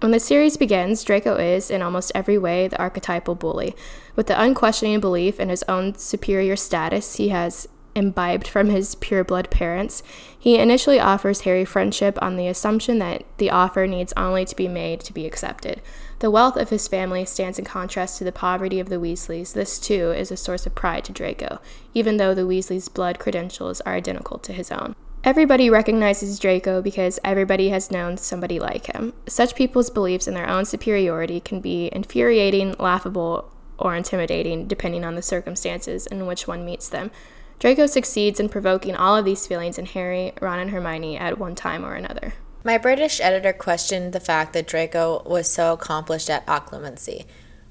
When 0.00 0.12
the 0.12 0.20
series 0.20 0.56
begins, 0.56 1.02
Draco 1.02 1.36
is, 1.36 1.70
in 1.70 1.80
almost 1.80 2.12
every 2.14 2.36
way, 2.36 2.68
the 2.68 2.78
archetypal 2.78 3.34
bully. 3.34 3.74
With 4.14 4.26
the 4.26 4.40
unquestioning 4.40 5.00
belief 5.00 5.40
in 5.40 5.48
his 5.48 5.64
own 5.68 5.94
superior 5.94 6.54
status 6.54 7.16
he 7.16 7.30
has 7.30 7.66
imbibed 7.94 8.46
from 8.46 8.68
his 8.68 8.94
pureblood 8.94 9.50
parents, 9.50 10.02
he 10.38 10.58
initially 10.58 11.00
offers 11.00 11.40
Harry 11.40 11.64
friendship 11.64 12.18
on 12.20 12.36
the 12.36 12.46
assumption 12.46 12.98
that 12.98 13.24
the 13.38 13.50
offer 13.50 13.86
needs 13.86 14.12
only 14.18 14.44
to 14.44 14.54
be 14.54 14.68
made 14.68 15.00
to 15.00 15.14
be 15.14 15.24
accepted. 15.24 15.80
The 16.18 16.30
wealth 16.30 16.56
of 16.56 16.68
his 16.68 16.88
family 16.88 17.24
stands 17.24 17.58
in 17.58 17.64
contrast 17.64 18.18
to 18.18 18.24
the 18.24 18.32
poverty 18.32 18.78
of 18.78 18.90
the 18.90 19.00
Weasleys. 19.00 19.54
This, 19.54 19.78
too, 19.78 20.12
is 20.12 20.30
a 20.30 20.36
source 20.36 20.66
of 20.66 20.74
pride 20.74 21.04
to 21.06 21.12
Draco, 21.12 21.58
even 21.94 22.18
though 22.18 22.34
the 22.34 22.46
Weasleys' 22.46 22.92
blood 22.92 23.18
credentials 23.18 23.80
are 23.82 23.94
identical 23.94 24.38
to 24.40 24.52
his 24.52 24.70
own. 24.70 24.94
Everybody 25.26 25.68
recognizes 25.68 26.38
Draco 26.38 26.80
because 26.80 27.18
everybody 27.24 27.70
has 27.70 27.90
known 27.90 28.16
somebody 28.16 28.60
like 28.60 28.86
him. 28.86 29.12
Such 29.28 29.56
people's 29.56 29.90
beliefs 29.90 30.28
in 30.28 30.34
their 30.34 30.48
own 30.48 30.64
superiority 30.64 31.40
can 31.40 31.60
be 31.60 31.90
infuriating, 31.90 32.76
laughable, 32.78 33.50
or 33.76 33.96
intimidating, 33.96 34.68
depending 34.68 35.04
on 35.04 35.16
the 35.16 35.22
circumstances 35.22 36.06
in 36.06 36.26
which 36.26 36.46
one 36.46 36.64
meets 36.64 36.88
them. 36.88 37.10
Draco 37.58 37.86
succeeds 37.86 38.38
in 38.38 38.48
provoking 38.48 38.94
all 38.94 39.16
of 39.16 39.24
these 39.24 39.48
feelings 39.48 39.78
in 39.78 39.86
Harry, 39.86 40.32
Ron, 40.40 40.60
and 40.60 40.70
Hermione 40.70 41.16
at 41.16 41.38
one 41.38 41.56
time 41.56 41.84
or 41.84 41.94
another. 41.94 42.34
My 42.62 42.78
British 42.78 43.20
editor 43.20 43.52
questioned 43.52 44.12
the 44.12 44.20
fact 44.20 44.52
that 44.52 44.68
Draco 44.68 45.24
was 45.26 45.50
so 45.50 45.72
accomplished 45.72 46.30
at 46.30 46.46
occlumency, 46.46 47.26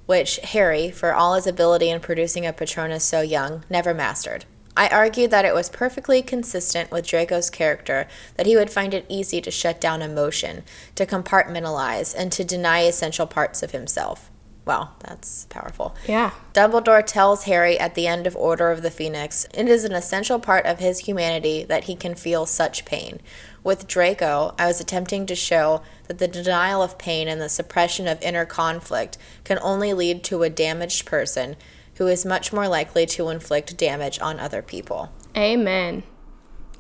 which 0.08 0.40
Harry, 0.44 0.92
for 0.92 1.14
all 1.14 1.36
his 1.36 1.48
ability 1.48 1.90
in 1.90 2.02
producing 2.02 2.46
a 2.46 2.52
Patronus 2.52 3.06
so 3.06 3.22
young, 3.22 3.64
never 3.70 3.94
mastered. 3.94 4.44
I 4.78 4.90
argued 4.90 5.32
that 5.32 5.46
it 5.46 5.54
was 5.54 5.70
perfectly 5.70 6.22
consistent 6.22 6.92
with 6.92 7.08
Draco's 7.08 7.50
character 7.50 8.08
that 8.36 8.46
he 8.46 8.58
would 8.58 8.70
find 8.70 8.94
it 8.94 9.06
easy 9.08 9.40
to 9.42 9.52
shut 9.52 9.80
down 9.80 10.02
emotion, 10.02 10.64
to 10.96 11.06
compartmentalize, 11.06 12.14
and 12.16 12.32
to 12.34 12.44
deny 12.44 12.82
essential 12.82 13.26
parts 13.26 13.64
of 13.64 13.72
himself. 13.72 14.30
Wow, 14.66 14.90
that's 15.00 15.46
powerful. 15.46 15.96
Yeah. 16.08 16.32
Dumbledore 16.54 17.06
tells 17.06 17.44
Harry 17.44 17.80
at 17.80 17.94
the 17.94 18.08
end 18.08 18.26
of 18.26 18.36
Order 18.36 18.72
of 18.72 18.82
the 18.82 18.90
Phoenix 18.90 19.46
it 19.54 19.68
is 19.68 19.84
an 19.84 19.94
essential 19.94 20.40
part 20.40 20.66
of 20.66 20.80
his 20.80 21.00
humanity 21.00 21.64
that 21.66 21.84
he 21.84 21.96
can 21.96 22.16
feel 22.16 22.48
such 22.48 22.84
pain. 22.84 23.22
With 23.64 23.88
Draco, 23.88 24.56
I 24.58 24.66
was 24.66 24.82
attempting 24.82 25.28
to 25.28 25.36
show 25.36 25.84
that 26.08 26.18
the 26.18 26.28
denial 26.28 26.82
of 26.82 26.98
pain 26.98 27.28
and 27.28 27.40
the 27.40 27.50
suppression 27.50 28.08
of 28.08 28.22
inner 28.24 28.46
conflict 28.46 29.20
can 29.44 29.60
only 29.62 29.94
lead 29.94 30.24
to 30.26 30.42
a 30.42 30.50
damaged 30.50 31.06
person 31.06 31.56
who 31.96 32.08
is 32.08 32.26
much 32.26 32.52
more 32.52 32.68
likely 32.68 33.06
to 33.06 33.30
inflict 33.30 33.78
damage 33.78 34.20
on 34.20 34.40
other 34.40 34.62
people. 34.62 35.12
Amen. 35.36 36.04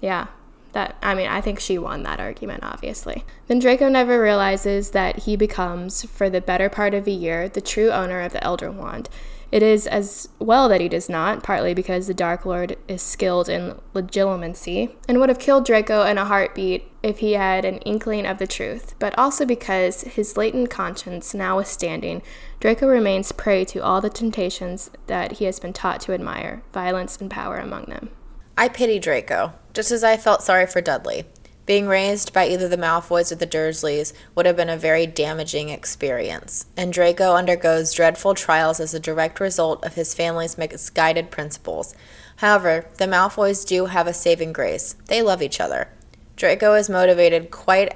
Yeah. 0.01 0.27
That 0.73 0.97
I 1.01 1.15
mean, 1.15 1.27
I 1.27 1.39
think 1.39 1.59
she 1.59 1.77
won 1.77 2.03
that 2.03 2.19
argument 2.19 2.63
obviously. 2.63 3.23
Then 3.47 3.59
Draco 3.59 3.87
never 3.87 4.21
realizes 4.21 4.91
that 4.91 5.19
he 5.19 5.35
becomes 5.35 6.03
for 6.03 6.29
the 6.29 6.41
better 6.41 6.69
part 6.69 6.93
of 6.93 7.07
a 7.07 7.11
year 7.11 7.47
the 7.47 7.61
true 7.61 7.91
owner 7.91 8.21
of 8.21 8.33
the 8.33 8.43
Elder 8.43 8.69
Wand. 8.69 9.09
It 9.51 9.63
is 9.63 9.87
as 9.87 10.27
well 10.39 10.67
that 10.67 10.81
he 10.81 10.89
does 10.89 11.07
not, 11.07 11.43
partly 11.43 11.73
because 11.73 12.07
the 12.07 12.13
Dark 12.13 12.45
Lord 12.45 12.75
is 12.89 13.01
skilled 13.01 13.47
in 13.47 13.79
legilimency 13.93 14.93
and 15.07 15.19
would 15.19 15.29
have 15.29 15.39
killed 15.39 15.65
Draco 15.65 16.03
in 16.03 16.17
a 16.17 16.25
heartbeat 16.25 16.91
if 17.03 17.19
he 17.19 17.33
had 17.33 17.63
an 17.63 17.77
inkling 17.79 18.25
of 18.25 18.37
the 18.37 18.47
truth, 18.47 18.95
but 18.99 19.17
also 19.17 19.45
because 19.45 20.01
his 20.01 20.35
latent 20.35 20.69
conscience 20.69 21.33
notwithstanding, 21.33 22.21
Draco 22.59 22.87
remains 22.87 23.31
prey 23.31 23.65
to 23.65 23.79
all 23.79 24.01
the 24.01 24.09
temptations 24.09 24.89
that 25.07 25.33
he 25.33 25.45
has 25.45 25.59
been 25.59 25.73
taught 25.73 26.01
to 26.01 26.13
admire, 26.13 26.63
violence 26.73 27.17
and 27.17 27.29
power 27.29 27.57
among 27.57 27.85
them. 27.85 28.09
I 28.57 28.69
pity 28.69 28.99
Draco, 28.99 29.53
just 29.73 29.91
as 29.91 30.03
I 30.03 30.17
felt 30.17 30.41
sorry 30.41 30.65
for 30.65 30.81
Dudley. 30.81 31.25
Being 31.65 31.87
raised 31.87 32.31
by 32.31 32.47
either 32.47 32.67
the 32.67 32.77
Malfoys 32.77 33.31
or 33.31 33.35
the 33.35 33.47
Dursleys 33.47 34.13
would 34.35 34.45
have 34.45 34.55
been 34.55 34.69
a 34.69 34.77
very 34.77 35.07
damaging 35.07 35.69
experience, 35.69 36.67
and 36.77 36.93
Draco 36.93 37.33
undergoes 37.33 37.93
dreadful 37.93 38.35
trials 38.35 38.79
as 38.79 38.93
a 38.93 38.99
direct 38.99 39.39
result 39.39 39.83
of 39.83 39.95
his 39.95 40.13
family's 40.13 40.59
misguided 40.59 41.31
principles. 41.31 41.95
However, 42.37 42.85
the 42.97 43.07
Malfoys 43.07 43.65
do 43.65 43.87
have 43.87 44.05
a 44.05 44.13
saving 44.13 44.53
grace. 44.53 44.95
They 45.07 45.23
love 45.23 45.41
each 45.41 45.59
other. 45.59 45.89
Draco 46.35 46.75
is 46.75 46.89
motivated 46.89 47.49
quite 47.49 47.95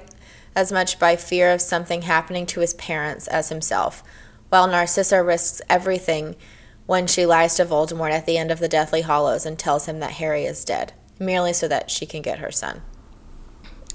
as 0.56 0.72
much 0.72 0.98
by 0.98 1.14
fear 1.14 1.52
of 1.52 1.60
something 1.60 2.02
happening 2.02 2.46
to 2.46 2.60
his 2.60 2.74
parents 2.74 3.28
as 3.28 3.50
himself, 3.50 4.02
while 4.50 4.68
Narcissa 4.68 5.22
risks 5.22 5.62
everything 5.68 6.36
when 6.86 7.06
she 7.06 7.24
lies 7.24 7.54
to 7.54 7.64
Voldemort 7.64 8.10
at 8.10 8.26
the 8.26 8.36
end 8.36 8.50
of 8.50 8.58
the 8.58 8.68
Deathly 8.68 9.02
Hallows 9.02 9.46
and 9.46 9.58
tells 9.58 9.86
him 9.86 10.00
that 10.00 10.12
Harry 10.12 10.44
is 10.44 10.64
dead, 10.64 10.92
merely 11.18 11.52
so 11.52 11.68
that 11.68 11.90
she 11.90 12.04
can 12.04 12.20
get 12.20 12.40
her 12.40 12.50
son. 12.50 12.82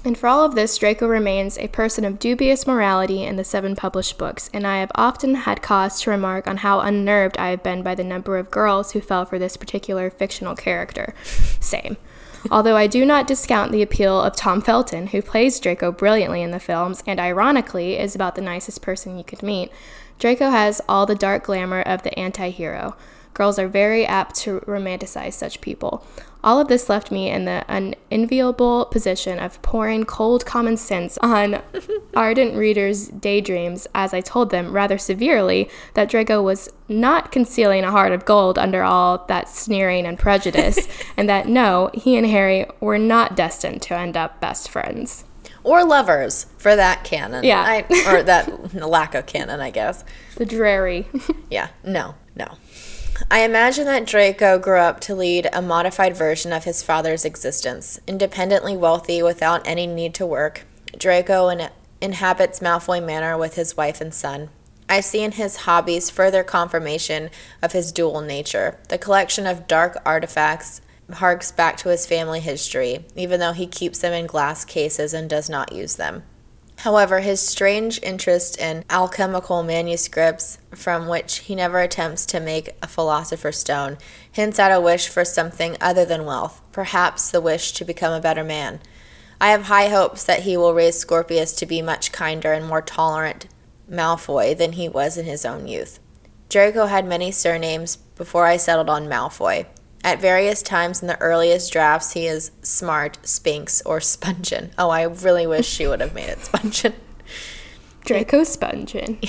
And 0.06 0.16
for 0.16 0.28
all 0.28 0.44
of 0.44 0.54
this, 0.54 0.78
Draco 0.78 1.08
remains 1.08 1.58
a 1.58 1.66
person 1.66 2.04
of 2.04 2.20
dubious 2.20 2.66
morality 2.66 3.24
in 3.24 3.34
the 3.34 3.42
seven 3.42 3.74
published 3.74 4.16
books, 4.18 4.48
and 4.54 4.66
I 4.66 4.78
have 4.78 4.92
often 4.94 5.34
had 5.34 5.62
cause 5.62 6.00
to 6.02 6.10
remark 6.10 6.46
on 6.46 6.58
how 6.58 6.78
unnerved 6.78 7.36
I 7.38 7.48
have 7.48 7.62
been 7.62 7.82
by 7.82 7.96
the 7.96 8.04
number 8.04 8.38
of 8.38 8.50
girls 8.50 8.92
who 8.92 9.00
fell 9.00 9.24
for 9.24 9.38
this 9.38 9.56
particular 9.56 10.08
fictional 10.08 10.54
character. 10.54 11.12
Same. 11.60 11.96
Although 12.50 12.76
I 12.76 12.86
do 12.86 13.04
not 13.04 13.26
discount 13.26 13.72
the 13.72 13.82
appeal 13.82 14.20
of 14.20 14.36
Tom 14.36 14.62
Felton, 14.62 15.08
who 15.08 15.20
plays 15.20 15.58
Draco 15.58 15.90
brilliantly 15.90 16.40
in 16.40 16.52
the 16.52 16.60
films 16.60 17.02
and 17.06 17.18
ironically 17.18 17.98
is 17.98 18.14
about 18.14 18.36
the 18.36 18.40
nicest 18.40 18.82
person 18.82 19.18
you 19.18 19.24
could 19.24 19.42
meet, 19.42 19.72
Draco 20.18 20.50
has 20.50 20.80
all 20.88 21.06
the 21.06 21.14
dark 21.14 21.44
glamour 21.44 21.82
of 21.82 22.02
the 22.02 22.18
anti 22.18 22.50
hero. 22.50 22.96
Girls 23.34 23.58
are 23.58 23.68
very 23.68 24.06
apt 24.06 24.34
to 24.36 24.60
romanticize 24.60 25.34
such 25.34 25.60
people. 25.60 26.06
All 26.42 26.60
of 26.60 26.68
this 26.68 26.88
left 26.88 27.10
me 27.10 27.28
in 27.28 27.44
the 27.44 27.64
unenviable 27.68 28.86
position 28.86 29.38
of 29.38 29.60
pouring 29.62 30.04
cold 30.04 30.46
common 30.46 30.76
sense 30.76 31.18
on 31.18 31.60
ardent 32.14 32.54
readers' 32.54 33.08
daydreams 33.08 33.86
as 33.94 34.14
I 34.14 34.20
told 34.20 34.50
them 34.50 34.72
rather 34.72 34.96
severely 34.96 35.68
that 35.94 36.08
Draco 36.08 36.40
was 36.40 36.70
not 36.88 37.32
concealing 37.32 37.84
a 37.84 37.90
heart 37.90 38.12
of 38.12 38.24
gold 38.24 38.58
under 38.58 38.82
all 38.82 39.26
that 39.26 39.48
sneering 39.48 40.06
and 40.06 40.18
prejudice, 40.18 40.88
and 41.16 41.28
that 41.28 41.48
no, 41.48 41.90
he 41.92 42.16
and 42.16 42.26
Harry 42.26 42.64
were 42.80 42.98
not 42.98 43.36
destined 43.36 43.82
to 43.82 43.98
end 43.98 44.16
up 44.16 44.40
best 44.40 44.70
friends. 44.70 45.24
Or 45.66 45.84
lovers, 45.84 46.46
for 46.58 46.76
that 46.76 47.02
canon. 47.02 47.42
Yeah. 47.42 47.60
I, 47.60 47.78
or 48.08 48.22
that 48.22 48.72
lack 48.88 49.16
of 49.16 49.26
canon, 49.26 49.58
I 49.60 49.70
guess. 49.70 50.04
The 50.36 50.46
dreary. 50.46 51.08
Yeah, 51.50 51.68
no, 51.84 52.14
no. 52.36 52.56
I 53.30 53.40
imagine 53.40 53.84
that 53.86 54.06
Draco 54.06 54.58
grew 54.58 54.78
up 54.78 55.00
to 55.02 55.14
lead 55.14 55.48
a 55.52 55.60
modified 55.62 56.16
version 56.16 56.52
of 56.52 56.62
his 56.64 56.82
father's 56.84 57.24
existence, 57.24 57.98
independently 58.06 58.76
wealthy 58.76 59.22
without 59.22 59.66
any 59.66 59.86
need 59.88 60.14
to 60.14 60.26
work. 60.26 60.66
Draco 60.96 61.48
in- 61.48 61.70
inhabits 62.00 62.60
Malfoy 62.60 63.04
Manor 63.04 63.36
with 63.36 63.54
his 63.54 63.76
wife 63.76 64.00
and 64.00 64.14
son. 64.14 64.50
I 64.88 65.00
see 65.00 65.22
in 65.22 65.32
his 65.32 65.56
hobbies 65.58 66.10
further 66.10 66.44
confirmation 66.44 67.30
of 67.60 67.72
his 67.72 67.90
dual 67.90 68.20
nature. 68.20 68.78
The 68.88 68.98
collection 68.98 69.46
of 69.46 69.66
dark 69.66 69.98
artifacts 70.04 70.80
harks 71.12 71.52
back 71.52 71.76
to 71.78 71.88
his 71.88 72.06
family 72.06 72.40
history, 72.40 73.04
even 73.14 73.40
though 73.40 73.52
he 73.52 73.66
keeps 73.66 74.00
them 74.00 74.12
in 74.12 74.26
glass 74.26 74.64
cases 74.64 75.14
and 75.14 75.30
does 75.30 75.48
not 75.48 75.72
use 75.72 75.96
them. 75.96 76.22
However, 76.80 77.20
his 77.20 77.40
strange 77.40 77.98
interest 78.02 78.58
in 78.58 78.84
alchemical 78.90 79.62
manuscripts, 79.62 80.58
from 80.74 81.08
which 81.08 81.38
he 81.38 81.54
never 81.54 81.80
attempts 81.80 82.26
to 82.26 82.40
make 82.40 82.76
a 82.82 82.86
philosopher's 82.86 83.58
stone, 83.58 83.96
hints 84.30 84.58
at 84.58 84.72
a 84.72 84.80
wish 84.80 85.08
for 85.08 85.24
something 85.24 85.76
other 85.80 86.04
than 86.04 86.26
wealth, 86.26 86.60
perhaps 86.72 87.30
the 87.30 87.40
wish 87.40 87.72
to 87.72 87.84
become 87.84 88.12
a 88.12 88.20
better 88.20 88.44
man. 88.44 88.80
I 89.40 89.48
have 89.48 89.64
high 89.64 89.88
hopes 89.88 90.24
that 90.24 90.40
he 90.40 90.56
will 90.56 90.74
raise 90.74 90.98
Scorpius 90.98 91.52
to 91.56 91.66
be 91.66 91.80
much 91.82 92.12
kinder 92.12 92.52
and 92.52 92.66
more 92.66 92.82
tolerant 92.82 93.46
Malfoy 93.90 94.56
than 94.56 94.72
he 94.72 94.88
was 94.88 95.16
in 95.16 95.24
his 95.24 95.44
own 95.44 95.66
youth. 95.66 95.98
Draco 96.48 96.86
had 96.86 97.06
many 97.06 97.30
surnames 97.30 97.96
before 97.96 98.46
I 98.46 98.56
settled 98.56 98.90
on 98.90 99.08
Malfoy. 99.08 99.66
At 100.04 100.20
various 100.20 100.62
times 100.62 101.02
in 101.02 101.08
the 101.08 101.20
earliest 101.20 101.72
drafts, 101.72 102.12
he 102.12 102.26
is 102.26 102.52
Smart, 102.62 103.18
Spinks, 103.26 103.82
or 103.82 103.98
Spungen. 103.98 104.70
Oh, 104.78 104.90
I 104.90 105.02
really 105.02 105.46
wish 105.46 105.66
she 105.66 105.86
would 105.86 106.00
have 106.00 106.14
made 106.14 106.28
it 106.28 106.38
Spungen. 106.38 106.94
Draco 108.04 108.42
Spungen. 108.42 109.22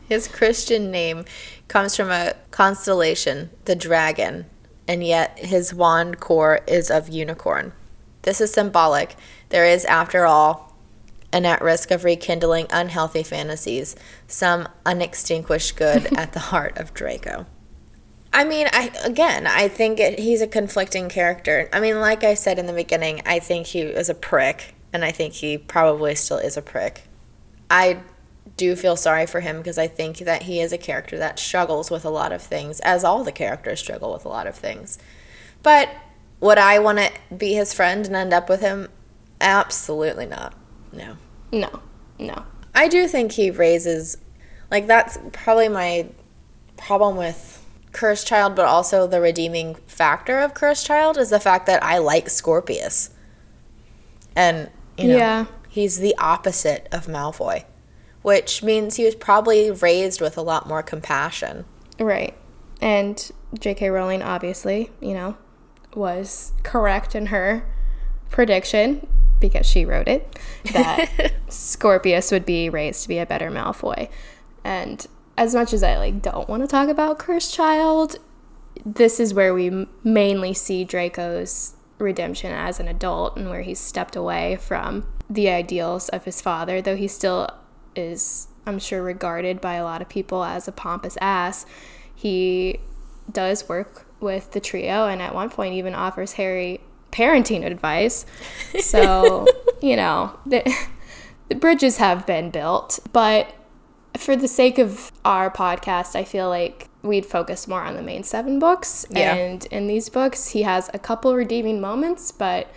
His 0.08 0.26
Christian 0.26 0.90
name 0.90 1.26
comes 1.68 1.94
from 1.94 2.10
a 2.10 2.34
constellation, 2.50 3.50
the 3.66 3.76
dragon, 3.76 4.46
and 4.88 5.04
yet 5.04 5.38
his 5.38 5.72
wand 5.72 6.18
core 6.18 6.60
is 6.66 6.90
of 6.90 7.08
unicorn. 7.08 7.72
This 8.22 8.40
is 8.40 8.52
symbolic. 8.52 9.16
There 9.50 9.64
is, 9.64 9.84
after 9.84 10.26
all, 10.26 10.76
and 11.32 11.46
at 11.46 11.62
risk 11.62 11.90
of 11.90 12.04
rekindling 12.04 12.66
unhealthy 12.70 13.22
fantasies, 13.22 13.96
some 14.26 14.68
unextinguished 14.84 15.76
good 15.76 16.06
at 16.16 16.32
the 16.32 16.40
heart 16.40 16.76
of 16.78 16.94
Draco. 16.94 17.46
I 18.32 18.44
mean, 18.44 18.66
I 18.72 18.90
again, 19.04 19.46
I 19.46 19.68
think 19.68 20.00
it, 20.00 20.18
he's 20.18 20.40
a 20.40 20.46
conflicting 20.46 21.08
character. 21.08 21.68
I 21.72 21.80
mean, 21.80 22.00
like 22.00 22.24
I 22.24 22.34
said 22.34 22.58
in 22.58 22.66
the 22.66 22.72
beginning, 22.72 23.20
I 23.26 23.38
think 23.38 23.68
he 23.68 23.80
is 23.80 24.08
a 24.08 24.14
prick, 24.14 24.74
and 24.92 25.04
I 25.04 25.12
think 25.12 25.34
he 25.34 25.58
probably 25.58 26.14
still 26.14 26.38
is 26.38 26.56
a 26.56 26.62
prick. 26.62 27.02
I 27.70 28.00
do 28.56 28.76
feel 28.76 28.96
sorry 28.96 29.26
for 29.26 29.40
him 29.40 29.58
because 29.58 29.78
I 29.78 29.86
think 29.86 30.18
that 30.18 30.42
he 30.42 30.60
is 30.60 30.72
a 30.72 30.78
character 30.78 31.18
that 31.18 31.38
struggles 31.38 31.90
with 31.90 32.04
a 32.04 32.10
lot 32.10 32.32
of 32.32 32.42
things, 32.42 32.80
as 32.80 33.04
all 33.04 33.22
the 33.24 33.32
characters 33.32 33.80
struggle 33.80 34.12
with 34.12 34.24
a 34.24 34.28
lot 34.28 34.46
of 34.46 34.54
things. 34.54 34.98
But 35.62 35.90
would 36.40 36.58
I 36.58 36.78
want 36.78 36.98
to 36.98 37.10
be 37.34 37.54
his 37.54 37.72
friend 37.72 38.04
and 38.06 38.16
end 38.16 38.32
up 38.32 38.48
with 38.48 38.60
him? 38.60 38.88
Absolutely 39.40 40.26
not. 40.26 40.54
No. 40.92 41.16
No, 41.52 41.80
no. 42.18 42.44
I 42.74 42.88
do 42.88 43.06
think 43.06 43.32
he 43.32 43.50
raises, 43.50 44.16
like, 44.70 44.86
that's 44.86 45.18
probably 45.32 45.68
my 45.68 46.08
problem 46.76 47.16
with 47.16 47.61
Cursed 47.92 48.26
Child, 48.26 48.54
but 48.56 48.64
also 48.64 49.06
the 49.06 49.20
redeeming 49.20 49.74
factor 49.86 50.38
of 50.40 50.54
Cursed 50.54 50.86
Child 50.86 51.16
is 51.18 51.30
the 51.30 51.40
fact 51.40 51.66
that 51.66 51.82
I 51.82 51.98
like 51.98 52.28
Scorpius. 52.30 53.10
And, 54.34 54.70
you 54.96 55.08
know, 55.08 55.16
Yeah. 55.16 55.44
he's 55.68 55.98
the 55.98 56.14
opposite 56.18 56.88
of 56.90 57.06
Malfoy, 57.06 57.64
which 58.22 58.62
means 58.62 58.96
he 58.96 59.04
was 59.04 59.14
probably 59.14 59.70
raised 59.70 60.20
with 60.20 60.36
a 60.38 60.42
lot 60.42 60.66
more 60.66 60.82
compassion. 60.82 61.64
Right. 61.98 62.34
And 62.80 63.30
J.K. 63.58 63.90
Rowling, 63.90 64.22
obviously, 64.22 64.90
you 65.00 65.12
know, 65.14 65.36
was 65.94 66.52
correct 66.62 67.14
in 67.14 67.26
her 67.26 67.64
prediction 68.30 69.06
because 69.38 69.66
she 69.66 69.84
wrote 69.84 70.08
it 70.08 70.38
that 70.72 71.32
Scorpius 71.48 72.30
would 72.32 72.46
be 72.46 72.70
raised 72.70 73.02
to 73.02 73.08
be 73.08 73.18
a 73.18 73.26
better 73.26 73.50
Malfoy. 73.50 74.08
And 74.64 75.06
as 75.36 75.54
much 75.54 75.72
as 75.72 75.82
I 75.82 75.96
like 75.96 76.22
don't 76.22 76.48
want 76.48 76.62
to 76.62 76.66
talk 76.66 76.88
about 76.88 77.18
Cursed 77.18 77.54
Child, 77.54 78.16
this 78.84 79.20
is 79.20 79.34
where 79.34 79.54
we 79.54 79.86
mainly 80.02 80.54
see 80.54 80.84
Draco's 80.84 81.74
redemption 81.98 82.52
as 82.52 82.80
an 82.80 82.88
adult 82.88 83.36
and 83.36 83.48
where 83.48 83.62
he's 83.62 83.78
stepped 83.78 84.16
away 84.16 84.56
from 84.56 85.06
the 85.30 85.48
ideals 85.48 86.08
of 86.10 86.24
his 86.24 86.40
father, 86.40 86.82
though 86.82 86.96
he 86.96 87.08
still 87.08 87.48
is, 87.94 88.48
I'm 88.66 88.78
sure, 88.78 89.02
regarded 89.02 89.60
by 89.60 89.74
a 89.74 89.84
lot 89.84 90.02
of 90.02 90.08
people 90.08 90.44
as 90.44 90.68
a 90.68 90.72
pompous 90.72 91.16
ass. 91.20 91.64
He 92.14 92.80
does 93.30 93.68
work 93.68 94.06
with 94.20 94.52
the 94.52 94.60
trio 94.60 95.06
and 95.06 95.22
at 95.22 95.34
one 95.34 95.50
point 95.50 95.74
even 95.74 95.94
offers 95.94 96.34
Harry 96.34 96.80
parenting 97.10 97.64
advice. 97.64 98.26
So, 98.80 99.46
you 99.82 99.96
know, 99.96 100.38
the, 100.44 100.62
the 101.48 101.54
bridges 101.54 101.96
have 101.98 102.26
been 102.26 102.50
built, 102.50 102.98
but 103.12 103.54
for 104.16 104.36
the 104.36 104.48
sake 104.48 104.78
of 104.78 105.12
our 105.24 105.50
podcast, 105.50 106.14
I 106.16 106.24
feel 106.24 106.48
like 106.48 106.88
we'd 107.02 107.26
focus 107.26 107.66
more 107.66 107.82
on 107.82 107.94
the 107.94 108.02
main 108.02 108.22
seven 108.22 108.58
books. 108.58 109.06
Yeah. 109.10 109.34
And 109.34 109.64
in 109.66 109.86
these 109.86 110.08
books, 110.08 110.48
he 110.48 110.62
has 110.62 110.90
a 110.94 110.98
couple 110.98 111.34
redeeming 111.34 111.80
moments, 111.80 112.30
but 112.30 112.68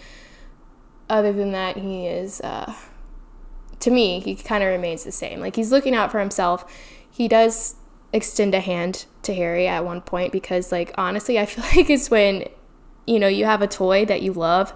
other 1.09 1.31
than 1.31 1.51
that, 1.51 1.77
he 1.77 2.07
is, 2.07 2.41
uh, 2.41 2.73
to 3.79 3.91
me, 3.91 4.19
he 4.19 4.35
kind 4.35 4.63
of 4.63 4.69
remains 4.69 5.03
the 5.03 5.11
same. 5.11 5.39
Like 5.39 5.55
he's 5.55 5.71
looking 5.71 5.93
out 5.93 6.11
for 6.11 6.19
himself. 6.19 6.65
He 7.09 7.27
does 7.27 7.75
extend 8.13 8.55
a 8.55 8.59
hand 8.59 9.05
to 9.23 9.33
Harry 9.33 9.67
at 9.67 9.85
one 9.85 10.01
point 10.01 10.31
because, 10.31 10.71
like, 10.71 10.93
honestly, 10.97 11.37
I 11.37 11.45
feel 11.45 11.63
like 11.75 11.89
it's 11.89 12.09
when, 12.09 12.45
you 13.05 13.19
know, 13.19 13.27
you 13.27 13.45
have 13.45 13.61
a 13.61 13.67
toy 13.67 14.05
that 14.05 14.21
you 14.21 14.33
love 14.33 14.73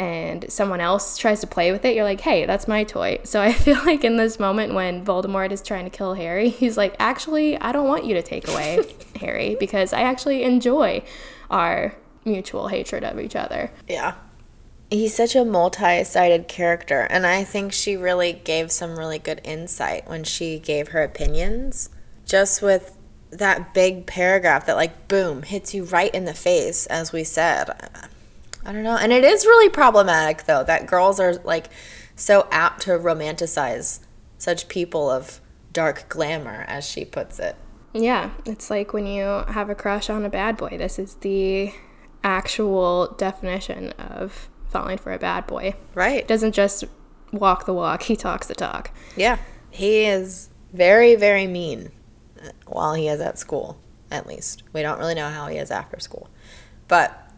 and 0.00 0.50
someone 0.50 0.80
else 0.80 1.18
tries 1.18 1.42
to 1.42 1.46
play 1.46 1.72
with 1.72 1.84
it, 1.84 1.94
you're 1.94 2.04
like, 2.04 2.22
hey, 2.22 2.46
that's 2.46 2.66
my 2.66 2.84
toy. 2.84 3.20
So 3.22 3.42
I 3.42 3.52
feel 3.66 3.76
like 3.84 4.02
in 4.02 4.16
this 4.16 4.40
moment 4.40 4.72
when 4.72 5.04
Voldemort 5.04 5.52
is 5.52 5.60
trying 5.60 5.84
to 5.84 5.90
kill 5.90 6.14
Harry, 6.14 6.48
he's 6.48 6.78
like, 6.78 6.96
actually, 6.98 7.58
I 7.58 7.70
don't 7.70 7.86
want 7.86 8.06
you 8.06 8.14
to 8.14 8.22
take 8.22 8.48
away 8.48 8.82
Harry 9.20 9.58
because 9.60 9.92
I 9.92 10.00
actually 10.00 10.42
enjoy 10.42 11.02
our 11.50 11.94
mutual 12.24 12.68
hatred 12.68 13.04
of 13.04 13.20
each 13.20 13.36
other. 13.36 13.70
Yeah. 13.86 14.14
He's 14.90 15.14
such 15.14 15.36
a 15.36 15.44
multi 15.44 16.02
sided 16.02 16.48
character, 16.48 17.02
and 17.10 17.26
I 17.26 17.44
think 17.44 17.74
she 17.74 17.94
really 17.94 18.32
gave 18.32 18.72
some 18.72 18.98
really 18.98 19.18
good 19.18 19.42
insight 19.44 20.08
when 20.08 20.24
she 20.24 20.58
gave 20.58 20.88
her 20.88 21.02
opinions. 21.02 21.90
Just 22.24 22.62
with 22.62 22.96
that 23.30 23.74
big 23.74 24.06
paragraph 24.06 24.64
that, 24.66 24.76
like, 24.76 25.08
boom, 25.08 25.42
hits 25.42 25.74
you 25.74 25.84
right 25.84 26.12
in 26.12 26.24
the 26.24 26.34
face, 26.34 26.86
as 26.86 27.12
we 27.12 27.22
said. 27.22 27.70
I 28.64 28.72
don't 28.72 28.82
know. 28.82 28.96
And 28.96 29.12
it 29.12 29.24
is 29.24 29.44
really 29.46 29.68
problematic, 29.68 30.44
though, 30.44 30.64
that 30.64 30.86
girls 30.86 31.18
are, 31.18 31.34
like, 31.44 31.66
so 32.14 32.46
apt 32.50 32.82
to 32.82 32.90
romanticize 32.90 34.00
such 34.38 34.68
people 34.68 35.10
of 35.10 35.40
dark 35.72 36.08
glamour, 36.08 36.64
as 36.68 36.88
she 36.88 37.04
puts 37.04 37.38
it. 37.38 37.56
Yeah, 37.92 38.30
it's 38.44 38.70
like 38.70 38.92
when 38.92 39.06
you 39.06 39.24
have 39.24 39.70
a 39.70 39.74
crush 39.74 40.10
on 40.10 40.24
a 40.24 40.30
bad 40.30 40.56
boy. 40.56 40.76
This 40.78 40.98
is 40.98 41.14
the 41.16 41.72
actual 42.22 43.14
definition 43.18 43.90
of 43.92 44.48
falling 44.68 44.98
for 44.98 45.12
a 45.12 45.18
bad 45.18 45.46
boy. 45.46 45.74
Right. 45.94 46.18
It 46.18 46.28
doesn't 46.28 46.52
just 46.52 46.84
walk 47.32 47.66
the 47.66 47.74
walk, 47.74 48.02
he 48.02 48.16
talks 48.16 48.46
the 48.46 48.54
talk. 48.54 48.90
Yeah. 49.16 49.38
He 49.70 50.04
is 50.04 50.50
very, 50.72 51.14
very 51.14 51.46
mean 51.46 51.90
uh, 52.42 52.50
while 52.66 52.94
he 52.94 53.08
is 53.08 53.20
at 53.20 53.38
school, 53.38 53.78
at 54.10 54.26
least. 54.26 54.62
We 54.72 54.82
don't 54.82 54.98
really 54.98 55.14
know 55.14 55.28
how 55.28 55.46
he 55.46 55.56
is 55.56 55.70
after 55.70 55.98
school. 55.98 56.28
But, 56.88 57.29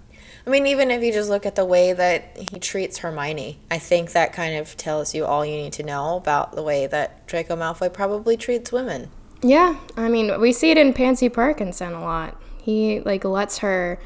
I 0.46 0.50
mean, 0.50 0.66
even 0.66 0.90
if 0.90 1.02
you 1.02 1.12
just 1.12 1.30
look 1.30 1.46
at 1.46 1.54
the 1.54 1.64
way 1.64 1.92
that 1.92 2.36
he 2.36 2.58
treats 2.58 2.98
Hermione, 2.98 3.60
I 3.70 3.78
think 3.78 4.12
that 4.12 4.32
kind 4.32 4.56
of 4.56 4.76
tells 4.76 5.14
you 5.14 5.24
all 5.24 5.46
you 5.46 5.56
need 5.56 5.72
to 5.74 5.82
know 5.82 6.16
about 6.16 6.52
the 6.56 6.62
way 6.62 6.86
that 6.86 7.26
Draco 7.26 7.56
Malfoy 7.56 7.92
probably 7.92 8.36
treats 8.36 8.72
women. 8.72 9.10
Yeah, 9.42 9.76
I 9.96 10.08
mean, 10.08 10.40
we 10.40 10.52
see 10.52 10.70
it 10.70 10.78
in 10.78 10.92
Pansy 10.92 11.28
Parkinson 11.28 11.92
a 11.92 12.00
lot. 12.00 12.40
He 12.62 13.00
like 13.00 13.24
lets 13.24 13.58
her 13.58 13.98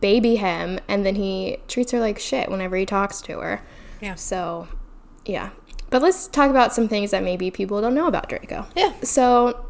baby 0.00 0.36
him 0.36 0.78
and 0.88 1.04
then 1.04 1.16
he 1.16 1.58
treats 1.68 1.92
her 1.92 2.00
like 2.00 2.18
shit 2.18 2.50
whenever 2.50 2.76
he 2.76 2.86
talks 2.86 3.20
to 3.22 3.38
her. 3.40 3.62
Yeah. 4.00 4.14
So, 4.14 4.68
yeah. 5.24 5.50
But 5.90 6.02
let's 6.02 6.28
talk 6.28 6.50
about 6.50 6.72
some 6.72 6.88
things 6.88 7.12
that 7.12 7.22
maybe 7.22 7.50
people 7.50 7.80
don't 7.80 7.94
know 7.94 8.06
about 8.06 8.28
Draco. 8.28 8.66
Yeah. 8.74 8.92
So, 9.02 9.65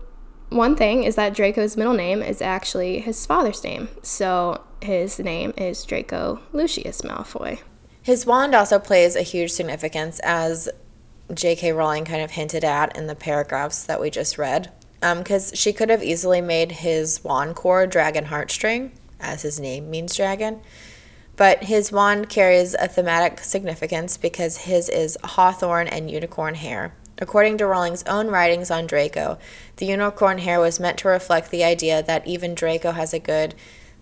one 0.56 0.76
thing 0.76 1.04
is 1.04 1.14
that 1.16 1.34
Draco's 1.34 1.76
middle 1.76 1.94
name 1.94 2.22
is 2.22 2.42
actually 2.42 3.00
his 3.00 3.24
father's 3.24 3.62
name. 3.62 3.88
So, 4.02 4.62
his 4.82 5.18
name 5.18 5.52
is 5.56 5.84
Draco 5.84 6.40
Lucius 6.52 7.02
Malfoy. 7.02 7.60
His 8.02 8.26
wand 8.26 8.54
also 8.54 8.78
plays 8.78 9.16
a 9.16 9.22
huge 9.22 9.50
significance, 9.50 10.20
as 10.20 10.68
J.K. 11.32 11.72
Rowling 11.72 12.04
kind 12.04 12.22
of 12.22 12.32
hinted 12.32 12.64
at 12.64 12.96
in 12.96 13.06
the 13.06 13.14
paragraphs 13.14 13.84
that 13.84 14.00
we 14.00 14.10
just 14.10 14.38
read. 14.38 14.70
Um, 15.02 15.18
because 15.18 15.52
she 15.54 15.72
could 15.72 15.90
have 15.90 16.02
easily 16.02 16.40
made 16.40 16.72
his 16.72 17.22
wand 17.22 17.56
core 17.56 17.86
Dragon 17.86 18.26
Heartstring, 18.26 18.92
as 19.20 19.42
his 19.42 19.60
name 19.60 19.90
means 19.90 20.14
dragon. 20.14 20.60
But 21.36 21.64
his 21.64 21.92
wand 21.92 22.28
carries 22.28 22.74
a 22.74 22.88
thematic 22.88 23.40
significance 23.40 24.16
because 24.16 24.58
his 24.58 24.88
is 24.88 25.18
hawthorn 25.22 25.86
and 25.86 26.10
unicorn 26.10 26.54
hair. 26.54 26.94
According 27.18 27.58
to 27.58 27.66
Rowling's 27.66 28.04
own 28.04 28.28
writings 28.28 28.70
on 28.70 28.86
Draco, 28.86 29.38
the 29.76 29.86
unicorn 29.86 30.38
hair 30.38 30.60
was 30.60 30.80
meant 30.80 30.98
to 30.98 31.08
reflect 31.08 31.50
the 31.50 31.64
idea 31.64 32.02
that 32.02 32.26
even 32.26 32.54
Draco 32.54 32.92
has 32.92 33.14
a 33.14 33.18
good 33.18 33.54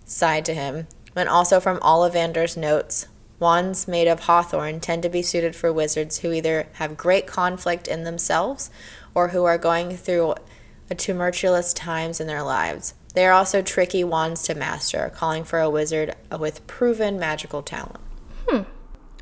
side 0.03 0.45
to 0.45 0.53
him. 0.53 0.87
And 1.15 1.29
also 1.29 1.59
from 1.59 1.79
Ollivander's 1.79 2.57
notes, 2.57 3.07
wands 3.39 3.87
made 3.87 4.07
of 4.07 4.21
hawthorn 4.21 4.79
tend 4.79 5.03
to 5.03 5.09
be 5.09 5.21
suited 5.21 5.55
for 5.55 5.71
wizards 5.71 6.19
who 6.19 6.31
either 6.31 6.67
have 6.73 6.97
great 6.97 7.25
conflict 7.25 7.87
in 7.87 8.03
themselves 8.03 8.69
or 9.13 9.29
who 9.29 9.45
are 9.45 9.57
going 9.57 9.95
through 9.95 10.35
tumultuous 10.97 11.73
times 11.73 12.19
in 12.19 12.27
their 12.27 12.43
lives. 12.43 12.93
They 13.13 13.25
are 13.25 13.33
also 13.33 13.61
tricky 13.61 14.03
wands 14.03 14.43
to 14.43 14.55
master, 14.55 15.09
calling 15.15 15.45
for 15.45 15.59
a 15.59 15.69
wizard 15.69 16.15
with 16.37 16.67
proven 16.67 17.17
magical 17.17 17.61
talent. 17.61 18.01
Hmm. 18.47 18.63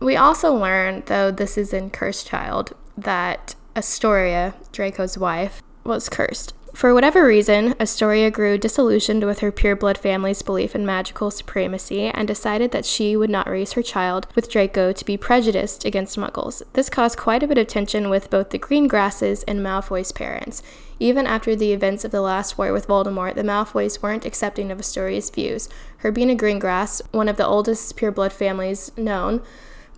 We 0.02 0.16
also 0.16 0.54
learn, 0.54 1.04
though 1.06 1.30
this 1.30 1.58
is 1.58 1.74
in 1.74 1.91
Cursed 1.91 2.28
Child, 2.28 2.76
that 2.98 3.56
Astoria, 3.76 4.53
Draco's 4.71 5.17
wife, 5.17 5.63
was 5.84 6.07
cursed. 6.09 6.53
For 6.74 6.93
whatever 6.93 7.26
reason, 7.26 7.76
Astoria 7.80 8.32
grew 8.32 8.57
disillusioned 8.57 9.24
with 9.24 9.39
her 9.39 9.51
pureblood 9.51 9.97
family's 9.97 10.41
belief 10.41 10.74
in 10.74 10.86
magical 10.86 11.30
supremacy 11.30 12.05
and 12.05 12.28
decided 12.28 12.71
that 12.71 12.86
she 12.86 13.15
would 13.15 13.30
not 13.30 13.47
raise 13.47 13.74
her 13.74 13.84
child 13.84 14.28
with 14.36 14.49
Draco 14.49 14.91
to 14.91 15.05
be 15.05 15.15
prejudiced 15.15 15.86
against 15.86 16.17
muggles. 16.17 16.63
This 16.74 16.89
caused 16.89 17.17
quite 17.17 17.43
a 17.43 17.47
bit 17.47 17.59
of 17.59 17.67
tension 17.67 18.09
with 18.09 18.32
both 18.32 18.49
the 18.49 18.57
Greengrasses 18.57 19.43
and 19.47 19.59
Malfoy's 19.59 20.11
parents. 20.11 20.63
Even 20.99 21.28
after 21.28 21.55
the 21.55 21.74
events 21.74 22.03
of 22.03 22.11
the 22.11 22.21
last 22.21 22.57
war 22.57 22.74
with 22.74 22.88
Voldemort, 22.88 23.36
the 23.36 23.43
Malfoys 23.43 24.01
weren't 24.01 24.26
accepting 24.26 24.71
of 24.71 24.80
Astoria's 24.80 25.30
views. 25.30 25.69
Her 25.97 26.11
being 26.11 26.32
a 26.32 26.36
Greengrass, 26.36 27.01
one 27.11 27.30
of 27.30 27.38
the 27.38 27.45
oldest 27.45 27.95
pureblood 27.97 28.32
families 28.32 28.91
known, 28.97 29.43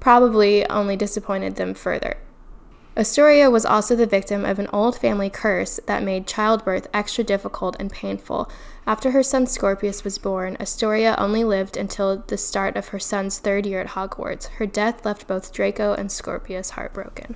probably 0.01 0.67
only 0.69 0.97
disappointed 0.97 1.55
them 1.55 1.73
further. 1.73 2.17
Astoria 2.97 3.49
was 3.51 3.65
also 3.65 3.93
the 3.93 4.05
victim 4.05 4.45
of 4.45 4.57
an 4.57 4.69
old 4.71 4.97
family 4.97 5.29
curse 5.29 5.81
that 5.85 6.01
made 6.01 6.27
childbirth 6.27 6.87
extra 6.93 7.25
difficult 7.25 7.75
and 7.77 7.91
painful. 7.91 8.49
After 8.87 9.11
her 9.11 9.21
son 9.21 9.47
Scorpius 9.47 10.05
was 10.05 10.17
born, 10.17 10.55
Astoria 10.61 11.15
only 11.17 11.43
lived 11.43 11.75
until 11.75 12.23
the 12.27 12.37
start 12.37 12.77
of 12.77 12.89
her 12.89 12.99
son's 12.99 13.39
third 13.39 13.65
year 13.65 13.81
at 13.81 13.89
Hogwarts. 13.89 14.47
Her 14.47 14.65
death 14.65 15.03
left 15.03 15.27
both 15.27 15.51
Draco 15.51 15.93
and 15.93 16.09
Scorpius 16.09 16.71
heartbroken. 16.71 17.35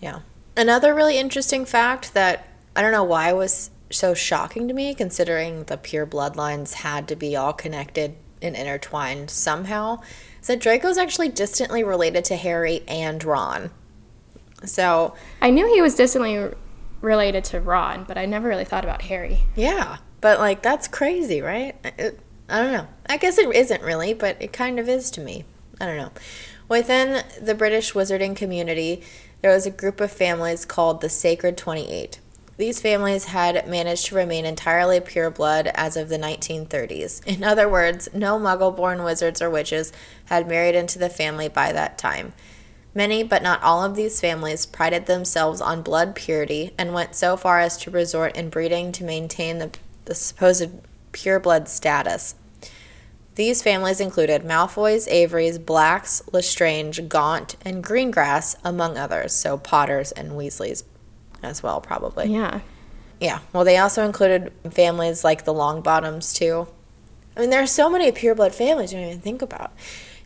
Yeah. 0.00 0.20
Another 0.56 0.94
really 0.94 1.18
interesting 1.18 1.64
fact 1.64 2.14
that 2.14 2.48
I 2.76 2.82
don't 2.82 2.92
know 2.92 3.02
why 3.02 3.32
was 3.32 3.70
so 3.90 4.14
shocking 4.14 4.68
to 4.68 4.74
me, 4.74 4.94
considering 4.94 5.64
the 5.64 5.76
pure 5.76 6.06
bloodlines 6.06 6.74
had 6.74 7.08
to 7.08 7.16
be 7.16 7.34
all 7.34 7.52
connected 7.52 8.14
and 8.40 8.54
intertwined 8.54 9.30
somehow, 9.30 10.00
is 10.40 10.46
that 10.46 10.60
Draco's 10.60 10.98
actually 10.98 11.28
distantly 11.30 11.82
related 11.82 12.24
to 12.26 12.36
Harry 12.36 12.84
and 12.86 13.24
Ron. 13.24 13.70
So, 14.66 15.14
I 15.40 15.50
knew 15.50 15.66
he 15.72 15.82
was 15.82 15.94
distantly 15.94 16.50
related 17.00 17.44
to 17.44 17.60
Ron, 17.60 18.04
but 18.04 18.16
I 18.16 18.26
never 18.26 18.48
really 18.48 18.64
thought 18.64 18.84
about 18.84 19.02
Harry. 19.02 19.42
yeah. 19.54 19.98
But, 20.20 20.38
like, 20.38 20.62
that's 20.62 20.88
crazy, 20.88 21.42
right? 21.42 21.76
It, 21.98 22.18
I 22.48 22.62
don't 22.62 22.72
know. 22.72 22.86
I 23.06 23.18
guess 23.18 23.36
it 23.36 23.54
isn't 23.54 23.82
really, 23.82 24.14
but 24.14 24.40
it 24.40 24.54
kind 24.54 24.80
of 24.80 24.88
is 24.88 25.10
to 25.12 25.20
me. 25.20 25.44
I 25.78 25.86
don't 25.86 25.98
know. 25.98 26.12
Within 26.68 27.24
the 27.40 27.54
British 27.54 27.92
wizarding 27.92 28.34
community, 28.34 29.02
there 29.42 29.52
was 29.52 29.66
a 29.66 29.70
group 29.70 30.00
of 30.00 30.10
families 30.10 30.64
called 30.64 31.02
the 31.02 31.10
Sacred 31.10 31.58
28. 31.58 32.20
These 32.56 32.80
families 32.80 33.26
had 33.26 33.68
managed 33.68 34.06
to 34.06 34.14
remain 34.14 34.46
entirely 34.46 35.00
pure 35.00 35.30
blood 35.30 35.70
as 35.74 35.96
of 35.96 36.08
the 36.08 36.18
1930s. 36.18 37.26
In 37.26 37.42
other 37.42 37.68
words, 37.68 38.08
no 38.14 38.38
muggle 38.38 38.74
born 38.74 39.02
wizards 39.02 39.42
or 39.42 39.50
witches 39.50 39.92
had 40.26 40.48
married 40.48 40.74
into 40.74 40.98
the 40.98 41.10
family 41.10 41.48
by 41.48 41.72
that 41.72 41.98
time. 41.98 42.32
Many, 42.94 43.24
but 43.24 43.42
not 43.42 43.62
all 43.62 43.82
of 43.82 43.96
these 43.96 44.20
families 44.20 44.66
prided 44.66 45.06
themselves 45.06 45.60
on 45.60 45.82
blood 45.82 46.14
purity 46.14 46.72
and 46.78 46.94
went 46.94 47.16
so 47.16 47.36
far 47.36 47.58
as 47.58 47.76
to 47.78 47.90
resort 47.90 48.36
in 48.36 48.50
breeding 48.50 48.92
to 48.92 49.04
maintain 49.04 49.58
the, 49.58 49.70
the 50.04 50.14
supposed 50.14 50.70
pure 51.10 51.40
blood 51.40 51.68
status. 51.68 52.36
These 53.34 53.62
families 53.62 54.00
included 54.00 54.42
Malfoys, 54.42 55.08
Averys, 55.08 55.58
Blacks, 55.58 56.22
Lestrange, 56.32 57.08
Gaunt, 57.08 57.56
and 57.64 57.82
Greengrass, 57.82 58.54
among 58.62 58.96
others, 58.96 59.32
so 59.32 59.58
Potters 59.58 60.12
and 60.12 60.32
Weasleys 60.32 60.84
as 61.42 61.60
well, 61.60 61.80
probably. 61.80 62.28
Yeah. 62.28 62.60
Yeah. 63.20 63.40
Well, 63.52 63.64
they 63.64 63.78
also 63.78 64.04
included 64.04 64.52
families 64.70 65.24
like 65.24 65.44
the 65.44 65.52
Longbottoms, 65.52 66.32
too. 66.32 66.68
I 67.36 67.40
mean, 67.40 67.50
there 67.50 67.62
are 67.62 67.66
so 67.66 67.90
many 67.90 68.12
pureblood 68.12 68.54
families 68.54 68.92
you 68.92 69.00
don't 69.00 69.08
even 69.08 69.20
think 69.20 69.42
about. 69.42 69.72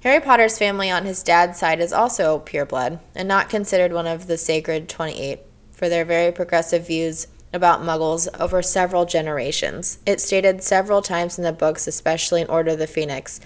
Harry 0.05 0.21
Potter's 0.21 0.59
family 0.59 0.91
on 0.91 1.05
his 1.05 1.23
dad's 1.23 1.59
side 1.59 1.81
is 1.81 1.93
also 1.93 2.39
pureblood 2.41 3.01
and 3.15 3.27
not 3.27 3.49
considered 3.49 3.93
one 3.93 4.07
of 4.07 4.29
the 4.29 4.39
sacred 4.39 4.89
28 4.89 5.41
for 5.73 5.89
their 5.89 6.05
very 6.05 6.31
progressive 6.31 6.87
views 6.87 7.27
about 7.53 7.81
muggles 7.81 8.29
over 8.39 8.63
several 8.63 9.05
generations. 9.07 9.99
It 10.07 10.21
stated 10.21 10.63
several 10.63 11.03
times 11.03 11.39
in 11.39 11.45
the 11.45 11.53
books, 11.53 11.87
especially 11.87 12.43
in 12.43 12.49
Order 12.49 12.73
of 12.73 12.79
the 12.79 12.87
Phoenix, 12.87 13.41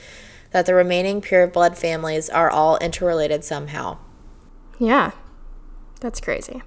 that 0.50 0.66
the 0.66 0.74
remaining 0.74 1.22
pureblood 1.22 1.76
families 1.78 2.28
are 2.28 2.50
all 2.50 2.76
interrelated 2.78 3.44
somehow. 3.44 3.98
Yeah. 4.78 5.12
That's 6.00 6.20
crazy. 6.20 6.62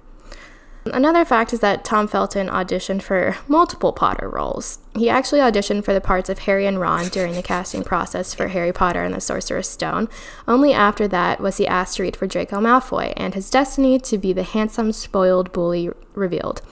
Another 0.92 1.24
fact 1.24 1.52
is 1.52 1.60
that 1.60 1.84
Tom 1.84 2.08
Felton 2.08 2.48
auditioned 2.48 3.02
for 3.02 3.36
multiple 3.48 3.92
Potter 3.92 4.28
roles. 4.28 4.78
He 4.94 5.08
actually 5.08 5.40
auditioned 5.40 5.84
for 5.84 5.92
the 5.92 6.00
parts 6.00 6.28
of 6.28 6.40
Harry 6.40 6.66
and 6.66 6.80
Ron 6.80 7.08
during 7.08 7.34
the 7.34 7.42
casting 7.42 7.82
process 7.82 8.34
for 8.34 8.48
Harry 8.48 8.72
Potter 8.72 9.02
and 9.02 9.14
the 9.14 9.20
Sorcerer's 9.20 9.68
Stone. 9.68 10.08
Only 10.46 10.72
after 10.72 11.06
that 11.08 11.40
was 11.40 11.56
he 11.56 11.66
asked 11.66 11.96
to 11.96 12.02
read 12.02 12.16
for 12.16 12.26
Draco 12.26 12.60
Malfoy 12.60 13.12
and 13.16 13.34
his 13.34 13.50
destiny 13.50 13.98
to 14.00 14.18
be 14.18 14.32
the 14.32 14.42
handsome, 14.42 14.92
spoiled 14.92 15.52
bully 15.52 15.90
revealed. 16.14 16.62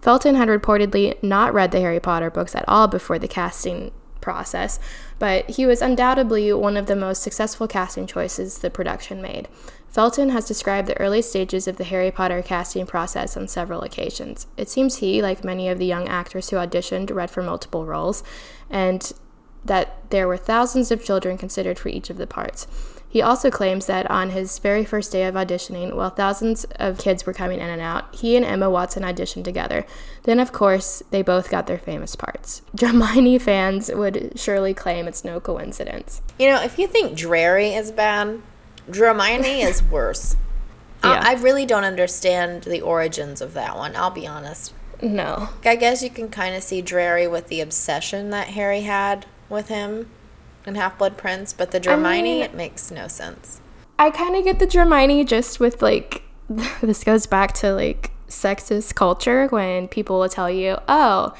Felton 0.00 0.34
had 0.34 0.48
reportedly 0.48 1.22
not 1.22 1.52
read 1.52 1.72
the 1.72 1.80
Harry 1.80 2.00
Potter 2.00 2.30
books 2.30 2.54
at 2.54 2.64
all 2.66 2.88
before 2.88 3.18
the 3.18 3.28
casting 3.28 3.92
process, 4.20 4.78
but 5.18 5.48
he 5.50 5.66
was 5.66 5.82
undoubtedly 5.82 6.52
one 6.52 6.76
of 6.76 6.86
the 6.86 6.96
most 6.96 7.22
successful 7.22 7.66
casting 7.66 8.06
choices 8.06 8.58
the 8.58 8.70
production 8.70 9.20
made. 9.22 9.48
Felton 9.90 10.30
has 10.30 10.46
described 10.46 10.86
the 10.86 10.98
early 11.00 11.20
stages 11.20 11.66
of 11.66 11.76
the 11.76 11.84
Harry 11.84 12.10
Potter 12.12 12.42
casting 12.42 12.86
process 12.86 13.36
on 13.36 13.48
several 13.48 13.82
occasions. 13.82 14.46
It 14.56 14.68
seems 14.68 14.98
he, 14.98 15.20
like 15.20 15.42
many 15.42 15.68
of 15.68 15.78
the 15.78 15.86
young 15.86 16.08
actors 16.08 16.50
who 16.50 16.56
auditioned, 16.56 17.12
read 17.12 17.30
for 17.30 17.42
multiple 17.42 17.84
roles, 17.84 18.22
and 18.70 19.12
that 19.64 20.10
there 20.10 20.28
were 20.28 20.36
thousands 20.36 20.90
of 20.90 21.04
children 21.04 21.36
considered 21.36 21.78
for 21.78 21.88
each 21.88 22.08
of 22.08 22.18
the 22.18 22.26
parts. 22.26 22.66
He 23.08 23.20
also 23.20 23.50
claims 23.50 23.86
that 23.86 24.08
on 24.08 24.30
his 24.30 24.60
very 24.60 24.84
first 24.84 25.10
day 25.10 25.24
of 25.24 25.34
auditioning, 25.34 25.96
while 25.96 26.10
thousands 26.10 26.64
of 26.76 26.96
kids 26.96 27.26
were 27.26 27.32
coming 27.32 27.58
in 27.58 27.68
and 27.68 27.82
out, 27.82 28.14
he 28.14 28.36
and 28.36 28.44
Emma 28.44 28.70
Watson 28.70 29.02
auditioned 29.02 29.42
together. 29.42 29.84
Then, 30.22 30.38
of 30.38 30.52
course, 30.52 31.02
they 31.10 31.20
both 31.20 31.50
got 31.50 31.66
their 31.66 31.78
famous 31.78 32.14
parts. 32.14 32.62
Hermione 32.80 33.40
fans 33.40 33.90
would 33.92 34.38
surely 34.38 34.72
claim 34.72 35.08
it's 35.08 35.24
no 35.24 35.40
coincidence. 35.40 36.22
You 36.38 36.50
know, 36.50 36.62
if 36.62 36.78
you 36.78 36.86
think 36.86 37.16
Drarry 37.18 37.74
is 37.74 37.90
bad, 37.90 38.40
Hermione 38.94 39.62
is 39.62 39.82
worse. 39.82 40.36
Yeah. 41.02 41.20
I, 41.24 41.30
I 41.30 41.34
really 41.34 41.66
don't 41.66 41.84
understand 41.84 42.64
the 42.64 42.80
origins 42.80 43.40
of 43.40 43.54
that 43.54 43.76
one, 43.76 43.96
I'll 43.96 44.10
be 44.10 44.26
honest. 44.26 44.74
No. 45.02 45.48
I 45.64 45.76
guess 45.76 46.02
you 46.02 46.10
can 46.10 46.28
kind 46.28 46.54
of 46.54 46.62
see 46.62 46.82
Drarry 46.82 47.26
with 47.26 47.48
the 47.48 47.60
obsession 47.60 48.30
that 48.30 48.48
Harry 48.48 48.82
had 48.82 49.26
with 49.48 49.68
him 49.68 50.10
in 50.66 50.74
Half 50.74 50.98
Blood 50.98 51.16
Prince, 51.16 51.52
but 51.52 51.70
the 51.70 51.80
Hermione, 51.82 52.22
mean- 52.22 52.42
it 52.42 52.54
makes 52.54 52.90
no 52.90 53.08
sense. 53.08 53.60
I 53.98 54.10
kind 54.10 54.34
of 54.34 54.44
get 54.44 54.58
the 54.58 54.66
Hermione 54.66 55.24
just 55.24 55.60
with 55.60 55.82
like, 55.82 56.22
this 56.80 57.04
goes 57.04 57.26
back 57.26 57.52
to 57.54 57.72
like 57.74 58.10
sexist 58.28 58.94
culture 58.94 59.46
when 59.48 59.88
people 59.88 60.18
will 60.20 60.28
tell 60.28 60.50
you, 60.50 60.78
oh, 60.88 61.34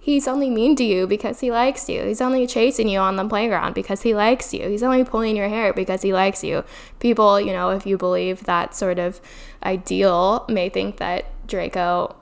he's 0.00 0.26
only 0.26 0.48
mean 0.48 0.74
to 0.76 0.84
you 0.84 1.06
because 1.06 1.40
he 1.40 1.52
likes 1.52 1.88
you. 1.88 2.02
He's 2.02 2.22
only 2.22 2.46
chasing 2.46 2.88
you 2.88 2.98
on 2.98 3.16
the 3.16 3.28
playground 3.28 3.74
because 3.74 4.02
he 4.02 4.14
likes 4.14 4.52
you. 4.54 4.68
He's 4.68 4.82
only 4.82 5.04
pulling 5.04 5.36
your 5.36 5.48
hair 5.48 5.72
because 5.72 6.02
he 6.02 6.12
likes 6.12 6.42
you. 6.42 6.64
People, 6.98 7.40
you 7.40 7.52
know, 7.52 7.70
if 7.70 7.86
you 7.86 7.98
believe 7.98 8.44
that 8.44 8.74
sort 8.74 8.98
of 8.98 9.20
ideal, 9.62 10.46
may 10.48 10.70
think 10.70 10.96
that 10.96 11.26
Draco 11.46 12.16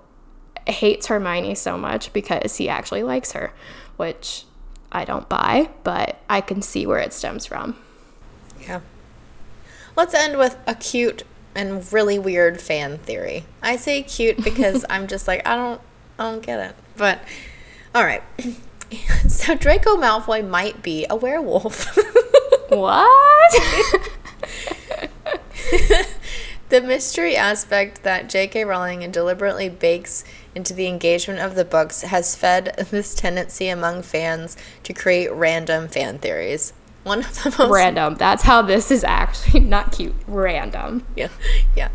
hates 0.67 1.07
Hermione 1.07 1.55
so 1.55 1.79
much 1.79 2.13
because 2.13 2.57
he 2.57 2.69
actually 2.69 3.05
likes 3.05 3.33
her, 3.33 3.53
which 3.97 4.45
I 4.91 5.05
don't 5.05 5.29
buy, 5.29 5.71
but 5.85 6.21
I 6.29 6.41
can 6.41 6.63
see 6.63 6.85
where 6.85 6.99
it 6.99 7.13
stems 7.13 7.47
from. 7.47 7.77
Yeah. 8.61 8.81
Let's 9.97 10.15
end 10.15 10.37
with 10.37 10.57
a 10.67 10.75
cute 10.75 11.23
and 11.55 11.91
really 11.93 12.19
weird 12.19 12.61
fan 12.61 12.99
theory. 12.99 13.45
I 13.63 13.77
say 13.77 14.03
cute 14.03 14.43
because 14.43 14.85
I'm 14.91 15.07
just 15.07 15.29
like 15.29 15.47
I 15.47 15.57
don't 15.57 15.81
I 16.19 16.31
don't 16.31 16.43
get 16.43 16.71
it. 16.71 16.77
But 16.97 17.21
all 17.99 18.05
right. 18.05 18.23
So 19.29 19.55
Draco 19.55 19.97
Malfoy 19.97 20.49
might 20.49 20.83
be 20.83 21.05
a 21.11 21.17
werewolf. 21.17 21.99
What? 22.71 23.53
the 26.69 26.83
mystery 26.83 27.35
aspect 27.35 28.03
that 28.03 28.29
J.K. 28.29 28.65
Rowling 28.65 29.11
deliberately 29.11 29.71
bakes 29.71 30.23
into 30.55 30.75
the 30.75 30.87
engagement 30.87 31.41
of 31.41 31.55
the 31.55 31.65
books 31.65 32.03
has 32.03 32.35
fed 32.35 32.75
this 32.91 33.15
tendency 33.15 33.69
among 33.69 34.03
fans 34.03 34.55
to 34.83 34.93
create 34.93 35.33
random 35.33 35.89
fan 35.89 36.19
theories. 36.19 36.75
One 37.05 37.21
of 37.21 37.43
the 37.43 37.55
most 37.59 37.71
Random. 37.71 38.17
That's 38.17 38.43
how 38.43 38.61
this 38.61 38.91
is 38.91 39.03
actually 39.03 39.61
not 39.61 39.93
cute. 39.93 40.15
Random. 40.27 41.07
Yeah, 41.17 41.29
yeah. 41.75 41.89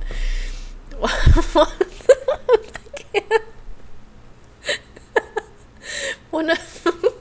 One 6.34 6.50
of 6.50 6.88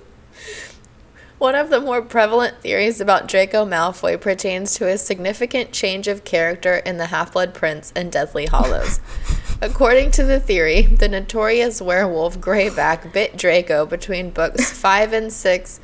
one 1.38 1.54
of 1.54 1.68
the 1.68 1.82
more 1.82 2.00
prevalent 2.00 2.62
theories 2.62 2.98
about 2.98 3.28
Draco 3.28 3.66
Malfoy 3.66 4.18
pertains 4.18 4.74
to 4.76 4.86
his 4.86 5.02
significant 5.02 5.70
change 5.70 6.08
of 6.08 6.24
character 6.24 6.76
in 6.76 6.96
The 6.96 7.08
Half-Blood 7.08 7.52
Prince 7.52 7.92
and 7.94 8.10
Deathly 8.10 8.46
Hallows. 8.46 9.00
According 9.60 10.12
to 10.12 10.24
the 10.24 10.40
theory, 10.40 10.80
the 10.80 11.10
notorious 11.10 11.82
werewolf 11.82 12.40
Greyback 12.40 13.12
bit 13.12 13.36
Draco 13.36 13.84
between 13.84 14.30
books 14.30 14.72
5 14.80 15.12
and 15.12 15.30
6 15.30 15.80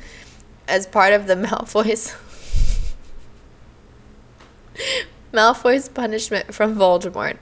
as 0.67 0.87
part 0.87 1.13
of 1.13 1.27
the 1.27 1.35
Malfoy's 1.35 2.15
Malfoy's 5.31 5.87
punishment 5.87 6.55
from 6.55 6.75
Voldemort. 6.75 7.41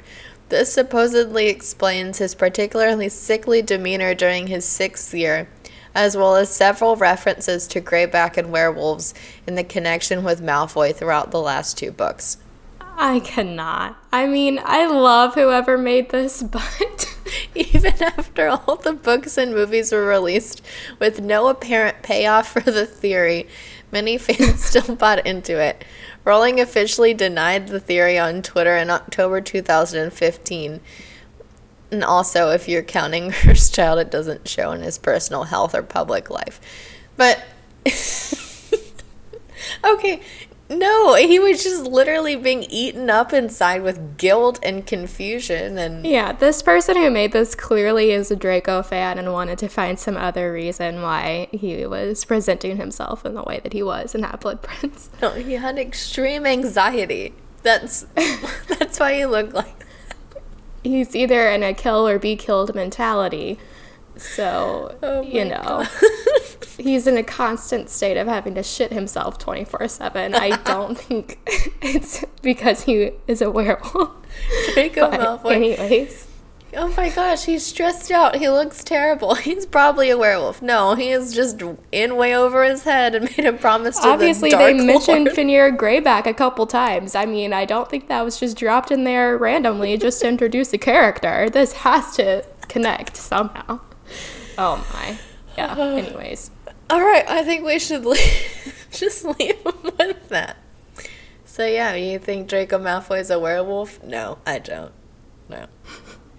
This 0.50 0.72
supposedly 0.72 1.48
explains 1.48 2.20
his 2.20 2.34
particularly 2.34 3.10
sickly 3.10 3.62
demeanor 3.62 4.14
during 4.14 4.48
his 4.48 4.64
sixth 4.66 5.14
year, 5.14 5.50
as 5.98 6.16
well 6.16 6.36
as 6.36 6.54
several 6.54 6.96
references 6.96 7.68
to 7.68 7.82
Greyback 7.82 8.38
and 8.38 8.52
werewolves 8.52 9.14
in 9.48 9.56
the 9.56 9.64
connection 9.64 10.24
with 10.24 10.42
Malfoy 10.42 10.96
throughout 10.96 11.32
the 11.32 11.42
last 11.42 11.78
two 11.78 11.92
books. 11.92 12.38
I 12.80 13.20
cannot. 13.20 13.98
I 14.12 14.28
mean, 14.28 14.62
I 14.64 14.86
love 14.86 15.34
whoever 15.34 15.78
made 15.78 16.10
this, 16.12 16.42
but 16.44 17.08
Even 17.56 18.02
after 18.02 18.48
all 18.48 18.76
the 18.76 18.94
books 18.94 19.38
and 19.38 19.54
movies 19.54 19.92
were 19.92 20.06
released 20.06 20.62
with 21.00 21.22
no 21.22 21.48
apparent 21.48 22.04
payoff 22.04 22.48
for 22.48 22.60
the 22.62 22.86
theory, 22.86 23.48
many 23.92 24.18
fans 24.18 24.64
still 24.64 24.96
bought 24.96 25.26
into 25.26 25.60
it. 25.60 25.84
Rowling 26.24 26.60
officially 26.60 27.14
denied 27.14 27.68
the 27.68 27.80
theory 27.80 28.18
on 28.18 28.42
Twitter 28.42 28.76
in 28.78 28.90
October 28.90 29.42
2015. 29.42 30.80
And 31.92 32.04
also, 32.04 32.50
if 32.50 32.68
you're 32.68 32.84
counting 32.84 33.32
Cursed 33.32 33.74
Child, 33.74 34.00
it 34.00 34.12
doesn't 34.12 34.48
show 34.48 34.72
in 34.72 34.82
his 34.82 34.98
personal 34.98 35.44
health 35.44 35.74
or 35.74 35.84
public 35.84 36.30
life. 36.30 36.60
But, 37.16 37.44
okay, 39.84 40.22
no, 40.70 41.16
he 41.16 41.40
was 41.40 41.64
just 41.64 41.84
literally 41.84 42.36
being 42.36 42.64
eaten 42.64 43.10
up 43.10 43.32
inside 43.32 43.84
with 43.84 44.18
guilt 44.18 44.60
and 44.62 44.86
confusion 44.86 45.78
and. 45.78 46.06
yeah, 46.06 46.34
this 46.34 46.62
person 46.62 46.98
who 46.98 47.10
made 47.10 47.32
this 47.32 47.56
clearly 47.56 48.12
is 48.12 48.32
a 48.32 48.36
Draco 48.36 48.84
fan 48.84 49.18
and 49.18 49.32
wanted 49.32 49.58
to 49.60 49.70
find 49.70 49.98
some 49.98 50.18
other 50.18 50.52
reason 50.52 51.02
why 51.02 51.48
he 51.52 51.86
was 51.86 52.26
presenting 52.26 52.76
himself 52.76 53.26
in 53.26 53.34
the 53.34 53.44
way 53.44 53.62
that 53.64 53.72
he 53.72 53.82
was 53.82 54.14
in 54.14 54.24
Half 54.24 54.42
Blood 54.42 54.62
Prince. 54.62 55.10
No, 55.22 55.32
he 55.32 55.54
had 55.54 55.80
extreme 55.80 56.46
anxiety. 56.46 57.34
That's 57.64 58.06
that's 58.68 59.00
why 59.00 59.16
he 59.16 59.26
looked 59.26 59.54
like. 59.54 59.86
He's 60.88 61.16
either 61.16 61.50
in 61.50 61.64
a 61.64 61.74
kill 61.74 62.08
or 62.08 62.18
be 62.20 62.36
killed 62.36 62.74
mentality. 62.76 63.60
So, 64.16 64.98
Oh 65.04 65.22
you 65.22 65.46
know, 65.46 65.86
he's 66.78 67.06
in 67.06 67.18
a 67.18 67.24
constant 67.24 67.90
state 67.90 68.18
of 68.18 68.28
having 68.28 68.56
to 68.56 68.64
shit 68.64 68.92
himself 68.92 69.38
24 69.38 69.88
7. 69.88 70.34
I 70.34 70.58
don't 70.64 70.98
think 70.98 71.40
it's 71.82 72.26
because 72.42 72.84
he 72.84 73.12
is 73.28 73.42
a 73.42 73.52
werewolf. 73.52 74.12
Draco 74.74 75.12
Malfoy. 75.12 75.52
anyways, 75.54 76.28
Oh 76.80 76.94
my 76.96 77.10
gosh, 77.10 77.46
he's 77.46 77.66
stressed 77.66 78.12
out. 78.12 78.36
He 78.36 78.48
looks 78.48 78.84
terrible. 78.84 79.34
He's 79.48 79.66
probably 79.66 80.12
a 80.12 80.18
werewolf. 80.18 80.62
No, 80.62 80.94
he 80.94 81.10
is 81.10 81.34
just 81.34 81.60
in 81.92 82.16
way 82.16 82.36
over 82.36 82.64
his 82.64 82.84
head 82.84 83.16
and 83.16 83.26
made 83.38 83.48
a 83.48 83.54
promise 83.54 83.98
to 84.00 84.08
obviously 84.08 84.52
the 84.52 84.58
they 84.58 84.74
Dark 84.74 84.86
mentioned 84.86 85.26
Lord. 85.26 85.36
Fenrir 85.36 85.76
Greyback 85.76 86.28
a 86.28 86.36
couple 86.36 86.68
times. 86.68 87.16
I 87.16 87.26
mean, 87.26 87.52
I 87.52 87.66
don't 87.66 87.90
think 87.90 88.08
that 88.10 88.24
was 88.24 88.40
just 88.40 88.58
dropped 88.58 88.92
in 88.92 89.06
there 89.06 89.36
randomly 89.38 89.98
just 89.98 90.22
to 90.22 90.28
introduce 90.30 90.72
a 90.72 90.78
character. 90.78 91.50
This 91.50 91.74
has 91.74 92.16
to 92.18 92.46
connect 92.68 93.18
somehow. 93.18 93.80
Oh 94.60 94.86
my. 94.94 95.18
Yeah, 95.58 95.76
anyways. 95.80 96.52
All 96.92 97.02
right, 97.02 97.28
I 97.28 97.44
think 97.44 97.66
we 97.66 97.80
should 97.80 98.06
leave, 98.06 98.88
just 98.92 99.26
leave 99.26 99.58
him 99.58 99.74
with 99.98 100.30
that. 100.30 100.58
So 101.44 101.66
yeah, 101.66 101.96
you 101.96 102.20
think 102.20 102.48
Draco 102.48 102.78
Malfoy 102.78 103.22
is 103.22 103.32
a 103.32 103.40
werewolf? 103.40 104.04
No, 104.04 104.38
I 104.46 104.60
don't. 104.60 104.92
No. 105.50 105.66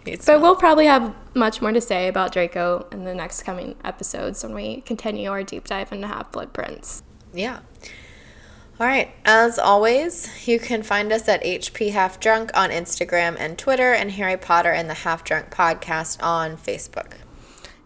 He's 0.05 0.25
But 0.25 0.35
not. 0.35 0.43
we'll 0.43 0.57
probably 0.57 0.87
have 0.87 1.15
much 1.35 1.61
more 1.61 1.73
to 1.73 1.81
say 1.81 2.09
about 2.09 2.33
Draco 2.33 2.87
in 2.93 3.05
the 3.05 3.15
next 3.15 3.43
coming 3.43 3.77
episodes 3.85 4.43
when 4.43 4.55
we 4.55 4.81
continue 4.83 5.31
our 5.31 5.43
deep 5.43 5.67
dive 5.67 5.93
into 5.93 6.07
Half 6.07 6.33
Blood 6.33 6.53
Prince. 6.53 7.03
Yeah. 7.33 7.61
All 8.81 8.87
right. 8.87 9.11
As 9.25 9.59
always, 9.59 10.47
you 10.47 10.59
can 10.61 10.83
find 10.83 11.13
us 11.13 11.29
at 11.29 11.43
HP 11.43 11.91
Half 11.91 12.21
Drunk 12.21 12.51
on 12.55 12.71
Instagram 12.71 13.37
and 13.39 13.59
Twitter, 13.59 13.93
and 13.93 14.13
Harry 14.13 14.37
Potter 14.37 14.71
and 14.71 14.89
the 14.89 14.95
Half 14.95 15.25
Drunk 15.25 15.51
podcast 15.51 16.23
on 16.23 16.57
Facebook. 16.57 17.15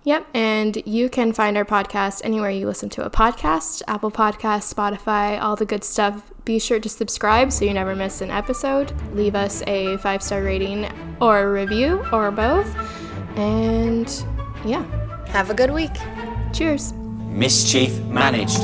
Yep, 0.04 0.26
and 0.34 0.82
you 0.84 1.08
can 1.08 1.32
find 1.32 1.56
our 1.56 1.64
podcast 1.64 2.22
anywhere 2.24 2.50
you 2.50 2.66
listen 2.66 2.88
to 2.90 3.04
a 3.04 3.10
podcast 3.10 3.82
Apple 3.86 4.10
Podcasts, 4.10 4.72
Spotify, 4.74 5.40
all 5.40 5.54
the 5.54 5.64
good 5.64 5.84
stuff. 5.84 6.32
Be 6.45 6.59
sure 6.59 6.80
to 6.80 6.88
subscribe 6.88 7.53
so 7.53 7.64
you 7.64 7.72
never 7.74 7.95
miss 7.95 8.20
an 8.20 8.30
episode. 8.30 8.93
Leave 9.14 9.34
us 9.34 9.62
a 9.66 9.97
five 9.99 10.22
star 10.22 10.43
rating 10.43 10.86
or 11.20 11.40
a 11.40 11.51
review 11.53 12.05
or 12.12 12.30
both. 12.30 12.66
And 13.38 14.09
yeah, 14.64 14.84
Have 15.28 15.51
a 15.51 15.55
good 15.55 15.70
week. 15.70 15.93
cheers. 16.53 16.93
Mischief 17.28 17.99
managed. 18.05 18.61